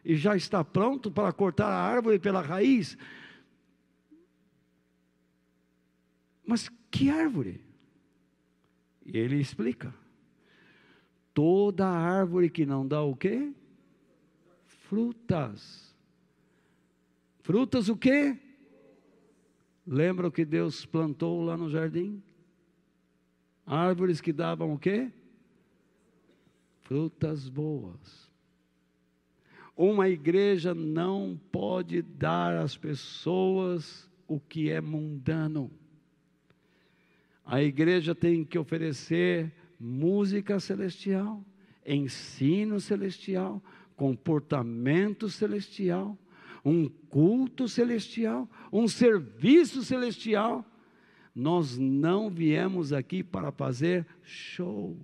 e 0.05 0.17
já 0.17 0.37
está 0.37 0.63
pronto 0.63 1.11
para 1.11 1.33
cortar 1.33 1.69
a 1.69 1.83
árvore 1.83 2.19
pela 2.19 2.43
raiz. 2.43 2.97
Mas 6.47 6.71
que 6.91 7.09
árvore? 7.09 7.61
E 9.05 9.17
ele 9.17 9.41
explica. 9.41 9.95
Toda 11.33 11.89
árvore 11.89 12.51
que 12.51 12.65
não 12.65 12.87
dá 12.87 13.03
o 13.03 13.17
quê? 13.17 13.53
Frutas. 14.67 15.84
Frutas 17.45 17.91
o 17.91 17.97
quê? 17.97 18.39
Lembra 19.87 20.27
o 20.27 20.33
que 20.33 20.47
Deus 20.47 20.87
plantou 20.87 21.43
lá 21.45 21.59
no 21.59 21.69
jardim? 21.69 22.23
Árvores 23.67 24.19
que 24.19 24.33
davam 24.33 24.73
o 24.73 24.79
quê? 24.79 25.13
Frutas 26.85 27.47
boas. 27.51 28.33
Uma 29.77 30.09
igreja 30.09 30.75
não 30.75 31.39
pode 31.53 32.01
dar 32.01 32.57
às 32.57 32.79
pessoas 32.79 34.11
o 34.27 34.41
que 34.41 34.71
é 34.71 34.81
mundano. 34.81 35.71
A 37.45 37.63
igreja 37.63 38.15
tem 38.15 38.43
que 38.43 38.59
oferecer 38.59 39.53
música 39.79 40.59
celestial, 40.59 41.45
ensino 41.87 42.81
celestial, 42.81 43.63
comportamento 43.95 45.29
celestial, 45.29 46.19
um 46.65 46.89
culto 46.89 47.69
celestial, 47.69 48.49
um 48.73 48.89
serviço 48.89 49.83
celestial 49.85 50.65
nós 51.35 51.77
não 51.77 52.31
viemos 52.31 52.93
aqui 52.93 53.23
para 53.25 53.51
fazer 53.51 54.07
show. 54.23 54.97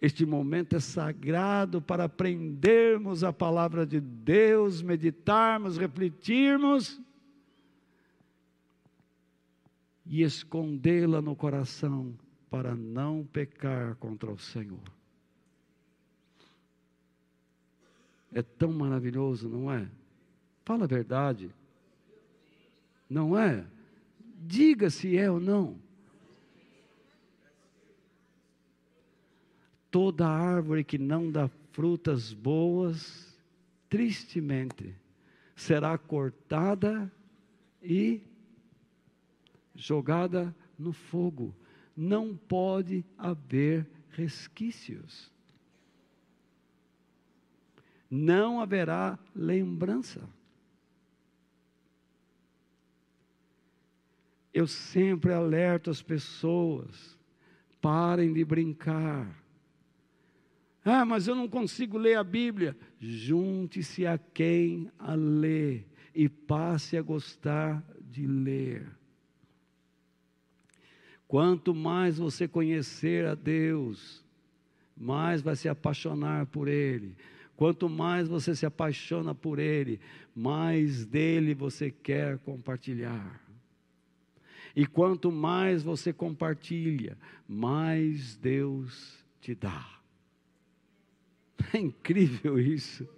Este 0.00 0.26
momento 0.26 0.76
é 0.76 0.80
sagrado 0.80 1.80
para 1.80 2.04
aprendermos 2.04 3.24
a 3.24 3.32
palavra 3.32 3.86
de 3.86 4.00
Deus, 4.00 4.82
meditarmos, 4.82 5.78
refletirmos 5.78 7.00
e 10.04 10.22
escondê-la 10.22 11.22
no 11.22 11.34
coração 11.34 12.14
para 12.50 12.74
não 12.74 13.24
pecar 13.24 13.94
contra 13.94 14.30
o 14.30 14.38
Senhor. 14.38 14.93
É 18.34 18.42
tão 18.42 18.72
maravilhoso, 18.72 19.48
não 19.48 19.72
é? 19.72 19.88
Fala 20.64 20.84
a 20.84 20.88
verdade. 20.88 21.54
Não 23.08 23.38
é? 23.38 23.64
Diga 24.42 24.90
se 24.90 25.16
é 25.16 25.30
ou 25.30 25.38
não. 25.38 25.78
Toda 29.88 30.26
árvore 30.26 30.82
que 30.82 30.98
não 30.98 31.30
dá 31.30 31.48
frutas 31.70 32.32
boas, 32.32 33.38
tristemente, 33.88 34.96
será 35.54 35.96
cortada 35.96 37.10
e 37.80 38.20
jogada 39.76 40.52
no 40.76 40.92
fogo. 40.92 41.54
Não 41.96 42.36
pode 42.36 43.04
haver 43.16 43.86
resquícios. 44.10 45.33
Não 48.16 48.60
haverá 48.60 49.18
lembrança. 49.34 50.22
Eu 54.52 54.68
sempre 54.68 55.32
alerto 55.32 55.90
as 55.90 56.00
pessoas: 56.00 57.18
parem 57.82 58.32
de 58.32 58.44
brincar. 58.44 59.42
Ah, 60.84 61.04
mas 61.04 61.26
eu 61.26 61.34
não 61.34 61.48
consigo 61.48 61.98
ler 61.98 62.16
a 62.16 62.22
Bíblia. 62.22 62.76
Junte-se 63.00 64.06
a 64.06 64.16
quem 64.16 64.88
a 64.96 65.14
lê 65.14 65.82
e 66.14 66.28
passe 66.28 66.96
a 66.96 67.02
gostar 67.02 67.82
de 68.00 68.28
ler. 68.28 68.86
Quanto 71.26 71.74
mais 71.74 72.18
você 72.18 72.46
conhecer 72.46 73.26
a 73.26 73.34
Deus, 73.34 74.24
mais 74.96 75.42
vai 75.42 75.56
se 75.56 75.68
apaixonar 75.68 76.46
por 76.46 76.68
Ele. 76.68 77.16
Quanto 77.56 77.88
mais 77.88 78.26
você 78.28 78.54
se 78.54 78.66
apaixona 78.66 79.34
por 79.34 79.58
Ele, 79.58 80.00
mais 80.34 81.06
dele 81.06 81.54
você 81.54 81.90
quer 81.90 82.38
compartilhar. 82.38 83.40
E 84.74 84.84
quanto 84.84 85.30
mais 85.30 85.82
você 85.82 86.12
compartilha, 86.12 87.16
mais 87.48 88.36
Deus 88.36 89.24
te 89.40 89.54
dá. 89.54 89.88
É 91.72 91.78
incrível 91.78 92.58
isso. 92.58 93.08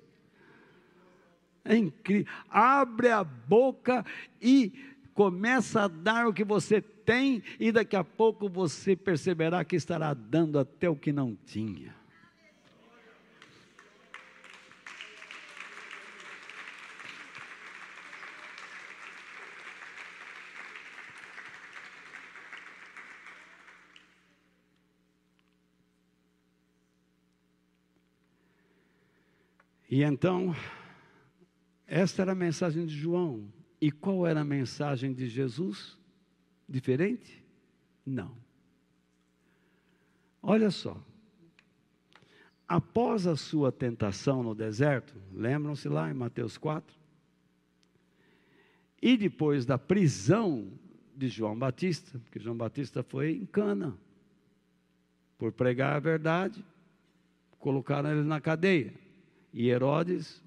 É 1.64 1.74
incrível. 1.76 2.30
Abre 2.50 3.08
a 3.08 3.24
boca 3.24 4.04
e 4.40 4.72
começa 5.14 5.84
a 5.84 5.88
dar 5.88 6.26
o 6.26 6.32
que 6.34 6.44
você 6.44 6.82
tem, 6.82 7.42
e 7.58 7.72
daqui 7.72 7.96
a 7.96 8.04
pouco 8.04 8.50
você 8.50 8.94
perceberá 8.94 9.64
que 9.64 9.76
estará 9.76 10.12
dando 10.12 10.58
até 10.58 10.90
o 10.90 10.94
que 10.94 11.10
não 11.10 11.34
tinha. 11.46 11.95
E 29.90 30.02
então, 30.02 30.54
esta 31.86 32.22
era 32.22 32.32
a 32.32 32.34
mensagem 32.34 32.86
de 32.86 32.94
João. 32.94 33.52
E 33.80 33.90
qual 33.90 34.26
era 34.26 34.40
a 34.40 34.44
mensagem 34.44 35.12
de 35.12 35.28
Jesus? 35.28 35.98
Diferente? 36.68 37.44
Não. 38.04 38.36
Olha 40.42 40.70
só. 40.70 41.00
Após 42.66 43.26
a 43.26 43.36
sua 43.36 43.70
tentação 43.70 44.42
no 44.42 44.54
deserto, 44.54 45.14
lembram-se 45.32 45.88
lá 45.88 46.10
em 46.10 46.14
Mateus 46.14 46.58
4? 46.58 46.96
E 49.00 49.16
depois 49.16 49.64
da 49.64 49.78
prisão 49.78 50.72
de 51.14 51.28
João 51.28 51.56
Batista, 51.56 52.18
porque 52.18 52.40
João 52.40 52.56
Batista 52.56 53.04
foi 53.04 53.32
em 53.32 53.46
cana 53.46 53.96
por 55.38 55.52
pregar 55.52 55.94
a 55.94 56.00
verdade, 56.00 56.64
colocaram 57.58 58.10
ele 58.10 58.22
na 58.22 58.40
cadeia. 58.40 58.92
E 59.56 59.70
Herodes 59.70 60.44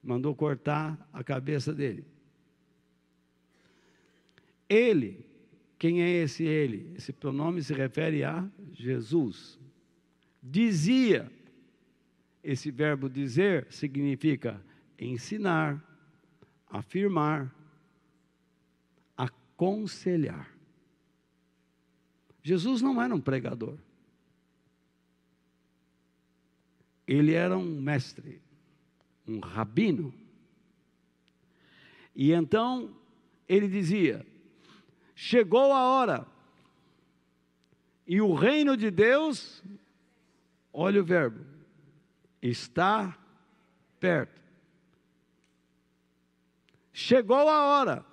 mandou 0.00 0.32
cortar 0.32 0.96
a 1.12 1.24
cabeça 1.24 1.74
dele. 1.74 2.06
Ele, 4.68 5.26
quem 5.76 6.04
é 6.04 6.08
esse 6.08 6.44
ele? 6.44 6.92
Esse 6.94 7.12
pronome 7.12 7.60
se 7.60 7.74
refere 7.74 8.22
a 8.22 8.48
Jesus. 8.72 9.58
Dizia, 10.40 11.32
esse 12.44 12.70
verbo 12.70 13.10
dizer 13.10 13.66
significa 13.70 14.64
ensinar, 14.96 15.84
afirmar, 16.70 17.52
aconselhar. 19.16 20.48
Jesus 22.40 22.80
não 22.80 23.02
era 23.02 23.12
um 23.12 23.20
pregador. 23.20 23.76
Ele 27.06 27.34
era 27.34 27.56
um 27.56 27.80
mestre, 27.80 28.40
um 29.26 29.40
rabino. 29.40 30.14
E 32.14 32.32
então 32.32 32.94
ele 33.48 33.68
dizia: 33.68 34.24
chegou 35.14 35.72
a 35.72 35.82
hora, 35.82 36.26
e 38.06 38.20
o 38.20 38.34
reino 38.34 38.76
de 38.76 38.90
Deus, 38.90 39.62
olha 40.72 41.00
o 41.00 41.04
verbo, 41.04 41.44
está 42.40 43.18
perto. 43.98 44.40
Chegou 46.92 47.48
a 47.48 47.64
hora, 47.64 48.06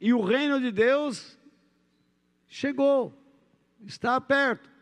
e 0.00 0.12
o 0.12 0.20
reino 0.20 0.60
de 0.60 0.72
Deus 0.72 1.38
chegou, 2.48 3.16
está 3.86 4.20
perto. 4.20 4.77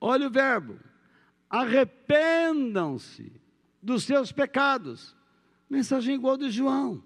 Olha 0.00 0.26
o 0.28 0.30
verbo: 0.30 0.78
arrependam-se 1.48 3.32
dos 3.82 4.04
seus 4.04 4.32
pecados. 4.32 5.16
Mensagem 5.68 6.14
igual 6.14 6.36
de 6.36 6.50
João. 6.50 7.02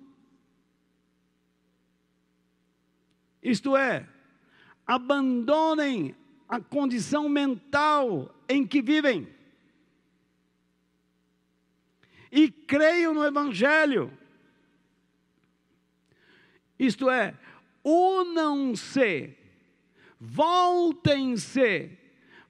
Isto 3.43 3.77
é, 3.77 4.09
abandonem 4.87 6.15
a 6.49 6.61
condição 6.61 7.29
mental 7.29 8.35
em 8.49 8.67
que 8.67 8.81
vivem 8.81 9.29
e 12.33 12.51
creiam 12.51 13.13
no 13.13 13.25
Evangelho. 13.25 14.17
Isto 16.79 17.11
é, 17.11 17.39
unam-se, 17.85 19.37
voltem-se 20.19 22.04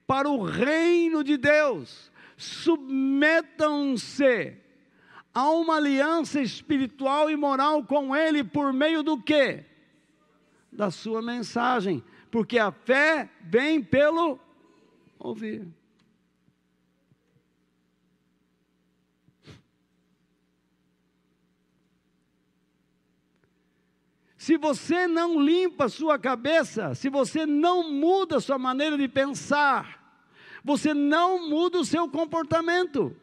para 0.07 0.29
o 0.29 0.43
reino 0.43 1.23
de 1.23 1.37
Deus, 1.37 2.11
submetam-se 2.37 3.05
a 5.33 5.49
uma 5.49 5.77
aliança 5.77 6.39
espiritual 6.41 7.29
e 7.29 7.35
moral 7.35 7.83
com 7.83 8.15
Ele 8.15 8.43
por 8.43 8.71
meio 8.71 9.03
do 9.03 9.21
quê? 9.21 9.65
Da 10.71 10.89
sua 10.91 11.21
mensagem, 11.21 12.03
porque 12.31 12.57
a 12.57 12.71
fé 12.71 13.29
vem 13.41 13.83
pelo 13.83 14.39
ouvir. 15.19 15.67
Se 24.45 24.57
você 24.57 25.07
não 25.07 25.41
limpa 25.41 25.89
sua 25.89 26.19
cabeça, 26.19 26.93
se 26.93 27.09
você 27.09 27.47
não 27.47 27.91
muda 27.91 28.39
sua 28.39 28.59
maneira 28.59 28.95
de 28.95 29.07
pensar, 29.07 30.21
você 30.63 30.93
não 30.93 31.49
muda 31.49 31.79
o 31.79 31.83
seu 31.83 32.07
comportamento. 32.07 33.17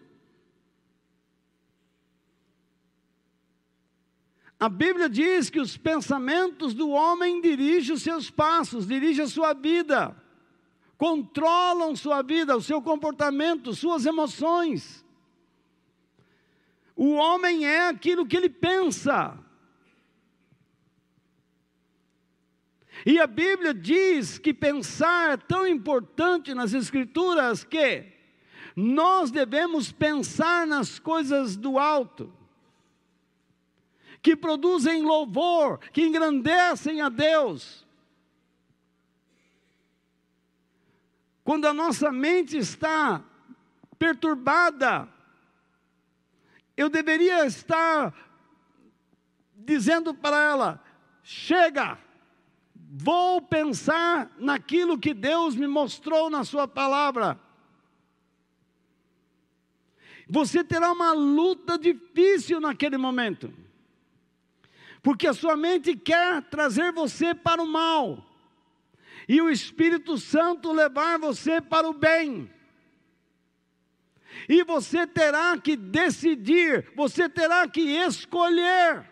A 4.59 4.69
Bíblia 4.69 5.09
diz 5.09 5.49
que 5.49 5.61
os 5.61 5.77
pensamentos 5.77 6.75
do 6.75 6.91
homem 6.91 7.41
dirigem 7.41 7.95
os 7.95 8.03
seus 8.03 8.29
passos, 8.29 8.89
dirigem 8.89 9.25
a 9.25 9.29
sua 9.29 9.53
vida, 9.53 10.21
controlam 10.99 11.95
sua 11.95 12.21
vida, 12.23 12.57
o 12.57 12.61
seu 12.61 12.83
comportamento, 12.83 13.73
suas 13.73 14.07
emoções. 14.07 15.07
O 16.97 17.13
homem 17.13 17.65
é 17.65 17.87
aquilo 17.87 18.27
que 18.27 18.37
ele 18.37 18.51
pensa. 18.51 19.39
E 23.05 23.19
a 23.19 23.27
Bíblia 23.27 23.75
diz 23.75 24.39
que 24.39 24.55
pensar 24.55 25.33
é 25.33 25.37
tão 25.37 25.67
importante 25.67 26.55
nas 26.55 26.73
Escrituras 26.73 27.65
que 27.65 28.07
nós 28.77 29.31
devemos 29.31 29.91
pensar 29.91 30.67
nas 30.67 30.99
coisas 30.99 31.57
do 31.57 31.79
alto, 31.79 32.33
que 34.23 34.37
produzem 34.37 35.03
louvor, 35.03 35.79
que 35.93 36.03
engrandecem 36.03 37.01
a 37.01 37.09
Deus. 37.09 37.87
Quando 41.45 41.67
a 41.67 41.75
nossa 41.75 42.13
mente 42.13 42.57
está 42.57 43.23
perturbada, 43.99 45.09
eu 46.77 46.89
deveria 46.89 47.45
estar 47.45 48.15
dizendo 49.57 50.15
para 50.15 50.41
ela: 50.41 50.85
chega, 51.23 51.99
Vou 52.95 53.41
pensar 53.41 54.31
naquilo 54.39 54.99
que 54.99 55.15
Deus 55.15 55.57
me 55.57 55.67
mostrou 55.67 56.29
na 56.29 56.45
Sua 56.45 56.69
palavra. 56.69 57.41
Você 60.29 60.63
terá 60.63 60.93
uma 60.93 61.15
luta 61.15 61.79
difícil 61.79 62.61
naquele 62.61 62.99
momento, 62.99 63.53
porque 65.03 65.27
a 65.27 65.35
sua 65.35 65.57
mente 65.57 65.97
quer 65.97 66.43
trazer 66.43 66.93
você 66.93 67.35
para 67.35 67.63
o 67.63 67.67
mal, 67.67 68.25
e 69.29 69.41
o 69.43 69.51
Espírito 69.51 70.17
Santo 70.17 70.73
levar 70.73 71.19
você 71.19 71.61
para 71.61 71.89
o 71.89 71.93
bem. 71.93 72.51
E 74.49 74.65
você 74.65 75.07
terá 75.07 75.59
que 75.59 75.77
decidir, 75.77 76.91
você 76.95 77.29
terá 77.29 77.69
que 77.69 77.81
escolher. 77.81 79.12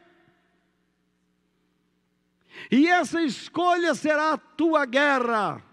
E 2.70 2.88
essa 2.88 3.22
escolha 3.22 3.94
será 3.94 4.34
a 4.34 4.38
tua 4.38 4.86
guerra. 4.86 5.64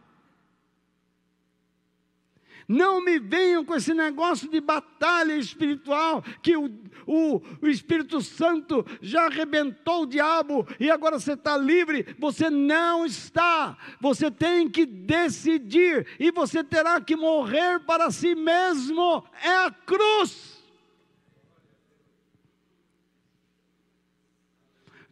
Não 2.68 3.02
me 3.02 3.18
venham 3.18 3.64
com 3.64 3.76
esse 3.76 3.93
negócio 3.93 4.50
de 4.50 4.60
batalha 4.60 5.34
espiritual, 5.38 6.22
que 6.41 6.58
o, 6.58 6.70
o, 7.06 7.41
o, 7.62 7.68
Espírito 7.68 8.20
Santo 8.20 8.86
já 9.02 9.28
arrebentou 9.28 10.04
o 10.04 10.06
diabo 10.06 10.68
e 10.78 10.91
agora 10.91 11.18
você 11.18 11.34
está 11.34 11.56
livre. 11.56 12.14
Você 12.20 12.50
não 12.50 13.06
está. 13.06 13.78
Você 14.02 14.30
tem 14.30 14.70
que 14.70 14.86
decidir 14.86 16.06
e 16.20 16.30
você 16.30 16.62
terá 16.62 17.00
que 17.00 17.16
morrer 17.16 17.80
para 17.80 18.12
si 18.12 18.36
mesmo. 18.36 19.24
É 19.41 19.66
a 19.66 19.72
cruz. 19.72 20.57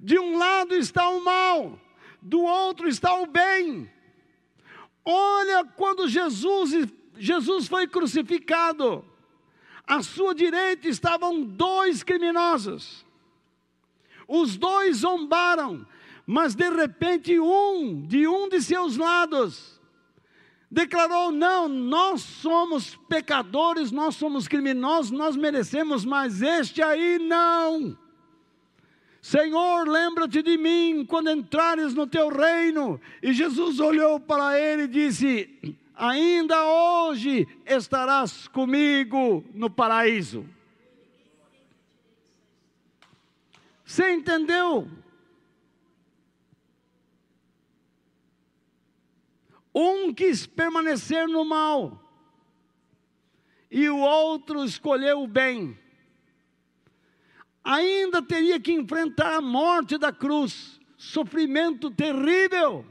De 0.05 0.19
um 0.19 0.37
lado 0.37 0.75
está 0.75 1.09
o 1.09 1.23
mal, 1.23 1.79
do 2.21 2.39
outro 2.43 2.87
está 2.87 3.15
o 3.15 3.25
bem. 3.25 3.91
Olha 5.03 5.65
quando 5.65 6.07
Jesus, 6.07 6.87
Jesus 7.17 7.67
foi 7.67 7.87
crucificado, 7.87 9.03
à 9.83 10.03
sua 10.03 10.35
direita 10.35 10.87
estavam 10.87 11.41
dois 11.41 12.03
criminosos. 12.03 13.03
Os 14.27 14.55
dois 14.55 14.97
zombaram, 14.97 15.87
mas 16.23 16.53
de 16.53 16.69
repente 16.69 17.39
um, 17.39 18.05
de 18.05 18.27
um 18.27 18.47
de 18.47 18.61
seus 18.61 18.97
lados, 18.97 19.81
declarou: 20.69 21.31
Não, 21.31 21.67
nós 21.67 22.21
somos 22.21 22.95
pecadores, 23.09 23.91
nós 23.91 24.13
somos 24.13 24.47
criminosos, 24.47 25.09
nós 25.09 25.35
merecemos, 25.35 26.05
mas 26.05 26.43
este 26.43 26.83
aí 26.83 27.17
não. 27.17 28.04
Senhor, 29.25 29.87
lembra-te 29.87 30.43
de 30.43 30.55
mim 30.55 31.03
quando 31.03 31.31
entrares 31.31 31.95
no 31.95 32.05
teu 32.05 32.29
reino. 32.29 33.01
E 33.23 33.33
Jesus 33.33 33.79
olhou 33.79 34.19
para 34.19 34.59
ele 34.59 34.83
e 34.83 34.87
disse: 34.87 35.77
Ainda 35.95 36.63
hoje 36.63 37.47
estarás 37.65 38.47
comigo 38.47 39.43
no 39.51 39.67
paraíso. 39.67 40.47
Você 43.83 44.11
entendeu? 44.11 44.87
Um 49.73 50.13
quis 50.13 50.45
permanecer 50.45 51.27
no 51.27 51.43
mal, 51.43 51.99
e 53.71 53.89
o 53.89 53.97
outro 53.97 54.63
escolheu 54.63 55.23
o 55.23 55.27
bem. 55.27 55.75
Ainda 57.65 58.21
teria 58.21 58.59
que 58.59 58.71
enfrentar 58.71 59.37
a 59.37 59.41
morte 59.41 59.97
da 59.97 60.13
cruz, 60.13 60.79
sofrimento 60.95 61.89
terrível. 61.89 62.85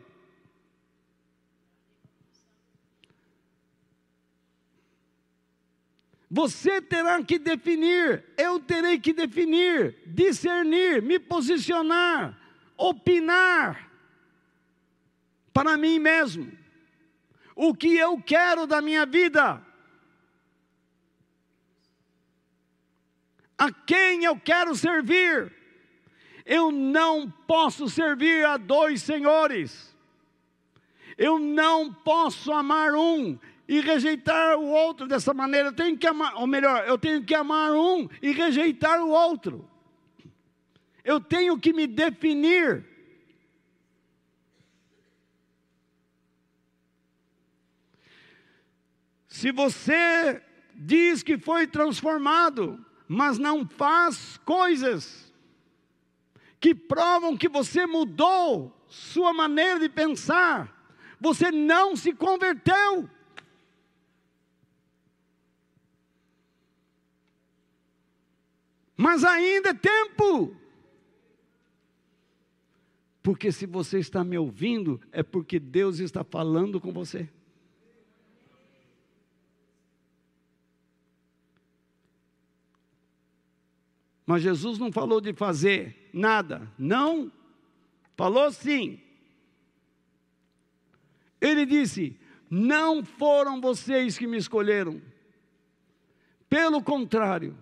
Você 6.28 6.80
terá 6.80 7.22
que 7.22 7.38
definir, 7.38 8.24
eu 8.36 8.58
terei 8.58 8.98
que 8.98 9.12
definir, 9.12 9.96
discernir, 10.04 11.00
me 11.00 11.20
posicionar, 11.20 12.36
opinar 12.76 13.88
para 15.52 15.76
mim 15.76 16.00
mesmo. 16.00 16.50
O 17.54 17.72
que 17.72 17.96
eu 17.96 18.20
quero 18.20 18.66
da 18.66 18.82
minha 18.82 19.06
vida? 19.06 19.63
A 23.56 23.72
quem 23.72 24.24
eu 24.24 24.38
quero 24.38 24.74
servir? 24.74 25.52
Eu 26.44 26.70
não 26.70 27.30
posso 27.30 27.88
servir 27.88 28.44
a 28.44 28.56
dois 28.56 29.02
senhores. 29.02 29.94
Eu 31.16 31.38
não 31.38 31.92
posso 31.92 32.52
amar 32.52 32.92
um 32.94 33.38
e 33.66 33.80
rejeitar 33.80 34.58
o 34.58 34.66
outro 34.66 35.06
dessa 35.06 35.32
maneira. 35.32 35.68
Eu 35.68 35.72
tenho 35.72 35.96
que 35.96 36.06
amar, 36.06 36.34
ou 36.36 36.46
melhor, 36.46 36.86
eu 36.86 36.98
tenho 36.98 37.24
que 37.24 37.34
amar 37.34 37.72
um 37.72 38.08
e 38.20 38.32
rejeitar 38.32 39.00
o 39.00 39.08
outro. 39.08 39.68
Eu 41.04 41.20
tenho 41.20 41.58
que 41.58 41.72
me 41.72 41.86
definir. 41.86 42.84
Se 49.28 49.50
você 49.52 50.42
diz 50.74 51.22
que 51.22 51.36
foi 51.36 51.66
transformado, 51.66 52.84
mas 53.06 53.38
não 53.38 53.66
faz 53.66 54.38
coisas 54.44 55.32
que 56.58 56.74
provam 56.74 57.36
que 57.36 57.48
você 57.48 57.86
mudou 57.86 58.74
sua 58.88 59.32
maneira 59.32 59.80
de 59.80 59.88
pensar, 59.88 60.72
você 61.20 61.50
não 61.50 61.94
se 61.96 62.12
converteu. 62.12 63.08
Mas 68.96 69.24
ainda 69.24 69.70
é 69.70 69.74
tempo. 69.74 70.56
Porque 73.22 73.50
se 73.50 73.66
você 73.66 73.98
está 73.98 74.22
me 74.22 74.38
ouvindo, 74.38 75.00
é 75.10 75.22
porque 75.22 75.58
Deus 75.58 75.98
está 75.98 76.22
falando 76.22 76.80
com 76.80 76.92
você. 76.92 77.28
Mas 84.26 84.42
Jesus 84.42 84.78
não 84.78 84.90
falou 84.90 85.20
de 85.20 85.32
fazer 85.32 86.10
nada, 86.12 86.70
não. 86.78 87.30
Falou 88.16 88.50
sim. 88.50 89.00
Ele 91.40 91.66
disse: 91.66 92.18
Não 92.48 93.04
foram 93.04 93.60
vocês 93.60 94.16
que 94.16 94.26
me 94.26 94.38
escolheram. 94.38 95.02
Pelo 96.48 96.82
contrário, 96.82 97.58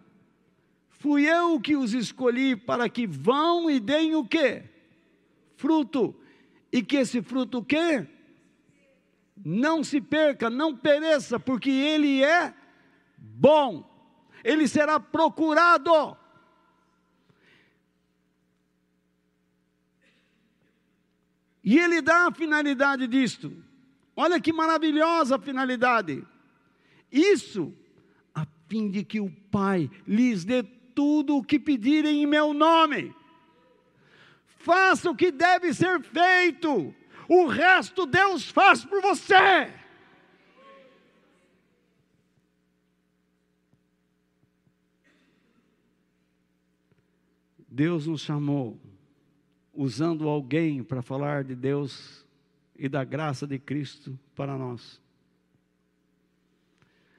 Fui 1.03 1.29
eu 1.29 1.61
que 1.61 1.75
os 1.75 1.93
escolhi 1.95 2.55
para 2.55 2.89
que 2.89 3.09
vão 3.09 3.69
e 3.69 3.81
deem 3.81 4.15
o 4.15 4.25
quê? 4.25 4.63
Fruto. 5.57 6.15
E 6.71 6.81
que 6.81 6.99
esse 6.99 7.21
fruto 7.21 7.59
o 7.59 7.65
quê? 7.65 8.07
Não 9.45 9.83
se 9.83 10.01
perca, 10.01 10.49
não 10.49 10.77
pereça, 10.77 11.41
porque 11.41 11.71
ele 11.71 12.23
é 12.23 12.55
bom. 13.19 13.85
Ele 14.45 14.69
será 14.69 15.01
procurado. 15.01 16.17
E 21.63 21.79
ele 21.79 22.03
dá 22.03 22.27
a 22.27 22.33
finalidade 22.33 23.07
disto. 23.07 23.53
Olha 24.17 24.41
que 24.41 24.53
maravilhosa 24.53 25.39
finalidade. 25.39 26.27
Isso 27.11 27.73
a 28.35 28.47
fim 28.69 28.91
de 28.91 29.05
que 29.05 29.21
o 29.21 29.31
Pai 29.51 29.91
lhes 30.07 30.45
dê 30.45 30.63
tudo 30.63 31.37
o 31.37 31.45
que 31.45 31.59
pedirem 31.59 32.23
em 32.23 32.27
meu 32.27 32.53
nome. 32.53 33.15
Faça 34.59 35.11
o 35.11 35.17
que 35.17 35.31
deve 35.31 35.75
ser 35.75 36.01
feito, 36.01 36.95
o 37.29 37.47
resto 37.47 38.07
Deus 38.07 38.49
faz 38.49 38.85
por 38.85 39.01
você. 39.03 39.73
Deus 47.69 48.07
nos 48.07 48.21
chamou 48.21 48.79
usando 49.83 50.29
alguém 50.29 50.81
para 50.81 51.03
falar 51.03 51.43
de 51.43 51.57
Deus 51.57 52.25
e 52.77 52.89
da 52.89 53.03
graça 53.03 53.49
de 53.49 53.59
Cristo 53.59 54.17
para 54.33 54.57
nós. 54.57 55.03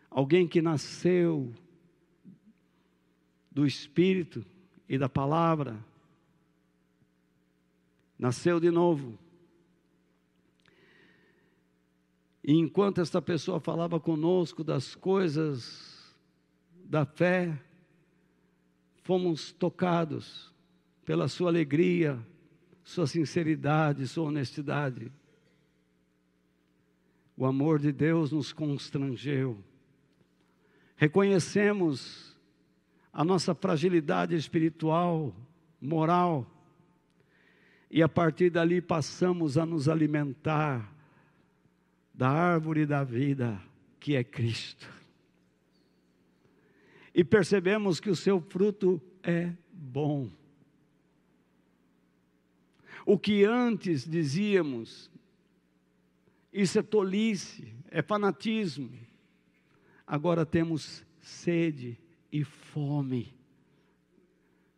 Alguém 0.09 0.47
que 0.47 0.61
nasceu 0.61 1.53
do 3.51 3.65
Espírito 3.65 4.45
e 4.87 4.97
da 4.97 5.09
palavra. 5.09 5.77
Nasceu 8.17 8.61
de 8.61 8.71
novo. 8.71 9.19
E 12.41 12.53
enquanto 12.53 13.01
esta 13.01 13.21
pessoa 13.21 13.59
falava 13.59 13.99
conosco 13.99 14.63
das 14.63 14.95
coisas 14.95 16.15
da 16.85 17.05
fé, 17.05 17.61
fomos 19.03 19.51
tocados 19.51 20.53
pela 21.03 21.27
sua 21.27 21.49
alegria, 21.49 22.25
sua 22.83 23.07
sinceridade, 23.07 24.07
sua 24.07 24.25
honestidade. 24.25 25.11
O 27.35 27.45
amor 27.45 27.79
de 27.79 27.91
Deus 27.91 28.31
nos 28.31 28.51
constrangeu. 28.51 29.57
Reconhecemos 30.95 32.37
a 33.11 33.23
nossa 33.23 33.55
fragilidade 33.55 34.35
espiritual, 34.35 35.35
moral, 35.81 36.47
e 37.89 38.01
a 38.01 38.09
partir 38.09 38.49
dali 38.49 38.81
passamos 38.81 39.57
a 39.57 39.65
nos 39.65 39.87
alimentar 39.87 40.91
da 42.13 42.29
árvore 42.29 42.85
da 42.85 43.03
vida, 43.03 43.61
que 43.99 44.15
é 44.15 44.23
Cristo. 44.23 44.89
E 47.13 47.23
percebemos 47.23 47.99
que 47.99 48.09
o 48.09 48.15
seu 48.15 48.41
fruto 48.41 48.99
é 49.21 49.53
bom. 49.71 50.29
O 53.05 53.17
que 53.17 53.43
antes 53.43 54.07
dizíamos, 54.07 55.11
isso 56.51 56.79
é 56.79 56.81
tolice, 56.81 57.73
é 57.89 58.01
fanatismo. 58.01 58.91
Agora 60.05 60.45
temos 60.45 61.05
sede 61.19 61.97
e 62.31 62.43
fome 62.43 63.33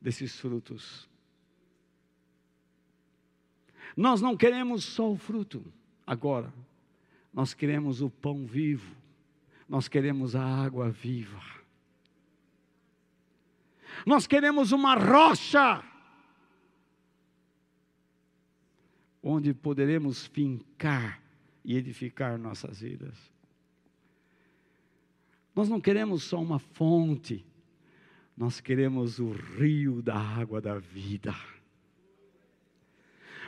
desses 0.02 0.40
frutos. 0.40 1.10
Nós 3.96 4.22
não 4.22 4.36
queremos 4.36 4.84
só 4.84 5.12
o 5.12 5.18
fruto 5.18 5.66
agora, 6.06 6.54
nós 7.34 7.54
queremos 7.54 8.02
o 8.02 8.10
pão 8.10 8.46
vivo, 8.46 8.96
nós 9.68 9.88
queremos 9.88 10.36
a 10.36 10.44
água 10.44 10.90
viva, 10.90 11.42
nós 14.06 14.28
queremos 14.28 14.72
uma 14.72 14.96
rocha 14.96 15.84
onde 19.28 19.56
poderemos 19.56 20.28
fincar 20.28 21.20
e 21.64 21.76
edificar 21.76 22.38
nossas 22.38 22.80
vidas. 22.80 23.16
Nós 25.56 25.68
não 25.68 25.82
queremos 25.82 26.22
só 26.22 26.40
uma 26.40 26.60
fonte, 26.60 27.44
nós 28.38 28.62
queremos 28.62 29.18
o 29.18 29.32
rio 29.32 30.00
da 30.04 30.16
água 30.16 30.62
da 30.62 30.78
vida. 30.78 31.36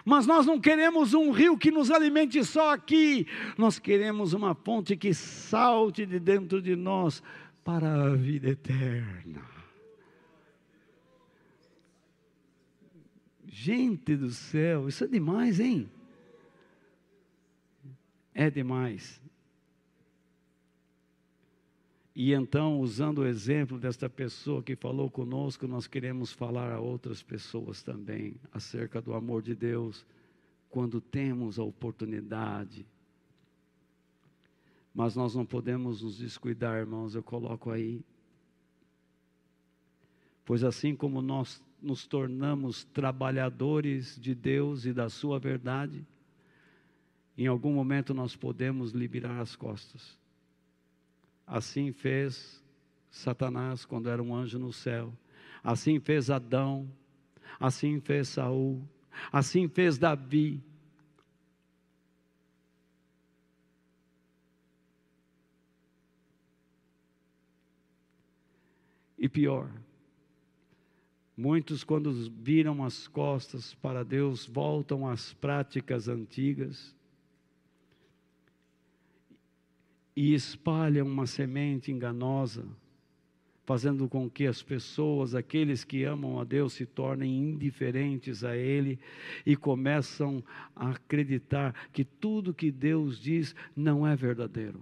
Mas 0.03 0.25
nós 0.25 0.47
não 0.47 0.59
queremos 0.59 1.13
um 1.13 1.29
rio 1.29 1.55
que 1.55 1.69
nos 1.69 1.91
alimente 1.91 2.43
só 2.43 2.73
aqui, 2.73 3.27
nós 3.55 3.77
queremos 3.77 4.33
uma 4.33 4.55
fonte 4.55 4.97
que 4.97 5.13
salte 5.13 6.07
de 6.07 6.19
dentro 6.19 6.59
de 6.59 6.75
nós 6.75 7.21
para 7.63 8.05
a 8.05 8.15
vida 8.15 8.49
eterna. 8.49 9.56
Gente 13.59 14.15
do 14.15 14.29
céu, 14.29 14.87
isso 14.87 15.03
é 15.03 15.07
demais, 15.07 15.59
hein? 15.59 15.89
É 18.31 18.51
demais. 18.51 19.19
E 22.15 22.33
então, 22.33 22.79
usando 22.79 23.19
o 23.19 23.25
exemplo 23.25 23.79
desta 23.79 24.07
pessoa 24.07 24.61
que 24.61 24.75
falou 24.75 25.09
conosco, 25.09 25.67
nós 25.67 25.87
queremos 25.87 26.31
falar 26.31 26.71
a 26.71 26.79
outras 26.79 27.23
pessoas 27.23 27.81
também 27.81 28.35
acerca 28.53 29.01
do 29.01 29.15
amor 29.15 29.41
de 29.41 29.55
Deus, 29.55 30.05
quando 30.69 31.01
temos 31.01 31.57
a 31.57 31.63
oportunidade 31.63 32.85
Mas 34.93 35.15
nós 35.15 35.33
não 35.33 35.45
podemos 35.45 36.03
nos 36.03 36.19
descuidar, 36.19 36.77
irmãos, 36.77 37.15
eu 37.15 37.23
coloco 37.23 37.71
aí. 37.71 38.03
Pois 40.45 40.63
assim 40.63 40.95
como 40.95 41.23
nós 41.23 41.61
nos 41.81 42.05
tornamos 42.07 42.83
trabalhadores 42.85 44.19
de 44.19 44.33
Deus 44.33 44.85
e 44.85 44.93
da 44.93 45.09
Sua 45.09 45.39
verdade, 45.39 46.05
em 47.37 47.45
algum 47.47 47.73
momento 47.73 48.13
nós 48.13 48.35
podemos 48.35 48.91
liberar 48.91 49.39
as 49.39 49.55
costas. 49.55 50.17
Assim 51.45 51.91
fez 51.91 52.63
Satanás 53.09 53.85
quando 53.85 54.09
era 54.09 54.21
um 54.21 54.35
anjo 54.35 54.57
no 54.57 54.73
céu. 54.73 55.13
Assim 55.63 55.99
fez 55.99 56.29
Adão. 56.29 56.91
Assim 57.59 57.99
fez 57.99 58.29
Saul. 58.29 58.83
Assim 59.31 59.67
fez 59.67 59.97
Davi. 59.97 60.61
E 69.17 69.27
pior, 69.27 69.71
muitos, 71.37 71.83
quando 71.83 72.11
viram 72.31 72.83
as 72.83 73.07
costas 73.07 73.75
para 73.75 74.03
Deus, 74.03 74.47
voltam 74.47 75.07
às 75.07 75.33
práticas 75.33 76.07
antigas 76.07 76.95
e 80.15 80.33
espalham 80.33 81.05
uma 81.05 81.27
semente 81.27 81.91
enganosa, 81.91 82.65
fazendo 83.67 84.09
com 84.09 84.27
que 84.27 84.47
as 84.47 84.63
pessoas, 84.63 85.35
aqueles 85.35 85.83
que 85.83 86.03
amam 86.03 86.39
a 86.39 86.43
Deus, 86.43 86.73
se 86.73 86.87
tornem 86.87 87.51
indiferentes 87.51 88.43
a 88.43 88.57
Ele 88.57 88.97
e 89.45 89.55
começam 89.55 90.43
a 90.75 90.89
acreditar 90.89 91.75
que 91.93 92.03
tudo 92.03 92.53
que 92.53 92.71
Deus 92.71 93.19
diz 93.19 93.53
não 93.75 94.07
é 94.07 94.15
verdadeiro. 94.15 94.81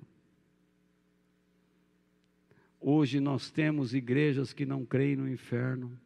Hoje 2.80 3.20
nós 3.20 3.52
temos 3.52 3.94
igrejas 3.94 4.54
que 4.54 4.66
não 4.66 4.86
creem 4.86 5.18
no 5.18 5.28
inferno. 5.28 6.00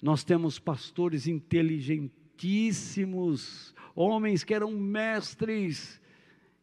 Nós 0.00 0.24
temos 0.24 0.58
pastores 0.58 1.26
inteligentíssimos, 1.26 3.74
homens 3.94 4.42
que 4.42 4.54
eram 4.54 4.72
mestres 4.72 6.00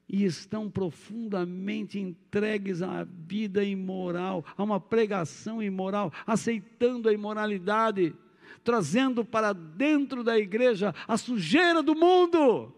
e 0.10 0.24
estão 0.24 0.72
profundamente 0.72 2.00
entregues 2.00 2.82
à 2.82 3.04
vida 3.04 3.64
imoral, 3.64 4.44
a 4.56 4.64
uma 4.64 4.80
pregação 4.80 5.62
imoral, 5.62 6.12
aceitando 6.26 7.10
a 7.10 7.14
imoralidade, 7.14 8.16
trazendo 8.64 9.26
para 9.26 9.54
dentro 9.54 10.24
da 10.24 10.40
igreja 10.40 10.96
a 11.08 11.18
sujeira 11.18 11.84
do 11.84 11.94
mundo. 11.94 12.74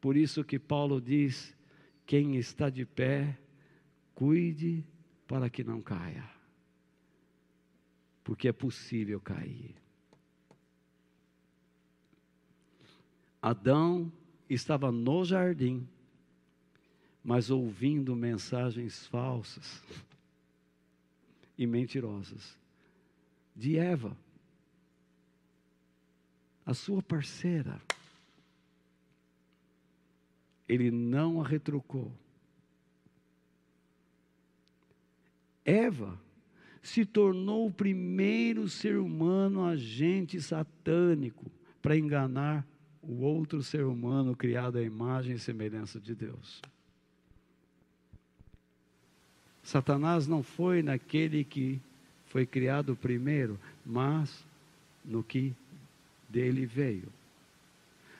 Por 0.00 0.16
isso 0.16 0.42
que 0.42 0.58
Paulo 0.58 1.00
diz: 1.00 1.56
quem 2.04 2.36
está 2.36 2.68
de 2.68 2.84
pé, 2.84 3.38
cuide 4.14 4.84
para 5.28 5.48
que 5.48 5.62
não 5.62 5.80
caia. 5.80 6.41
Porque 8.22 8.48
é 8.48 8.52
possível 8.52 9.20
cair. 9.20 9.74
Adão 13.40 14.12
estava 14.48 14.92
no 14.92 15.24
jardim, 15.24 15.88
mas 17.24 17.50
ouvindo 17.50 18.14
mensagens 18.14 19.06
falsas 19.06 19.82
e 21.58 21.66
mentirosas 21.66 22.56
de 23.54 23.76
Eva, 23.76 24.16
a 26.64 26.72
sua 26.72 27.02
parceira 27.02 27.80
ele 30.68 30.90
não 30.90 31.40
a 31.40 31.46
retrucou. 31.46 32.10
Eva 35.64 36.18
se 36.82 37.04
tornou 37.04 37.66
o 37.68 37.72
primeiro 37.72 38.68
ser 38.68 38.96
humano 38.96 39.64
agente 39.64 40.40
satânico 40.40 41.44
para 41.80 41.96
enganar 41.96 42.66
o 43.02 43.22
outro 43.22 43.62
ser 43.62 43.84
humano 43.84 44.34
criado 44.36 44.78
à 44.78 44.82
imagem 44.82 45.36
e 45.36 45.38
semelhança 45.38 46.00
de 46.00 46.14
Deus. 46.14 46.60
Satanás 49.62 50.26
não 50.26 50.42
foi 50.42 50.82
naquele 50.82 51.44
que 51.44 51.80
foi 52.26 52.44
criado 52.44 52.96
primeiro, 52.96 53.58
mas 53.86 54.44
no 55.04 55.22
que 55.22 55.54
dele 56.28 56.66
veio. 56.66 57.08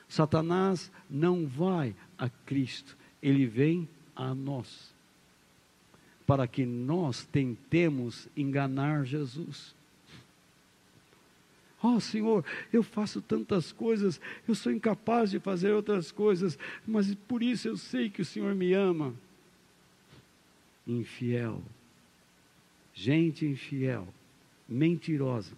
Satanás 0.07 0.91
não 1.09 1.47
vai 1.47 1.95
a 2.17 2.29
Cristo, 2.29 2.95
ele 3.21 3.45
vem 3.45 3.89
a 4.15 4.33
nós, 4.33 4.92
para 6.25 6.47
que 6.47 6.65
nós 6.65 7.25
tentemos 7.25 8.27
enganar 8.35 9.05
Jesus. 9.05 9.75
Oh 11.81 11.99
Senhor, 11.99 12.45
eu 12.71 12.81
faço 12.81 13.21
tantas 13.21 13.71
coisas, 13.71 14.19
eu 14.47 14.55
sou 14.55 14.71
incapaz 14.71 15.31
de 15.31 15.39
fazer 15.39 15.71
outras 15.71 16.11
coisas, 16.11 16.57
mas 16.87 17.13
por 17.13 17.43
isso 17.43 17.67
eu 17.67 17.75
sei 17.75 18.09
que 18.09 18.21
o 18.21 18.25
Senhor 18.25 18.55
me 18.55 18.73
ama. 18.73 19.13
Infiel, 20.87 21.61
gente 22.93 23.45
infiel, 23.45 24.07
mentirosa. 24.67 25.53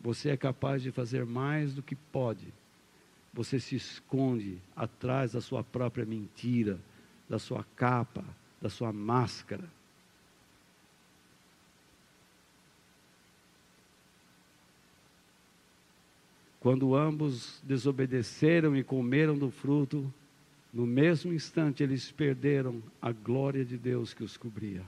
Você 0.00 0.30
é 0.30 0.36
capaz 0.36 0.82
de 0.82 0.90
fazer 0.90 1.24
mais 1.24 1.72
do 1.72 1.82
que 1.82 1.94
pode 1.94 2.52
você 3.34 3.58
se 3.58 3.74
esconde 3.74 4.58
atrás 4.76 5.32
da 5.32 5.40
sua 5.40 5.64
própria 5.64 6.06
mentira, 6.06 6.78
da 7.28 7.38
sua 7.38 7.64
capa, 7.74 8.24
da 8.64 8.70
sua 8.70 8.94
máscara. 8.94 9.70
Quando 16.60 16.96
ambos 16.96 17.60
desobedeceram 17.62 18.74
e 18.74 18.82
comeram 18.82 19.36
do 19.36 19.50
fruto, 19.50 20.10
no 20.72 20.86
mesmo 20.86 21.30
instante 21.30 21.82
eles 21.82 22.10
perderam 22.10 22.82
a 23.02 23.12
glória 23.12 23.66
de 23.66 23.76
Deus 23.76 24.14
que 24.14 24.24
os 24.24 24.38
cobria. 24.38 24.82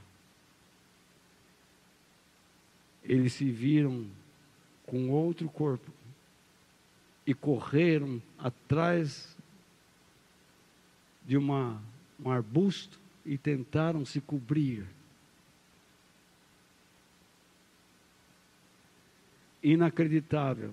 Eles 3.05 3.35
se 3.35 3.51
viram 3.51 4.07
com 4.87 5.11
outro 5.11 5.51
corpo, 5.51 5.93
e 7.27 7.35
correram 7.35 8.23
atrás 8.39 9.37
de 11.27 11.37
uma, 11.37 11.83
um 12.19 12.31
arbusto 12.31 13.05
e 13.27 13.37
tentaram 13.37 14.05
se 14.05 14.21
cobrir. 14.21 14.87
Inacreditável. 19.63 20.73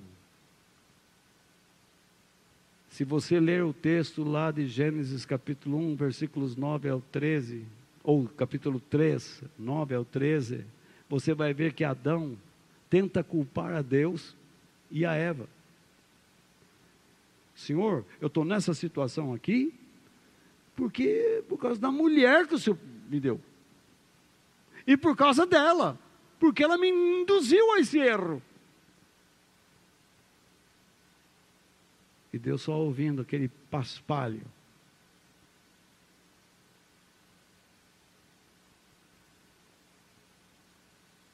Se 2.91 3.03
você 3.03 3.39
ler 3.39 3.63
o 3.63 3.73
texto 3.73 4.23
lá 4.23 4.51
de 4.51 4.67
Gênesis 4.67 5.25
capítulo 5.25 5.77
1, 5.77 5.95
versículos 5.95 6.55
9 6.55 6.89
ao 6.89 7.01
13, 7.01 7.65
ou 8.03 8.27
capítulo 8.27 8.79
3, 8.79 9.41
9 9.57 9.95
ao 9.95 10.05
13, 10.05 10.63
você 11.09 11.33
vai 11.33 11.53
ver 11.55 11.73
que 11.73 11.83
Adão 11.83 12.37
tenta 12.89 13.23
culpar 13.23 13.73
a 13.73 13.81
Deus 13.81 14.35
e 14.91 15.05
a 15.05 15.13
Eva. 15.13 15.47
Senhor, 17.55 18.05
eu 18.21 18.27
estou 18.27 18.45
nessa 18.45 18.75
situação 18.75 19.33
aqui, 19.33 19.73
porque 20.75 21.43
por 21.47 21.57
causa 21.57 21.79
da 21.79 21.91
mulher 21.91 22.47
que 22.47 22.55
o 22.55 22.59
Senhor 22.59 22.79
me 23.09 23.19
deu. 23.19 23.39
E 24.85 24.97
por 24.97 25.15
causa 25.15 25.45
dela, 25.45 25.97
porque 26.39 26.63
ela 26.63 26.77
me 26.77 26.89
induziu 26.89 27.73
a 27.73 27.79
esse 27.79 27.99
erro. 27.99 28.41
E 32.31 32.39
Deus 32.39 32.63
só 32.63 32.73
ouvindo 32.73 33.21
aquele 33.21 33.47
paspalho. 33.69 34.41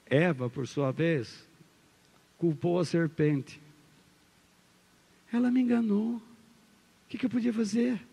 Eva, 0.05 0.49
por 0.49 0.67
sua 0.67 0.91
vez, 0.91 1.47
culpou 2.37 2.79
a 2.79 2.85
serpente. 2.85 3.61
Ela 5.31 5.51
me 5.51 5.61
enganou. 5.61 6.15
O 6.15 6.21
que, 7.07 7.17
que 7.17 7.27
eu 7.27 7.29
podia 7.29 7.53
fazer? 7.53 8.08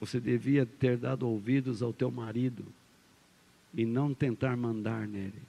Você 0.00 0.18
devia 0.18 0.64
ter 0.64 0.96
dado 0.96 1.28
ouvidos 1.28 1.82
ao 1.82 1.92
teu 1.92 2.10
marido 2.10 2.64
e 3.74 3.84
não 3.84 4.14
tentar 4.14 4.56
mandar 4.56 5.06
nele. 5.06 5.42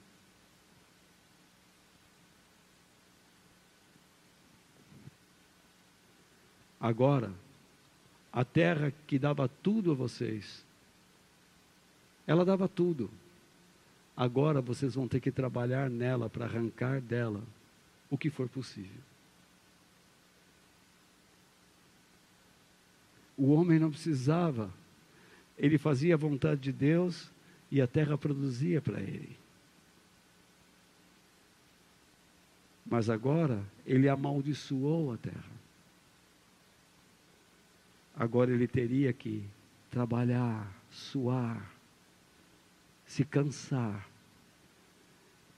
Agora, 6.78 7.32
a 8.32 8.44
terra 8.44 8.92
que 9.06 9.18
dava 9.18 9.48
tudo 9.48 9.92
a 9.92 9.94
vocês, 9.94 10.64
ela 12.26 12.44
dava 12.44 12.68
tudo. 12.68 13.08
Agora 14.16 14.60
vocês 14.60 14.94
vão 14.94 15.08
ter 15.08 15.20
que 15.20 15.30
trabalhar 15.30 15.88
nela 15.88 16.28
para 16.28 16.44
arrancar 16.44 17.00
dela 17.00 17.42
o 18.10 18.18
que 18.18 18.28
for 18.28 18.48
possível. 18.48 19.11
O 23.36 23.52
homem 23.52 23.78
não 23.78 23.90
precisava. 23.90 24.72
Ele 25.58 25.78
fazia 25.78 26.14
a 26.14 26.18
vontade 26.18 26.60
de 26.60 26.72
Deus 26.72 27.30
e 27.70 27.80
a 27.80 27.86
terra 27.86 28.18
produzia 28.18 28.80
para 28.80 29.00
ele. 29.00 29.36
Mas 32.84 33.08
agora 33.08 33.64
ele 33.86 34.08
amaldiçoou 34.08 35.12
a 35.12 35.16
terra. 35.16 35.52
Agora 38.14 38.52
ele 38.52 38.66
teria 38.66 39.12
que 39.12 39.42
trabalhar, 39.90 40.70
suar, 40.90 41.72
se 43.06 43.24
cansar. 43.24 44.06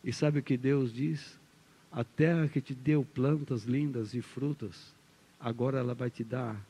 E 0.02 0.12
sabe 0.12 0.38
o 0.38 0.42
que 0.42 0.56
Deus 0.56 0.92
diz? 0.92 1.38
A 1.90 2.04
terra 2.04 2.48
que 2.48 2.60
te 2.60 2.74
deu 2.74 3.04
plantas 3.04 3.64
lindas 3.64 4.14
e 4.14 4.20
frutas, 4.20 4.94
agora 5.40 5.78
ela 5.78 5.94
vai 5.94 6.10
te 6.10 6.22
dar 6.22 6.60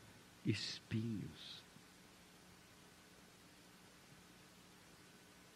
espinhos. 0.45 1.63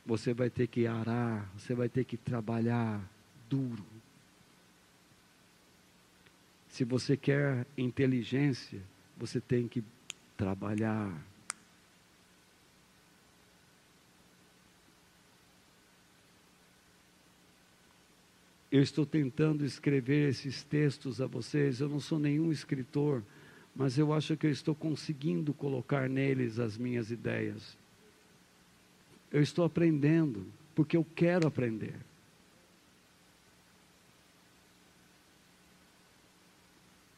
Você 0.05 0.33
vai 0.33 0.49
ter 0.49 0.67
que 0.67 0.87
arar, 0.87 1.47
você 1.57 1.75
vai 1.75 1.87
ter 1.87 2.03
que 2.03 2.17
trabalhar 2.17 2.99
duro. 3.49 3.85
Se 6.69 6.83
você 6.83 7.15
quer 7.15 7.65
inteligência, 7.77 8.81
você 9.17 9.39
tem 9.39 9.67
que 9.67 9.83
trabalhar. 10.37 11.11
Eu 18.71 18.81
estou 18.81 19.05
tentando 19.05 19.65
escrever 19.65 20.29
esses 20.29 20.63
textos 20.63 21.19
a 21.19 21.25
vocês. 21.25 21.81
Eu 21.81 21.89
não 21.89 21.99
sou 21.99 22.19
nenhum 22.19 22.51
escritor, 22.51 23.23
mas 23.75 23.97
eu 23.97 24.13
acho 24.13 24.35
que 24.35 24.47
eu 24.47 24.51
estou 24.51 24.75
conseguindo 24.75 25.53
colocar 25.53 26.09
neles 26.09 26.59
as 26.59 26.77
minhas 26.77 27.11
ideias. 27.11 27.77
Eu 29.31 29.41
estou 29.41 29.63
aprendendo, 29.63 30.45
porque 30.75 30.97
eu 30.97 31.05
quero 31.15 31.47
aprender. 31.47 31.95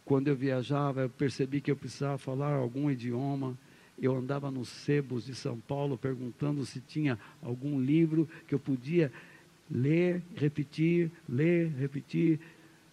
Quando 0.03 0.27
eu 0.27 0.35
viajava, 0.35 1.03
eu 1.03 1.09
percebi 1.09 1.61
que 1.61 1.71
eu 1.71 1.75
precisava 1.75 2.17
falar 2.17 2.53
algum 2.53 2.91
idioma. 2.91 3.57
Eu 3.97 4.15
andava 4.15 4.51
nos 4.51 4.67
sebos 4.67 5.25
de 5.25 5.33
São 5.33 5.57
Paulo 5.59 5.97
perguntando 5.97 6.65
se 6.65 6.81
tinha 6.81 7.17
algum 7.41 7.79
livro 7.79 8.27
que 8.45 8.53
eu 8.53 8.59
podia 8.59 9.09
ler, 9.69 10.21
repetir, 10.35 11.09
ler, 11.29 11.69
repetir. 11.69 12.41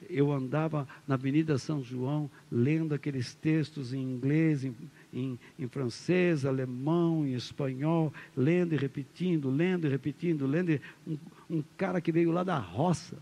Eu 0.08 0.32
andava 0.32 0.86
na 1.06 1.14
Avenida 1.14 1.58
São 1.58 1.82
João 1.82 2.30
lendo 2.50 2.94
aqueles 2.94 3.34
textos 3.34 3.92
em 3.92 4.00
inglês, 4.00 4.64
em, 4.64 4.74
em, 5.12 5.38
em 5.58 5.68
francês, 5.68 6.44
alemão, 6.44 7.26
em 7.26 7.34
espanhol, 7.34 8.12
lendo 8.36 8.74
e 8.74 8.76
repetindo, 8.76 9.50
lendo 9.50 9.86
e 9.86 9.90
repetindo, 9.90 10.46
lendo. 10.46 10.70
E, 10.72 10.80
um, 11.06 11.18
um 11.50 11.64
cara 11.76 12.00
que 12.00 12.12
veio 12.12 12.30
lá 12.30 12.44
da 12.44 12.58
roça. 12.58 13.18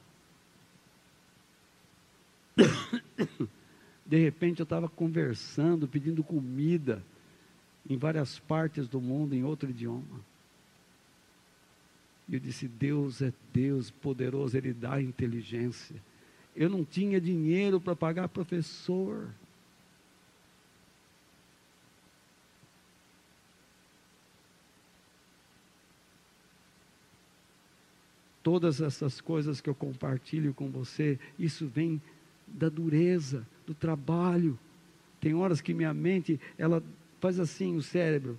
De 4.05 4.19
repente 4.23 4.61
eu 4.61 4.65
estava 4.65 4.89
conversando, 4.89 5.89
pedindo 5.89 6.23
comida 6.23 7.03
em 7.89 7.97
várias 7.97 8.39
partes 8.39 8.87
do 8.87 9.01
mundo, 9.01 9.35
em 9.35 9.45
outro 9.45 9.71
idioma. 9.71 10.21
E 12.29 12.35
eu 12.35 12.41
disse: 12.41 12.69
Deus 12.69 13.23
é 13.23 13.33
Deus 13.53 13.91
poderoso, 13.91 14.57
Ele 14.57 14.73
dá 14.73 15.01
inteligência. 15.01 15.97
Eu 16.57 16.71
não 16.71 16.83
tinha 16.83 17.21
dinheiro 17.21 17.79
para 17.79 17.95
pagar 17.95 18.29
professor. 18.29 19.29
Todas 28.43 28.81
essas 28.81 29.21
coisas 29.21 29.61
que 29.61 29.69
eu 29.69 29.75
compartilho 29.75 30.55
com 30.55 30.71
você, 30.71 31.19
isso 31.39 31.67
vem 31.67 32.01
da 32.47 32.71
dureza, 32.71 33.47
do 33.67 33.75
trabalho. 33.75 34.59
Tem 35.21 35.35
horas 35.35 35.61
que 35.61 35.75
minha 35.75 35.93
mente, 35.93 36.41
ela 36.57 36.83
faz 37.21 37.39
assim 37.39 37.77
o 37.77 37.83
cérebro. 37.83 38.39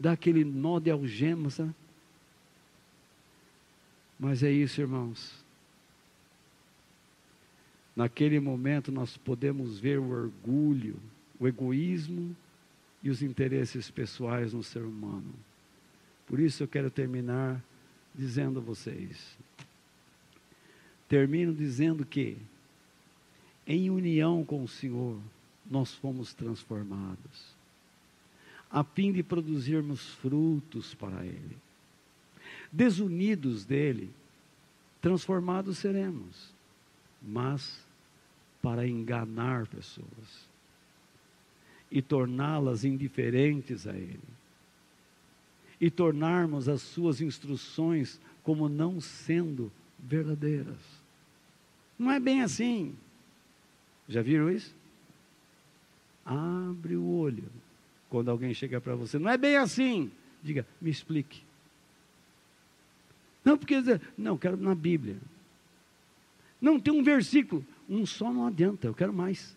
Dá 0.00 0.12
aquele 0.12 0.44
nó 0.44 0.78
de 0.78 0.90
algema, 0.90 1.50
sabe? 1.50 1.74
Mas 4.18 4.42
é 4.42 4.50
isso, 4.50 4.80
irmãos. 4.80 5.44
Naquele 7.94 8.38
momento 8.40 8.90
nós 8.90 9.16
podemos 9.16 9.78
ver 9.78 9.98
o 9.98 10.10
orgulho, 10.10 10.96
o 11.38 11.46
egoísmo 11.46 12.36
e 13.02 13.10
os 13.10 13.22
interesses 13.22 13.90
pessoais 13.90 14.52
no 14.52 14.62
ser 14.62 14.82
humano. 14.82 15.34
Por 16.26 16.40
isso 16.40 16.62
eu 16.62 16.68
quero 16.68 16.90
terminar 16.90 17.62
dizendo 18.14 18.58
a 18.58 18.62
vocês: 18.62 19.36
Termino 21.08 21.54
dizendo 21.54 22.04
que, 22.04 22.36
em 23.66 23.90
união 23.90 24.44
com 24.44 24.62
o 24.62 24.68
Senhor, 24.68 25.18
nós 25.70 25.94
fomos 25.94 26.34
transformados, 26.34 27.56
a 28.70 28.84
fim 28.84 29.12
de 29.12 29.22
produzirmos 29.22 30.14
frutos 30.14 30.94
para 30.94 31.24
Ele. 31.24 31.56
Desunidos 32.70 33.64
dele, 33.64 34.10
transformados 35.00 35.78
seremos, 35.78 36.52
mas 37.22 37.84
para 38.60 38.86
enganar 38.86 39.66
pessoas 39.66 40.48
e 41.90 42.02
torná-las 42.02 42.84
indiferentes 42.84 43.86
a 43.86 43.96
Ele, 43.96 44.20
e 45.80 45.90
tornarmos 45.90 46.68
as 46.68 46.82
suas 46.82 47.20
instruções 47.20 48.20
como 48.42 48.68
não 48.68 49.00
sendo 49.00 49.72
verdadeiras. 49.98 50.78
Não 51.98 52.10
é 52.10 52.20
bem 52.20 52.42
assim. 52.42 52.94
Já 54.08 54.22
viram 54.22 54.50
isso? 54.50 54.74
Abre 56.24 56.96
o 56.96 57.06
olho 57.06 57.44
quando 58.08 58.30
alguém 58.30 58.52
chega 58.54 58.80
para 58.80 58.94
você. 58.94 59.18
Não 59.18 59.30
é 59.30 59.36
bem 59.36 59.56
assim. 59.56 60.10
Diga, 60.42 60.66
me 60.80 60.90
explique. 60.90 61.42
Não, 63.48 63.56
porque. 63.56 63.76
Não, 64.16 64.36
quero 64.36 64.58
na 64.58 64.74
Bíblia. 64.74 65.16
Não, 66.60 66.78
tem 66.78 66.92
um 66.92 67.02
versículo. 67.02 67.64
Um 67.88 68.04
só 68.04 68.30
não 68.30 68.46
adianta, 68.46 68.86
eu 68.86 68.92
quero 68.92 69.10
mais. 69.10 69.56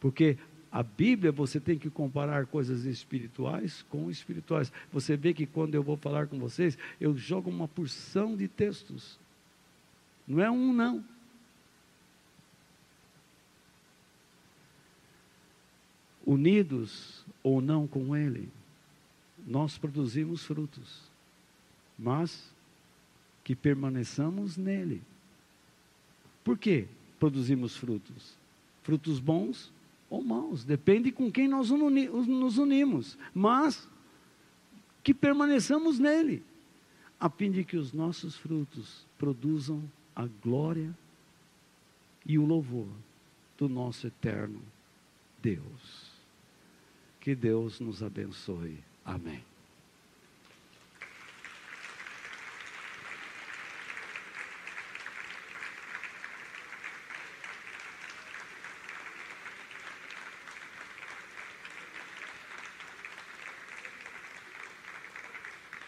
Porque 0.00 0.36
a 0.72 0.82
Bíblia 0.82 1.30
você 1.30 1.60
tem 1.60 1.78
que 1.78 1.88
comparar 1.88 2.46
coisas 2.46 2.84
espirituais 2.84 3.84
com 3.88 4.10
espirituais. 4.10 4.72
Você 4.92 5.16
vê 5.16 5.32
que 5.32 5.46
quando 5.46 5.76
eu 5.76 5.82
vou 5.82 5.96
falar 5.96 6.26
com 6.26 6.40
vocês, 6.40 6.76
eu 7.00 7.16
jogo 7.16 7.48
uma 7.48 7.68
porção 7.68 8.36
de 8.36 8.48
textos. 8.48 9.16
Não 10.26 10.42
é 10.42 10.50
um, 10.50 10.72
não. 10.72 11.04
Unidos 16.24 17.24
ou 17.44 17.60
não 17.60 17.86
com 17.86 18.16
Ele, 18.16 18.48
nós 19.46 19.78
produzimos 19.78 20.44
frutos, 20.44 21.05
mas 21.98 22.52
que 23.42 23.54
permaneçamos 23.54 24.56
nele. 24.56 25.02
Por 26.44 26.58
que 26.58 26.86
produzimos 27.18 27.76
frutos? 27.76 28.36
Frutos 28.82 29.18
bons 29.18 29.72
ou 30.08 30.22
maus, 30.22 30.64
depende 30.64 31.10
com 31.10 31.30
quem 31.30 31.48
nós 31.48 31.70
nos 31.70 32.58
unimos, 32.58 33.18
mas 33.34 33.88
que 35.02 35.12
permaneçamos 35.12 35.98
nele, 35.98 36.42
a 37.18 37.28
fim 37.28 37.50
de 37.50 37.64
que 37.64 37.76
os 37.76 37.92
nossos 37.92 38.36
frutos 38.36 39.04
produzam 39.18 39.82
a 40.14 40.26
glória 40.26 40.96
e 42.24 42.38
o 42.38 42.44
louvor 42.44 42.88
do 43.58 43.68
nosso 43.68 44.06
eterno 44.06 44.60
Deus. 45.42 46.10
Que 47.20 47.34
Deus 47.34 47.80
nos 47.80 48.02
abençoe. 48.02 48.78
Amém. 49.04 49.42